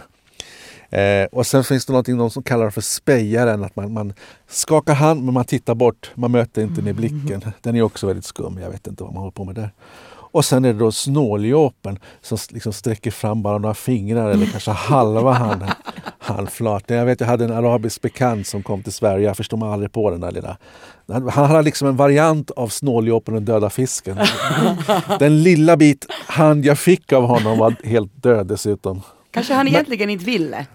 Eh, 0.91 1.25
och 1.31 1.47
sen 1.47 1.63
finns 1.63 1.85
det 1.85 1.93
någonting 1.93 2.17
de 2.17 2.29
som 2.29 2.43
kallar 2.43 2.69
för 2.69 2.81
spejaren, 2.81 3.63
att 3.63 3.75
man, 3.75 3.93
man 3.93 4.13
skakar 4.47 4.93
hand 4.93 5.23
men 5.23 5.33
man 5.33 5.45
tittar 5.45 5.75
bort, 5.75 6.11
man 6.15 6.31
möter 6.31 6.61
inte 6.61 6.81
med 6.81 6.95
blicken. 6.95 7.41
Den 7.61 7.75
är 7.75 7.81
också 7.81 8.07
väldigt 8.07 8.25
skum, 8.25 8.59
jag 8.61 8.69
vet 8.69 8.87
inte 8.87 9.03
vad 9.03 9.13
man 9.13 9.21
håller 9.21 9.31
på 9.31 9.43
med 9.43 9.55
där. 9.55 9.71
Och 10.33 10.45
sen 10.45 10.65
är 10.65 10.73
det 10.73 10.79
då 10.79 10.91
snåljåpen 10.91 11.99
som 12.21 12.37
liksom 12.49 12.73
sträcker 12.73 13.11
fram 13.11 13.41
bara 13.41 13.57
några 13.57 13.73
fingrar 13.73 14.29
eller 14.29 14.45
kanske 14.45 14.71
halva 14.71 15.31
handen, 15.31 15.69
handflatan. 16.19 16.97
Jag 16.97 17.05
vet, 17.05 17.19
jag 17.19 17.27
hade 17.27 17.45
en 17.45 17.51
arabisk 17.51 18.01
bekant 18.01 18.47
som 18.47 18.63
kom 18.63 18.83
till 18.83 18.93
Sverige, 18.93 19.25
jag 19.25 19.37
förstod 19.37 19.59
mig 19.59 19.69
aldrig 19.69 19.91
på 19.91 20.11
den 20.11 20.21
där 20.21 20.31
lilla. 20.31 20.57
Han 21.07 21.29
han 21.29 21.45
hade 21.45 21.61
liksom 21.61 21.87
en 21.87 21.95
variant 21.95 22.51
av 22.51 22.67
snåljåpen 22.67 23.35
och 23.35 23.41
döda 23.41 23.69
fisken. 23.69 24.17
Den 25.19 25.43
lilla 25.43 25.77
bit 25.77 26.05
hand 26.27 26.65
jag 26.65 26.79
fick 26.79 27.13
av 27.13 27.23
honom 27.23 27.57
var 27.57 27.75
helt 27.83 28.23
död 28.23 28.47
dessutom. 28.47 29.01
Kanske 29.31 29.53
han 29.53 29.67
egentligen 29.67 30.09
inte 30.09 30.25
ville. 30.25 30.65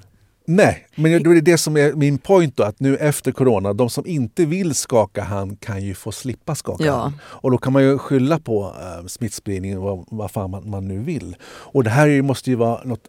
Nej, 0.48 0.86
men 0.94 1.22
det 1.22 1.30
är 1.30 1.40
det 1.40 1.58
som 1.58 1.76
är 1.76 1.92
min 1.92 2.18
point 2.18 2.56
då, 2.56 2.62
att 2.62 2.80
nu 2.80 2.96
efter 2.96 3.32
corona, 3.32 3.72
de 3.72 3.90
som 3.90 4.06
inte 4.06 4.44
vill 4.44 4.74
skaka 4.74 5.22
hand 5.22 5.60
kan 5.60 5.84
ju 5.84 5.94
få 5.94 6.12
slippa 6.12 6.54
skaka 6.54 6.84
Ja. 6.84 6.94
hand. 6.96 7.14
Och 7.22 7.50
då 7.50 7.58
kan 7.58 7.72
man 7.72 7.82
ju 7.82 7.98
skylla 7.98 8.38
på 8.38 8.64
uh, 8.64 9.06
smittspridningen, 9.06 9.80
vad, 9.80 10.04
vad 10.10 10.30
fan 10.30 10.50
man, 10.50 10.70
man 10.70 10.88
nu 10.88 10.98
vill. 10.98 11.36
Och 11.46 11.84
det 11.84 11.90
här 11.90 12.08
är- 12.08 12.22
måste 12.22 12.50
ju 12.50 12.56
vara 12.56 12.84
något 12.84 13.08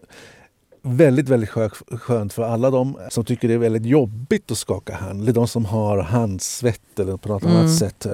väldigt, 0.88 1.30
väldigt 1.30 1.50
skö- 1.50 1.98
skönt 1.98 2.34
för 2.34 2.44
alla 2.44 2.70
de 2.72 2.98
som 3.10 3.26
tycker 3.26 3.48
det 3.48 3.54
är 3.54 3.58
väldigt 3.58 3.86
jobbigt 3.86 4.52
att 4.52 4.58
skaka 4.58 4.96
hand. 4.96 5.22
Eller 5.22 5.34
de 5.34 5.48
som 5.48 5.66
har 5.66 5.98
handsvett 5.98 7.00
eller 7.00 7.18
på 7.18 7.30
något 7.30 7.44
annat 7.44 7.76
sätt 7.76 8.06
eh, 8.06 8.12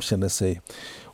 känner 0.00 0.28
sig 0.28 0.60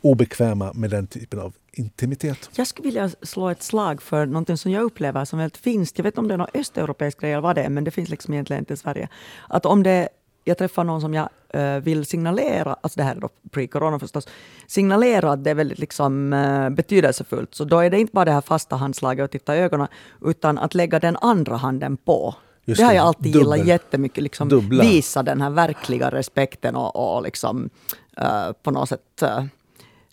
obekväma 0.01 0.73
med 0.73 0.91
den 0.91 1.07
typen 1.07 1.41
av 1.41 1.55
intimitet. 1.73 2.51
Jag 2.57 2.67
skulle 2.67 2.87
vilja 2.87 3.11
slå 3.23 3.49
ett 3.49 3.63
slag 3.63 4.03
för 4.03 4.27
någonting 4.27 4.57
som 4.57 4.71
jag 4.71 4.83
upplever 4.83 5.25
som 5.25 5.39
väldigt 5.39 5.57
finns. 5.57 5.93
Jag 5.97 6.03
vet 6.03 6.13
inte 6.13 6.21
om 6.21 6.29
det 6.29 6.35
är 6.35 6.39
någon 6.39 6.47
östeuropeisk 6.55 7.21
grej 7.21 7.33
eller 7.33 7.43
vad 7.43 7.57
det 7.57 7.63
är, 7.63 7.69
men 7.69 7.85
det 7.85 7.91
finns 7.91 8.09
liksom 8.09 8.35
egentligen 8.35 8.63
inte 8.63 8.75
i 8.75 8.77
Sverige. 8.77 9.09
Att 9.49 9.67
om 9.67 9.83
det, 9.83 10.09
jag 10.45 10.59
träffar 10.59 10.85
någon 10.85 11.01
som 11.01 11.15
jag 11.15 11.29
eh, 11.49 11.77
vill 11.77 12.05
signalera, 12.05 12.77
alltså 12.81 13.01
det 13.01 13.03
här 13.03 13.17
är 13.17 13.21
då 13.21 13.29
pre-corona 13.51 13.99
förstås, 13.99 14.29
signalera 14.67 15.33
att 15.33 15.45
det 15.45 15.51
är 15.51 15.55
väldigt 15.55 15.79
liksom, 15.79 16.33
eh, 16.33 16.71
betydelsefullt. 16.71 17.55
Så 17.55 17.65
då 17.65 17.79
är 17.79 17.91
det 17.91 18.01
inte 18.01 18.13
bara 18.13 18.25
det 18.25 18.33
här 18.33 18.41
fasta 18.41 18.77
handslaget 18.77 19.25
och 19.25 19.31
titta 19.31 19.57
i 19.57 19.59
ögonen, 19.59 19.89
utan 20.25 20.59
att 20.59 20.75
lägga 20.75 21.01
den 21.01 21.17
andra 21.17 21.57
handen 21.57 21.97
på. 21.97 22.35
Just 22.65 22.79
det 22.79 22.85
har 22.85 22.93
jag 22.93 23.07
alltid 23.07 23.33
dubbel. 23.33 23.41
gillat 23.41 23.67
jättemycket. 23.67 24.23
Liksom, 24.23 24.49
Dubbla. 24.49 24.85
visa 24.85 25.23
den 25.23 25.41
här 25.41 25.51
verkliga 25.51 26.11
respekten 26.11 26.77
och, 26.77 27.17
och 27.17 27.23
liksom, 27.23 27.71
eh, 28.17 28.53
på 28.63 28.71
något 28.71 28.89
sätt 28.89 29.23
eh, 29.23 29.45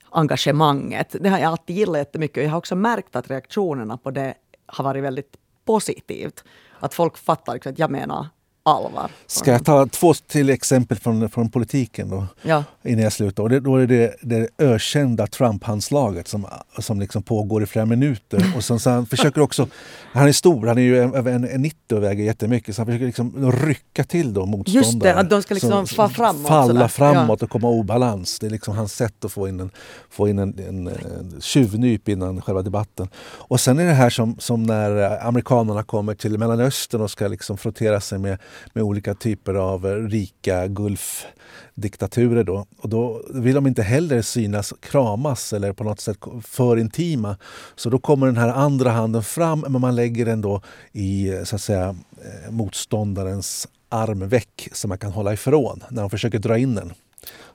engagemanget. 0.09 1.15
Det 1.19 1.29
har 1.29 1.39
jag 1.39 1.51
alltid 1.51 1.75
gillat 1.75 1.97
jättemycket. 1.97 2.43
Jag 2.43 2.51
har 2.51 2.57
också 2.57 2.75
märkt 2.75 3.15
att 3.15 3.29
reaktionerna 3.29 3.97
på 3.97 4.11
det 4.11 4.33
har 4.65 4.83
varit 4.83 5.03
väldigt 5.03 5.37
positivt. 5.65 6.43
Att 6.79 6.93
folk 6.93 7.17
fattar 7.17 7.53
liksom 7.53 7.71
att 7.71 7.79
jag 7.79 7.91
menar 7.91 8.27
allvar. 8.63 9.11
Ska 9.27 9.51
jag 9.51 9.65
ta 9.65 9.85
två 9.87 10.13
till 10.13 10.49
exempel 10.49 10.97
från, 10.97 11.29
från 11.29 11.49
politiken 11.49 12.09
då? 12.09 12.25
Ja. 12.41 12.63
innan 12.83 13.03
jag 13.03 13.13
slutar. 13.13 13.43
Och 13.43 13.49
det, 13.49 13.59
då 13.59 13.75
är 13.75 13.87
det 13.87 14.15
det 14.21 14.49
ökända 14.57 15.27
Trump-handslaget 15.27 16.27
som, 16.27 16.47
som 16.79 16.99
liksom 16.99 17.23
pågår 17.23 17.63
i 17.63 17.65
flera 17.65 17.85
minuter. 17.85 18.53
Och 18.55 18.63
sen, 18.63 18.79
så 18.79 18.89
han 18.89 19.05
försöker 19.05 19.41
också, 19.41 19.67
han 20.13 20.27
är 20.27 20.31
stor, 20.31 20.67
han 20.67 20.77
är 20.77 20.81
ju 20.81 20.99
en- 21.01 21.13
över 21.15 21.31
en, 21.31 21.43
en 21.49 21.61
90 21.61 21.95
och 21.95 22.03
väger 22.03 22.23
jättemycket, 22.23 22.75
så 22.75 22.81
han 22.81 22.87
försöker 22.87 23.05
liksom 23.05 23.51
rycka 23.51 24.03
till 24.03 24.33
då 24.33 24.45
motståndare. 24.45 24.83
Just 24.85 24.99
det, 25.01 25.15
att 25.15 25.29
de 25.29 25.41
ska 25.43 25.53
liksom 25.53 25.87
Som- 25.87 26.09
framåt 26.09 26.47
Falla 26.47 26.87
framåt 26.89 27.43
och 27.43 27.49
komma 27.49 27.67
i 27.67 27.71
obalans. 27.71 28.39
Det 28.39 28.45
är 28.45 28.49
liksom 28.51 28.75
hans 28.75 28.93
sätt 28.95 29.25
att 29.25 29.31
få 29.31 29.47
in 29.47 29.59
en, 29.59 29.69
få 30.09 30.27
in 30.29 30.39
en, 30.39 30.59
en, 30.67 30.87
en 30.87 31.41
tjuvnyp 31.41 32.09
innan 32.09 32.41
själva 32.41 32.61
debatten. 32.61 33.07
Och 33.23 33.59
sen 33.59 33.79
är 33.79 33.85
det 33.85 33.93
här 33.93 34.09
som, 34.09 34.35
som 34.39 34.63
när 34.63 35.23
amerikanerna 35.27 35.83
kommer 35.83 36.15
till 36.15 36.37
Mellanöstern 36.37 37.01
och 37.01 37.11
ska 37.11 37.27
liksom 37.27 37.57
frottera 37.57 38.01
sig 38.01 38.19
med, 38.19 38.37
med 38.73 38.83
olika 38.83 39.13
typer 39.13 39.53
av 39.53 39.85
rika 39.85 40.67
Gulfdiktaturer 40.67 42.43
då. 42.43 42.65
Och 42.77 42.89
då 42.89 43.21
vill 43.33 43.55
de 43.55 43.67
inte 43.67 43.83
heller 43.83 44.21
synas 44.21 44.73
kramas 44.79 45.53
eller 45.53 45.73
på 45.73 45.83
något 45.83 45.99
sätt 45.99 46.17
för 46.43 46.77
intima. 46.77 47.37
Så 47.75 47.89
då 47.89 47.99
kommer 47.99 48.25
den 48.25 48.37
här 48.37 48.49
andra 48.49 48.91
handen 48.91 49.23
fram 49.23 49.65
men 49.67 49.81
man 49.81 49.95
lägger 49.95 50.25
den 50.25 50.41
då 50.41 50.61
i 50.91 51.41
så 51.43 51.55
att 51.55 51.61
säga 51.61 51.95
eh, 52.17 52.51
motståndarens 52.51 53.67
armveck 53.89 54.69
som 54.71 54.89
man 54.89 54.97
kan 54.97 55.11
hålla 55.11 55.33
ifrån 55.33 55.83
när 55.89 56.01
de 56.01 56.09
försöker 56.09 56.39
dra 56.39 56.57
in 56.57 56.75
den. 56.75 56.93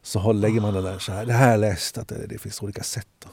Så 0.03 0.32
lägger 0.32 0.61
man 0.61 0.74
den 0.74 0.84
där 0.84 0.99
så 0.99 1.12
här. 1.12 1.26
Det 1.26 1.32
här 1.32 1.44
har 1.44 1.51
jag 1.51 1.61
läst 1.61 1.99
att 1.99 2.09
det, 2.09 2.26
det 2.26 2.38
finns 2.38 2.62
olika 2.62 2.82
sätt. 2.82 3.09
Då. 3.24 3.28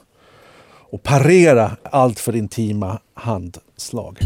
Och 0.93 1.03
parera 1.03 1.77
allt 1.83 2.19
för 2.19 2.35
intima 2.35 2.99
handslag. 3.13 4.19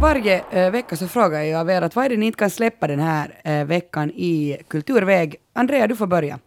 Varje 0.00 0.44
eh, 0.50 0.70
vecka 0.70 0.96
så 0.96 1.08
frågar 1.08 1.42
jag 1.42 1.60
av 1.60 1.70
er 1.70 1.82
att 1.82 1.96
vad 1.96 2.04
är 2.04 2.08
det 2.08 2.16
ni 2.16 2.26
inte 2.26 2.38
kan 2.38 2.50
släppa 2.50 2.86
den 2.86 3.00
här 3.00 3.40
eh, 3.44 3.64
veckan 3.64 4.10
i 4.10 4.56
kulturväg? 4.68 5.36
Andrea, 5.52 5.86
du 5.86 5.96
får 5.96 6.06
börja. 6.06 6.38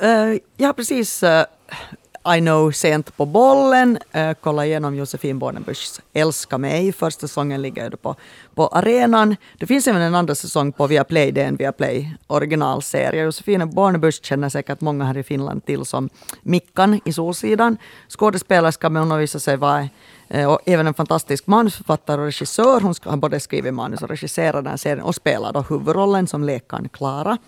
Eh, 0.00 0.08
uh, 0.08 0.38
jag 0.56 0.68
har 0.68 0.72
precis, 0.72 1.22
uh, 1.22 1.28
i 2.34 2.40
know, 2.40 2.70
sent 2.70 3.16
på 3.16 3.26
bollen, 3.26 3.98
uh, 4.16 4.32
kolla 4.40 4.66
igenom 4.66 4.94
Josefin 4.94 5.38
Bornebuschs 5.38 6.00
Älska 6.12 6.58
mig. 6.58 6.92
Första 6.92 7.20
säsongen 7.20 7.62
ligger 7.62 7.90
på, 7.90 8.14
på 8.54 8.66
arenan. 8.66 9.36
Det 9.58 9.66
finns 9.66 9.86
även 9.86 10.02
en 10.02 10.14
andra 10.14 10.34
säsong 10.34 10.72
på 10.72 10.86
Viaplay, 10.86 11.32
det 11.32 11.42
är 11.42 11.48
en 11.48 11.56
Viaplay 11.56 12.16
originalserie. 12.26 13.22
Josefin 13.22 13.70
Bornebusch 13.70 14.24
känner 14.24 14.48
säkert 14.48 14.80
många 14.80 15.04
här 15.04 15.16
i 15.16 15.22
Finland 15.22 15.66
till 15.66 15.84
som 15.84 16.08
Mickan 16.42 17.00
i 17.04 17.12
Solsidan. 17.12 17.76
Skådespelerska, 18.08 18.90
men 18.90 19.02
hon 19.02 19.10
har 19.10 19.18
visat 19.18 19.42
sig 19.42 19.56
vara 19.56 19.88
eh, 20.28 20.52
och 20.52 20.60
även 20.66 20.86
en 20.86 20.94
fantastisk 20.94 21.46
manusförfattare 21.46 22.20
och 22.20 22.26
regissör. 22.26 22.80
Hon 22.80 22.94
har 23.02 23.16
både 23.16 23.40
skrivit 23.40 23.74
manus 23.74 24.02
och 24.02 24.08
regisserat 24.08 24.64
den 24.64 24.70
här 24.70 24.76
serien 24.76 25.04
och 25.04 25.14
spelar 25.14 25.52
då 25.52 25.60
huvudrollen 25.60 26.26
som 26.26 26.44
läkaren 26.44 26.88
Klara. 26.88 27.38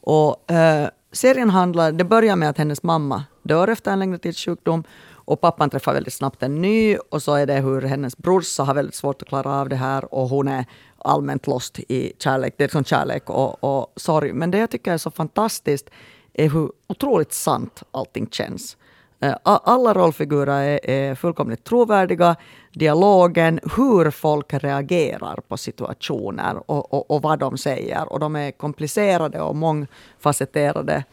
Och, 0.00 0.50
eh, 0.50 0.88
serien 1.12 1.50
handlar, 1.50 1.92
det 1.92 2.04
börjar 2.04 2.36
med 2.36 2.48
att 2.48 2.58
hennes 2.58 2.82
mamma 2.82 3.24
dör 3.42 3.68
efter 3.68 3.92
en 3.92 3.98
längre 3.98 4.18
tids 4.18 4.44
sjukdom 4.44 4.84
och 5.28 5.40
pappan 5.40 5.70
träffar 5.70 5.92
väldigt 5.94 6.12
snabbt 6.14 6.42
en 6.42 6.62
ny 6.62 6.96
och 6.96 7.22
så 7.22 7.34
är 7.34 7.46
det 7.46 7.54
hur 7.60 7.82
hennes 7.82 8.16
brorsa 8.16 8.62
har 8.62 8.74
väldigt 8.74 8.94
svårt 8.94 9.22
att 9.22 9.28
klara 9.28 9.60
av 9.60 9.68
det 9.68 9.76
här 9.76 10.14
och 10.14 10.28
hon 10.28 10.48
är 10.48 10.64
allmänt 10.98 11.46
lost 11.46 11.78
i 11.78 12.12
kärlek. 12.18 12.54
Det 12.56 12.64
är 12.64 12.68
som 12.68 12.84
kärlek 12.84 13.30
och, 13.30 13.64
och 13.64 13.92
sorg. 13.96 14.32
Men 14.32 14.50
det 14.50 14.58
jag 14.58 14.70
tycker 14.70 14.92
är 14.92 14.98
så 14.98 15.10
fantastiskt 15.10 15.90
är 16.32 16.50
hur 16.50 16.72
otroligt 16.86 17.32
sant 17.32 17.82
allting 17.90 18.28
känns. 18.30 18.76
Eh, 19.20 19.34
alla 19.42 19.94
rollfigurer 19.94 20.62
är, 20.62 20.90
är 20.90 21.14
fullkomligt 21.14 21.64
trovärdiga. 21.64 22.36
Dialogen, 22.72 23.60
hur 23.76 24.10
folk 24.10 24.54
reagerar 24.54 25.40
på 25.48 25.56
situationer 25.56 26.70
och, 26.70 26.94
och, 26.94 27.10
och 27.10 27.22
vad 27.22 27.38
de 27.38 27.58
säger. 27.58 28.12
Och 28.12 28.20
de 28.20 28.36
är 28.36 28.50
komplicerade 28.50 29.40
och 29.40 29.56
mångfacetterade. 29.56 31.04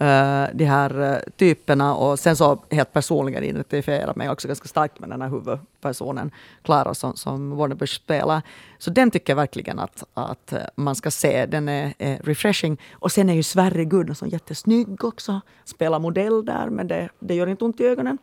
Eh, 0.00 0.46
de 0.52 0.64
här 0.64 1.12
eh, 1.12 1.18
typerna 1.36 1.94
och 1.94 2.18
sen 2.18 2.36
så 2.36 2.58
helt 2.70 2.92
personligen 2.92 3.44
identifierar 3.44 4.14
mig 4.14 4.30
också 4.30 4.48
ganska 4.48 4.68
starkt 4.68 5.00
med 5.00 5.08
den 5.08 5.22
här 5.22 5.28
huvudpersonen 5.28 6.30
Klara 6.62 6.94
som, 6.94 7.16
som 7.16 7.56
Warnerbush 7.56 7.94
spelar. 7.94 8.42
Så 8.78 8.90
den 8.90 9.10
tycker 9.10 9.30
jag 9.30 9.36
verkligen 9.36 9.78
att, 9.78 10.04
att 10.14 10.52
eh, 10.52 10.62
man 10.74 10.94
ska 10.94 11.10
se. 11.10 11.46
Den 11.46 11.68
är, 11.68 11.94
är 11.98 12.18
refreshing. 12.24 12.80
Och 12.92 13.12
sen 13.12 13.28
är 13.28 13.34
ju 13.34 13.42
Sverre 13.42 13.84
Gunnarsson 13.84 14.28
jättesnygg 14.28 15.04
också. 15.04 15.40
Spelar 15.64 15.98
modell 15.98 16.44
där 16.44 16.70
men 16.70 16.88
det, 16.88 17.08
det 17.18 17.34
gör 17.34 17.46
inte 17.46 17.64
ont 17.64 17.80
i 17.80 17.86
ögonen. 17.86 18.18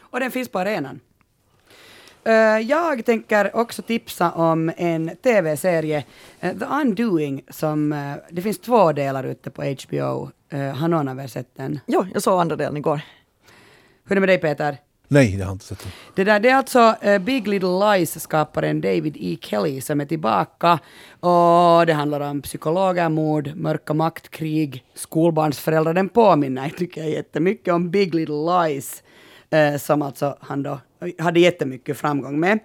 Och 0.00 0.20
den 0.20 0.30
finns 0.30 0.48
på 0.48 0.58
arenan. 0.58 1.00
Eh, 2.24 2.58
jag 2.58 3.04
tänker 3.04 3.56
också 3.56 3.82
tipsa 3.82 4.32
om 4.32 4.72
en 4.76 5.16
tv-serie, 5.16 6.04
eh, 6.40 6.58
The 6.58 6.64
Undoing, 6.64 7.42
som 7.48 7.92
eh, 7.92 8.14
det 8.30 8.42
finns 8.42 8.58
två 8.58 8.92
delar 8.92 9.24
ute 9.24 9.50
på 9.50 9.62
HBO. 9.62 10.30
Har 10.74 10.88
någon 10.88 11.08
av 11.08 11.20
er 11.20 11.26
sett 11.26 11.56
den? 11.56 11.80
Jo, 11.86 12.06
jag 12.12 12.22
såg 12.22 12.40
andra 12.40 12.56
delen 12.56 12.76
igår. 12.76 13.00
Hur 14.04 14.12
är 14.12 14.14
det 14.14 14.20
med 14.20 14.28
dig 14.28 14.38
Peter? 14.38 14.76
Nej, 15.08 15.38
jag 15.38 15.46
har 15.46 15.52
inte 15.52 15.64
sett 15.64 15.78
det. 15.78 15.90
Det, 16.14 16.24
där, 16.24 16.40
det 16.40 16.50
är 16.50 16.54
alltså 16.54 16.94
Big 17.20 17.48
Little 17.48 17.68
Lies-skaparen 17.68 18.80
David 18.80 19.16
E. 19.20 19.36
Kelly 19.40 19.80
som 19.80 20.00
är 20.00 20.04
tillbaka. 20.04 20.78
Och 21.20 21.86
det 21.86 21.92
handlar 21.92 22.20
om 22.20 22.42
psykologer, 22.42 23.08
mord, 23.08 23.50
mörka 23.56 23.94
maktkrig, 23.94 24.84
skolbarnsföräldrar. 24.94 25.94
Den 25.94 26.08
påminner, 26.08 26.68
tycker 26.78 27.00
jag, 27.00 27.10
jättemycket 27.10 27.74
om 27.74 27.90
Big 27.90 28.14
Little 28.14 28.34
Lies. 28.34 29.02
Som 29.78 30.02
alltså 30.02 30.36
han 30.40 30.62
då 30.62 30.78
hade 31.18 31.40
jättemycket 31.40 31.98
framgång 31.98 32.40
med. 32.40 32.58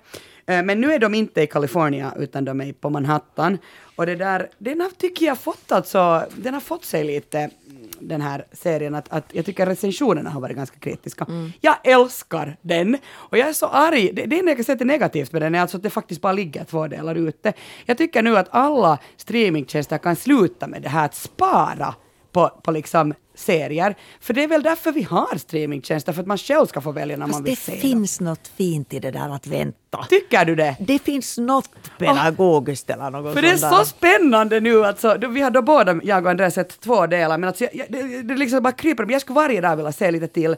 Eh, 0.46 0.64
Men 0.64 0.82
nu 0.82 0.94
är 0.94 1.00
de 1.00 1.14
inte 1.16 1.42
i 1.42 1.48
Kalifornien 1.48 2.12
utan 2.18 2.46
de 2.46 2.62
är 2.62 2.74
på 2.74 2.90
Manhattan. 2.90 3.58
Och 3.96 4.06
det 4.06 4.16
där, 4.16 4.50
den 4.58 4.82
har, 4.82 4.90
tycker 4.90 5.26
jag 5.26 5.38
fått 5.40 5.72
alltså, 5.72 6.26
den 6.36 6.54
har 6.54 6.62
fått 6.62 6.86
sig 6.86 7.04
lite 7.04 7.40
mm, 7.40 7.52
den 8.00 8.22
här 8.22 8.46
serien 8.52 8.96
att, 8.96 9.10
att 9.10 9.26
jag 9.34 9.46
tycker 9.46 9.66
recensionerna 9.66 10.30
har 10.30 10.42
varit 10.42 10.56
ganska 10.56 10.80
kritiska. 10.80 11.26
Jag 11.62 11.76
älskar 11.84 12.58
den 12.62 12.98
och 13.14 13.38
jag 13.38 13.50
är 13.50 13.54
så 13.54 13.66
arg. 13.66 14.12
Det, 14.14 14.26
det 14.26 14.40
enda 14.40 14.52
jag 14.52 14.58
kan 14.58 14.64
säga 14.64 14.78
är 14.80 14.86
negativt 14.86 15.32
med 15.32 15.42
den 15.42 15.56
är 15.56 15.62
alltså 15.62 15.78
att 15.78 15.84
det 15.84 15.90
faktiskt 15.90 16.22
bara 16.22 16.34
ligger 16.34 16.64
två 16.64 16.88
delar 16.88 17.16
ute. 17.16 17.54
Jag 17.86 17.98
tycker 17.98 18.22
nu 18.22 18.38
att 18.38 18.48
alla 18.52 18.98
streamingtjänster 19.18 19.98
kan 19.98 20.16
sluta 20.16 20.68
med 20.68 20.82
det 20.82 20.90
här 20.90 21.06
att 21.06 21.16
spara 21.16 21.96
på, 22.32 22.50
på 22.64 22.72
liksom 22.72 23.14
serier. 23.40 23.96
För 24.22 24.34
det 24.34 24.44
är 24.44 24.48
väl 24.48 24.64
därför 24.64 24.92
vi 24.92 25.04
har 25.04 25.38
streamingtjänster, 25.38 26.14
för 26.14 26.22
att 26.22 26.28
man 26.28 26.38
själv 26.38 26.66
ska 26.66 26.82
få 26.82 26.92
välja 26.92 27.18
när 27.18 27.28
man 27.28 27.30
Fast 27.30 27.46
vill 27.46 27.56
det 27.56 27.62
se 27.62 27.72
dem. 27.72 27.82
finns 27.82 28.20
något 28.22 28.48
fint 28.58 28.94
i 28.94 29.00
det 29.00 29.12
där 29.12 29.36
att 29.36 29.48
vänta. 29.48 29.76
Tycker 30.10 30.46
du 30.46 30.56
det? 30.56 30.76
Det 30.80 31.00
finns 31.00 31.38
något 31.38 31.70
pedagogiskt 31.98 32.90
eller 32.90 33.10
något 33.10 33.34
För 33.34 33.42
det 33.42 33.48
är 33.50 33.58
där. 33.58 33.70
så 33.70 33.86
spännande 33.86 34.60
nu 34.60 34.86
alltså. 34.86 35.18
Vi 35.30 35.42
har 35.42 35.52
då 35.52 35.62
båda, 35.62 36.00
jag 36.04 36.24
och 36.26 36.32
Andreas, 36.32 36.54
sett 36.54 36.80
två 36.80 37.08
delar, 37.08 37.38
men 37.38 37.48
alltså, 37.48 37.66
jag, 37.74 37.86
det, 37.90 38.22
det 38.22 38.36
liksom 38.36 38.64
bara 38.64 38.72
kryper. 38.74 39.04
Men 39.06 39.14
jag 39.14 39.22
skulle 39.22 39.36
varje 39.36 39.62
dag 39.62 39.76
vilja 39.76 39.92
se 39.92 40.12
lite 40.12 40.28
till. 40.28 40.56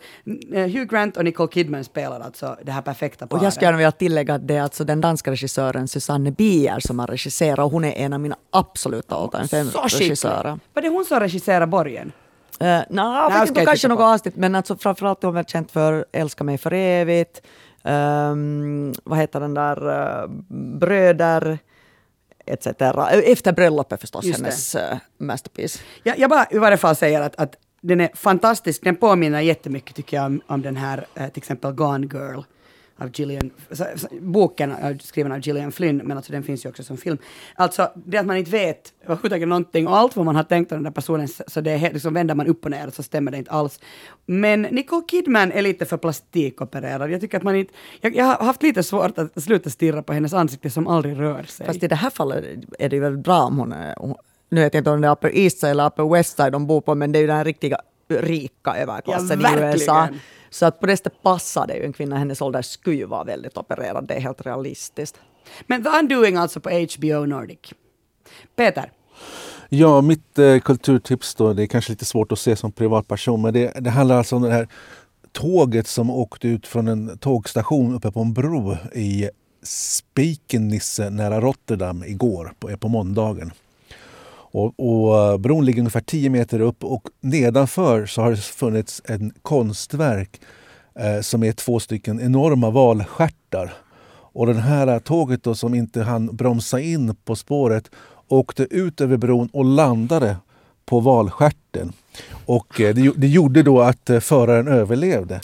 Eh, 0.54 0.62
Hugh 0.68 0.84
Grant 0.84 1.18
och 1.18 1.24
Nicole 1.26 1.52
Kidman 1.52 1.84
spelar 1.84 2.20
alltså 2.20 2.58
det 2.64 2.72
här 2.72 2.82
perfekta 2.82 3.26
Och 3.26 3.30
paret. 3.32 3.44
jag 3.44 3.54
skulle 3.54 3.66
gärna 3.68 3.78
vilja 3.78 3.92
tillägga 3.92 4.34
att 4.36 4.48
det 4.48 4.56
är 4.56 4.62
alltså 4.62 4.84
den 4.84 5.02
danska 5.02 5.32
regissören 5.32 5.88
Susanne 5.88 6.32
Bier 6.32 6.80
som 6.80 7.00
har 7.00 7.08
regisserat 7.08 7.60
och 7.60 7.72
hon 7.72 7.84
är 7.86 7.94
en 7.94 8.14
av 8.14 8.20
mina 8.20 8.36
absoluta 8.52 9.16
all 9.16 9.48
time 9.50 9.64
regissörer. 9.84 10.60
Var 10.74 10.82
det 10.82 10.90
hon 10.90 11.06
som 11.06 11.20
regisserade 11.20 11.68
Borgen? 11.68 12.12
Uh, 12.62 12.68
nej, 12.68 12.86
jag 12.90 13.54
vet 13.54 13.66
kanske 13.66 13.88
något 13.88 14.00
avsnitt, 14.00 14.36
men 14.36 14.56
alltså 14.56 14.78
framförallt 14.78 15.24
är 15.24 15.28
hon 15.28 15.36
väl 15.36 15.46
känd 15.46 15.72
för 15.72 16.06
Älska 16.12 16.44
mig 16.44 16.58
för 16.58 16.74
evigt, 16.74 17.42
ehm, 17.84 18.94
vad 19.04 19.20
heter 19.20 19.40
den 19.40 19.54
där, 19.54 19.90
uh, 19.90 20.30
Bröder, 20.80 21.60
etc. 22.46 22.68
Efter 23.26 23.52
bröllopet 23.52 24.02
förstås, 24.02 24.26
Just 24.26 24.40
hennes 24.40 24.76
uh, 24.76 24.82
masterpiece. 25.18 25.80
Jag, 26.04 26.20
jag 26.20 26.30
bara 26.30 26.46
i 26.52 26.58
varje 26.58 26.78
fall 26.78 26.96
säger 26.96 27.22
att, 27.22 27.36
att 27.36 27.56
den 27.82 28.02
är 28.02 28.10
fantastisk. 28.14 28.84
Den 28.84 28.96
påminner 28.96 29.42
jättemycket 29.42 29.96
tycker 29.96 30.18
jag 30.18 30.26
om, 30.26 30.42
om 30.48 30.62
den 30.62 30.76
här 30.76 31.06
eh, 31.16 31.28
till 31.30 31.38
exempel 31.38 31.72
Gone 31.72 32.08
Girl 32.08 32.42
av 33.02 33.10
Gillian, 33.14 33.52
boken 34.20 34.72
är 34.72 34.98
skriven 35.04 35.32
av 35.32 35.40
Gillian 35.40 35.72
Flynn, 35.72 35.98
men 35.98 36.18
alltså 36.18 36.32
den 36.32 36.44
finns 36.44 36.66
ju 36.66 36.70
också 36.70 36.84
som 36.84 36.98
film. 36.98 37.18
Alltså 37.56 37.92
det 37.96 38.18
att 38.18 38.26
man 38.26 38.38
inte 38.38 38.52
vet 38.52 38.94
överhuvudtaget 39.04 39.48
någonting 39.48 39.88
och 39.88 39.98
allt 39.98 40.16
vad 40.16 40.26
man 40.26 40.36
har 40.36 40.44
tänkt 40.44 40.72
om 40.72 40.76
den 40.76 40.84
där 40.84 40.92
personen, 40.92 41.28
så 41.48 41.62
det 41.62 41.72
är 41.72 41.94
liksom 41.94 42.14
vänder 42.14 42.36
man 42.36 42.48
upp 42.48 42.66
och 42.66 42.72
ner 42.72 42.90
så 42.90 43.04
stämmer 43.04 43.32
det 43.32 43.38
inte 43.38 43.52
alls. 43.52 43.80
Men 44.26 44.62
Nicole 44.62 45.04
Kidman 45.08 45.52
är 45.52 45.62
lite 45.62 45.86
för 45.86 45.98
plastikopererad. 45.98 47.12
Jag 47.12 47.22
tycker 47.22 47.38
att 47.38 47.44
man 47.44 47.56
inte, 47.56 47.74
jag, 48.02 48.16
jag 48.16 48.26
har 48.26 48.46
haft 48.46 48.64
lite 48.64 48.84
svårt 48.84 49.18
att 49.18 49.44
sluta 49.44 49.70
stirra 49.70 50.04
på 50.04 50.14
hennes 50.14 50.34
ansikte 50.34 50.70
som 50.70 50.88
aldrig 50.88 51.20
rör 51.20 51.44
sig. 51.44 51.66
Fast 51.66 51.84
i 51.84 51.88
det 51.88 51.96
här 51.96 52.10
fallet 52.10 52.46
är 52.80 52.90
det 52.90 52.96
ju 52.96 53.02
väldigt 53.02 53.24
bra 53.24 53.42
om 53.44 53.58
hon 53.58 53.72
är, 53.72 53.96
nu 54.50 54.62
vet 54.62 54.74
jag 54.74 54.82
inte 54.82 54.90
om 54.90 55.02
det 55.02 55.08
är 55.08 55.12
Upper 55.12 55.38
East 55.38 55.60
Side 55.60 55.72
eller 55.72 55.86
Upper 55.86 56.14
West 56.14 56.38
Side 56.38 56.52
de 56.52 56.68
bor 56.68 56.82
på, 56.82 56.96
men 56.96 57.12
det 57.12 57.20
är 57.20 57.22
ju 57.22 57.28
den 57.28 57.38
här 57.38 57.46
riktiga 57.46 57.78
rika 58.18 58.76
överklassen 58.76 59.42
Ja, 59.42 59.60
i 59.60 59.74
USA. 59.74 60.08
Så 60.50 60.66
att 60.66 60.80
på 60.80 60.86
det 60.86 60.98
sättet 60.98 61.24
passar 61.24 61.68
det 61.68 61.78
ju 61.78 61.86
en 61.86 61.94
kvinna, 61.94 62.18
hennes 62.18 62.42
ålder 62.42 62.62
skulle 62.62 62.96
ju 62.96 63.06
vara 63.06 63.24
väldigt 63.24 63.58
opererad, 63.58 64.08
det 64.08 64.14
är 64.14 64.20
helt 64.20 64.46
realistiskt. 64.46 65.20
Men 65.68 65.84
The 65.84 65.90
Undoing 65.90 66.36
alltså 66.36 66.60
på 66.60 66.70
HBO 66.70 67.26
Nordic. 67.26 67.60
Peter, 68.56 68.92
Ja, 69.74 70.02
mitt 70.02 70.40
eh, 70.40 70.60
kulturtips 70.60 71.36
då, 71.36 71.54
det 71.54 71.64
är 71.64 71.68
kanske 71.68 71.92
lite 71.92 72.06
svårt 72.06 72.32
att 72.32 72.40
se 72.40 72.56
som 72.56 72.72
privatperson, 72.72 73.42
men 73.42 73.54
det, 73.54 73.74
det 73.80 73.90
handlar 73.90 74.18
alltså 74.18 74.36
om 74.36 74.42
det 74.42 74.52
här 74.52 74.68
tåget 75.32 75.88
som 75.88 76.10
åkte 76.10 76.48
ut 76.48 76.68
från 76.68 76.88
en 76.88 77.18
tågstation 77.18 77.96
uppe 77.96 78.12
på 78.12 78.20
en 78.20 78.34
bro 78.34 78.78
i 78.96 79.30
Spikennisse 79.64 81.10
nära 81.10 81.42
Rotterdam 81.42 82.04
igår, 82.04 82.54
på, 82.60 82.78
på 82.78 82.88
måndagen. 82.88 83.52
Och, 84.52 84.74
och 84.78 85.18
eh, 85.18 85.38
bron 85.38 85.66
ligger 85.66 85.80
ungefär 85.80 86.02
10 86.02 86.30
meter 86.30 86.60
upp 86.60 86.84
och 86.84 87.08
nedanför 87.22 88.06
så 88.06 88.22
har 88.22 88.32
det 88.32 88.38
funnits 88.38 89.02
ett 89.06 89.22
konstverk 89.42 90.42
eh, 90.96 91.22
som 91.22 91.44
är 91.44 91.52
två 91.52 91.80
stycken 91.80 92.20
enorma 92.20 92.70
valstjärtar. 92.70 93.74
Och 94.34 94.48
det 94.48 94.54
här 94.54 94.88
eh, 94.88 95.00
tåget 95.00 95.44
då, 95.44 95.56
som 95.56 95.76
inte 95.76 96.02
hann 96.02 96.36
bromsa 96.36 96.80
in 96.80 97.16
på 97.16 97.36
spåret 97.36 97.92
åkte 98.28 98.64
ut 98.64 99.02
över 99.02 99.18
bron 99.18 99.50
och 99.54 99.66
landade 99.66 100.38
på 100.86 101.00
valstjärten. 101.00 101.94
Och 102.46 102.82
eh, 102.82 102.96
det, 102.96 103.12
det 103.16 103.28
gjorde 103.28 103.64
då 103.64 103.82
att 103.82 104.10
eh, 104.10 104.20
föraren 104.20 104.68
överlevde. 104.68 105.42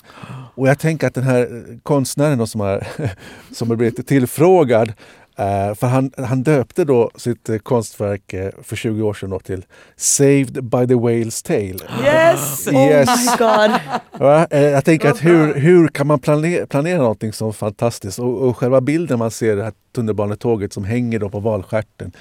Och 0.55 0.67
jag 0.67 0.79
tänker 0.79 1.07
att 1.07 1.13
den 1.13 1.23
här 1.23 1.63
konstnären 1.83 2.37
då 2.37 2.47
som 2.47 2.61
är, 2.61 2.87
som 3.51 3.69
har 3.69 3.77
blivit 3.77 4.07
tillfrågad 4.07 4.93
eh, 5.37 5.75
för 5.75 5.87
han, 5.87 6.11
han 6.17 6.43
döpte 6.43 6.83
då 6.85 7.11
sitt 7.15 7.49
eh, 7.49 7.57
konstverk 7.57 8.33
eh, 8.33 8.49
för 8.63 8.75
20 8.75 9.01
år 9.03 9.13
sedan 9.13 9.39
till 9.39 9.65
Saved 9.95 10.63
by 10.63 10.87
the 10.87 10.93
Whale's 10.93 11.45
Tale. 11.47 12.03
Yes! 12.03 12.67
Yes. 12.73 13.09
Oh 13.09 13.31
my 13.31 13.37
god! 13.37 13.79
Ja, 14.19 14.47
jag 14.49 14.85
tänker 14.85 15.09
att 15.09 15.23
hur, 15.25 15.53
hur 15.55 15.87
kan 15.87 16.07
man 16.07 16.19
planera, 16.19 16.65
planera 16.67 16.97
någonting 16.97 17.33
så 17.33 17.53
fantastiskt? 17.53 18.19
Och, 18.19 18.41
och 18.47 18.57
själva 18.57 18.81
bilden 18.81 19.19
man 19.19 19.31
ser 19.31 19.55
det 19.55 19.63
här 19.63 19.73
tunnelbanetåget 19.95 20.73
som 20.73 20.83
hänger 20.85 21.19
då 21.19 21.29
på 21.29 21.39
valstjärten 21.39 22.11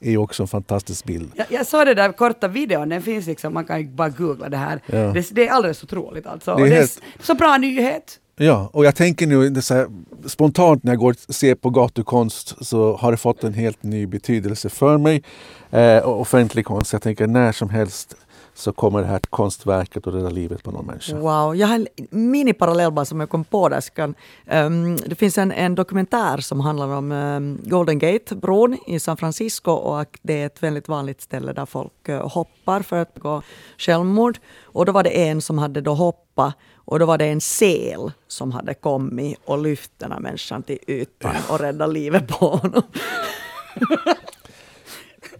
är 0.00 0.10
ju 0.10 0.18
också 0.18 0.42
en 0.42 0.46
fantastisk 0.48 1.04
bild. 1.04 1.32
Jag, 1.34 1.46
jag 1.50 1.66
såg 1.66 1.86
det 1.86 1.94
där 1.94 2.12
korta 2.12 2.48
videon, 2.48 2.88
den 2.88 3.02
finns 3.02 3.26
liksom, 3.26 3.54
man 3.54 3.64
kan 3.64 3.96
bara 3.96 4.08
googla 4.08 4.48
det 4.48 4.56
här. 4.56 4.80
Ja. 4.86 4.96
Det, 4.96 5.28
det 5.34 5.48
är 5.48 5.52
alldeles 5.52 5.82
otroligt 5.84 6.26
alltså. 6.26 6.54
Det 6.54 6.60
är 6.60 6.62
och 6.62 6.68
det 6.68 6.74
är 6.76 6.78
helt- 6.80 7.00
så 7.20 7.34
bra 7.34 7.56
nyhet. 7.56 8.18
Ja, 8.38 8.70
och 8.72 8.84
jag 8.84 8.94
tänker 8.94 9.26
nu 9.26 9.62
så 9.62 9.74
här, 9.74 9.86
spontant 10.26 10.82
när 10.82 10.92
jag 10.92 10.98
går 10.98 11.14
och 11.28 11.34
ser 11.34 11.54
på 11.54 11.70
gatukonst 11.70 12.66
så 12.66 12.96
har 12.96 13.10
det 13.10 13.16
fått 13.16 13.44
en 13.44 13.54
helt 13.54 13.82
ny 13.82 14.06
betydelse 14.06 14.68
för 14.68 14.98
mig. 14.98 15.22
Eh, 15.70 15.98
och 15.98 16.20
offentlig 16.20 16.64
konst, 16.64 16.92
jag 16.92 17.02
tänker 17.02 17.26
när 17.26 17.52
som 17.52 17.70
helst 17.70 18.16
så 18.54 18.72
kommer 18.72 19.00
det 19.00 19.06
här 19.06 19.18
konstverket 19.18 20.06
att 20.06 20.14
rädda 20.14 20.30
livet 20.30 20.62
på 20.62 20.70
någon 20.70 20.86
människa. 20.86 21.16
Wow, 21.16 21.56
jag 21.56 21.66
har 21.66 21.74
en 21.74 21.86
mini-parallell 22.10 22.90
bara 22.90 23.04
som 23.04 23.20
jag 23.20 23.28
kom 23.28 23.44
på 23.44 23.68
där. 23.68 23.80
Kan, 23.80 24.08
um, 24.10 24.14
ehm, 24.46 24.96
det 24.96 25.14
finns 25.14 25.38
en, 25.38 25.52
en 25.52 25.74
dokumentär 25.74 26.38
som 26.38 26.60
handlar 26.60 26.88
om 26.88 27.12
um, 27.12 27.60
Golden 27.64 27.98
Gate-bron 27.98 28.78
i 28.86 29.00
San 29.00 29.16
Francisco 29.16 29.70
och 29.70 30.00
att 30.00 30.16
det 30.22 30.42
är 30.42 30.46
ett 30.46 30.62
väldigt 30.62 30.88
vanligt 30.88 31.20
ställe 31.20 31.52
där 31.52 31.66
folk 31.66 32.08
uh, 32.08 32.28
hoppar 32.28 32.82
för 32.82 32.98
att 32.98 33.14
begå 33.14 33.42
självmord. 33.78 34.38
Och 34.64 34.86
då 34.86 34.92
var 34.92 35.02
det 35.02 35.28
en 35.28 35.40
som 35.40 35.58
hade 35.58 35.80
då 35.80 35.94
hoppat 35.94 36.54
och 36.86 36.98
då 36.98 37.06
var 37.06 37.18
det 37.18 37.26
en 37.26 37.40
sel 37.40 38.12
som 38.28 38.52
hade 38.52 38.74
kommit 38.74 39.38
och 39.44 39.58
lyft 39.58 39.90
den 39.98 40.12
här 40.12 40.20
människan 40.20 40.62
till 40.62 40.78
ytan 40.86 41.34
och 41.48 41.60
räddat 41.60 41.92
livet 41.92 42.28
på 42.28 42.48
honom. 42.48 42.82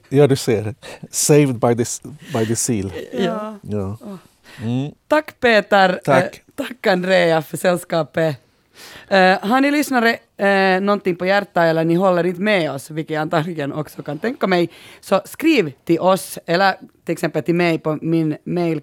Ja, 0.09 0.27
du 0.27 0.37
ser. 0.37 0.75
Saved 1.11 1.59
by 1.59 1.85
the, 1.85 1.85
by 2.39 2.47
the 2.47 2.57
seal. 2.57 2.93
Ja. 3.13 3.59
Ja. 3.63 3.99
Mm. 4.63 4.93
Tack 5.09 5.41
Peter. 5.41 6.01
Tack. 6.05 6.25
Eh, 6.25 6.41
tack 6.55 6.87
Andrea 6.87 7.43
för 7.43 7.57
sällskapet. 7.57 8.37
Eh, 9.09 9.39
har 9.41 9.61
ni 9.61 9.71
lyssnare 9.71 10.19
uh, 10.43 10.81
någonting 10.81 11.17
på 11.17 11.27
hjärta 11.27 11.65
eller 11.65 11.85
ni 11.85 11.95
håller 11.95 12.27
inte 12.27 12.41
med 12.41 12.73
oss, 12.73 12.91
vilket 12.91 13.15
jag 13.15 13.21
antagligen 13.21 13.73
också 13.73 14.03
kan 14.03 14.19
tänka 14.19 14.47
mig, 14.47 14.71
så 15.01 15.21
skriv 15.25 15.73
till 15.85 16.01
oss 16.01 16.39
eller 16.47 16.75
till 17.05 17.13
exempel 17.13 17.43
till 17.43 17.55
mig 17.55 17.79
på 17.79 17.99
min 18.03 18.37
mail 18.45 18.81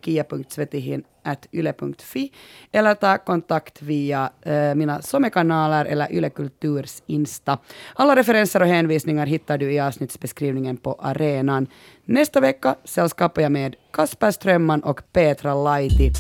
yle.fi, 1.52 2.32
eller 2.72 2.96
ta 2.96 3.18
kontakt 3.18 3.82
via 3.82 4.30
eh, 4.42 4.76
mina 4.76 5.02
somekanaler 5.02 5.86
eller 5.86 6.14
Yle 6.14 6.30
Kulturs 6.30 7.02
Insta. 7.06 7.58
Alla 7.96 8.16
referenser 8.16 8.62
och 8.62 8.68
hänvisningar 8.68 9.26
hittar 9.26 9.58
du 9.58 9.74
i 9.74 9.80
avsnittsbeskrivningen 9.80 10.78
på 10.78 10.94
arenan. 10.94 11.68
Nästa 12.06 12.40
vecka 12.40 12.76
sällskapar 12.84 13.42
jag 13.42 13.52
med 13.52 13.76
Kasper 13.92 14.32
Strömman 14.32 14.84
och 14.84 15.02
Petra 15.12 15.54
Laiti. 15.54 16.12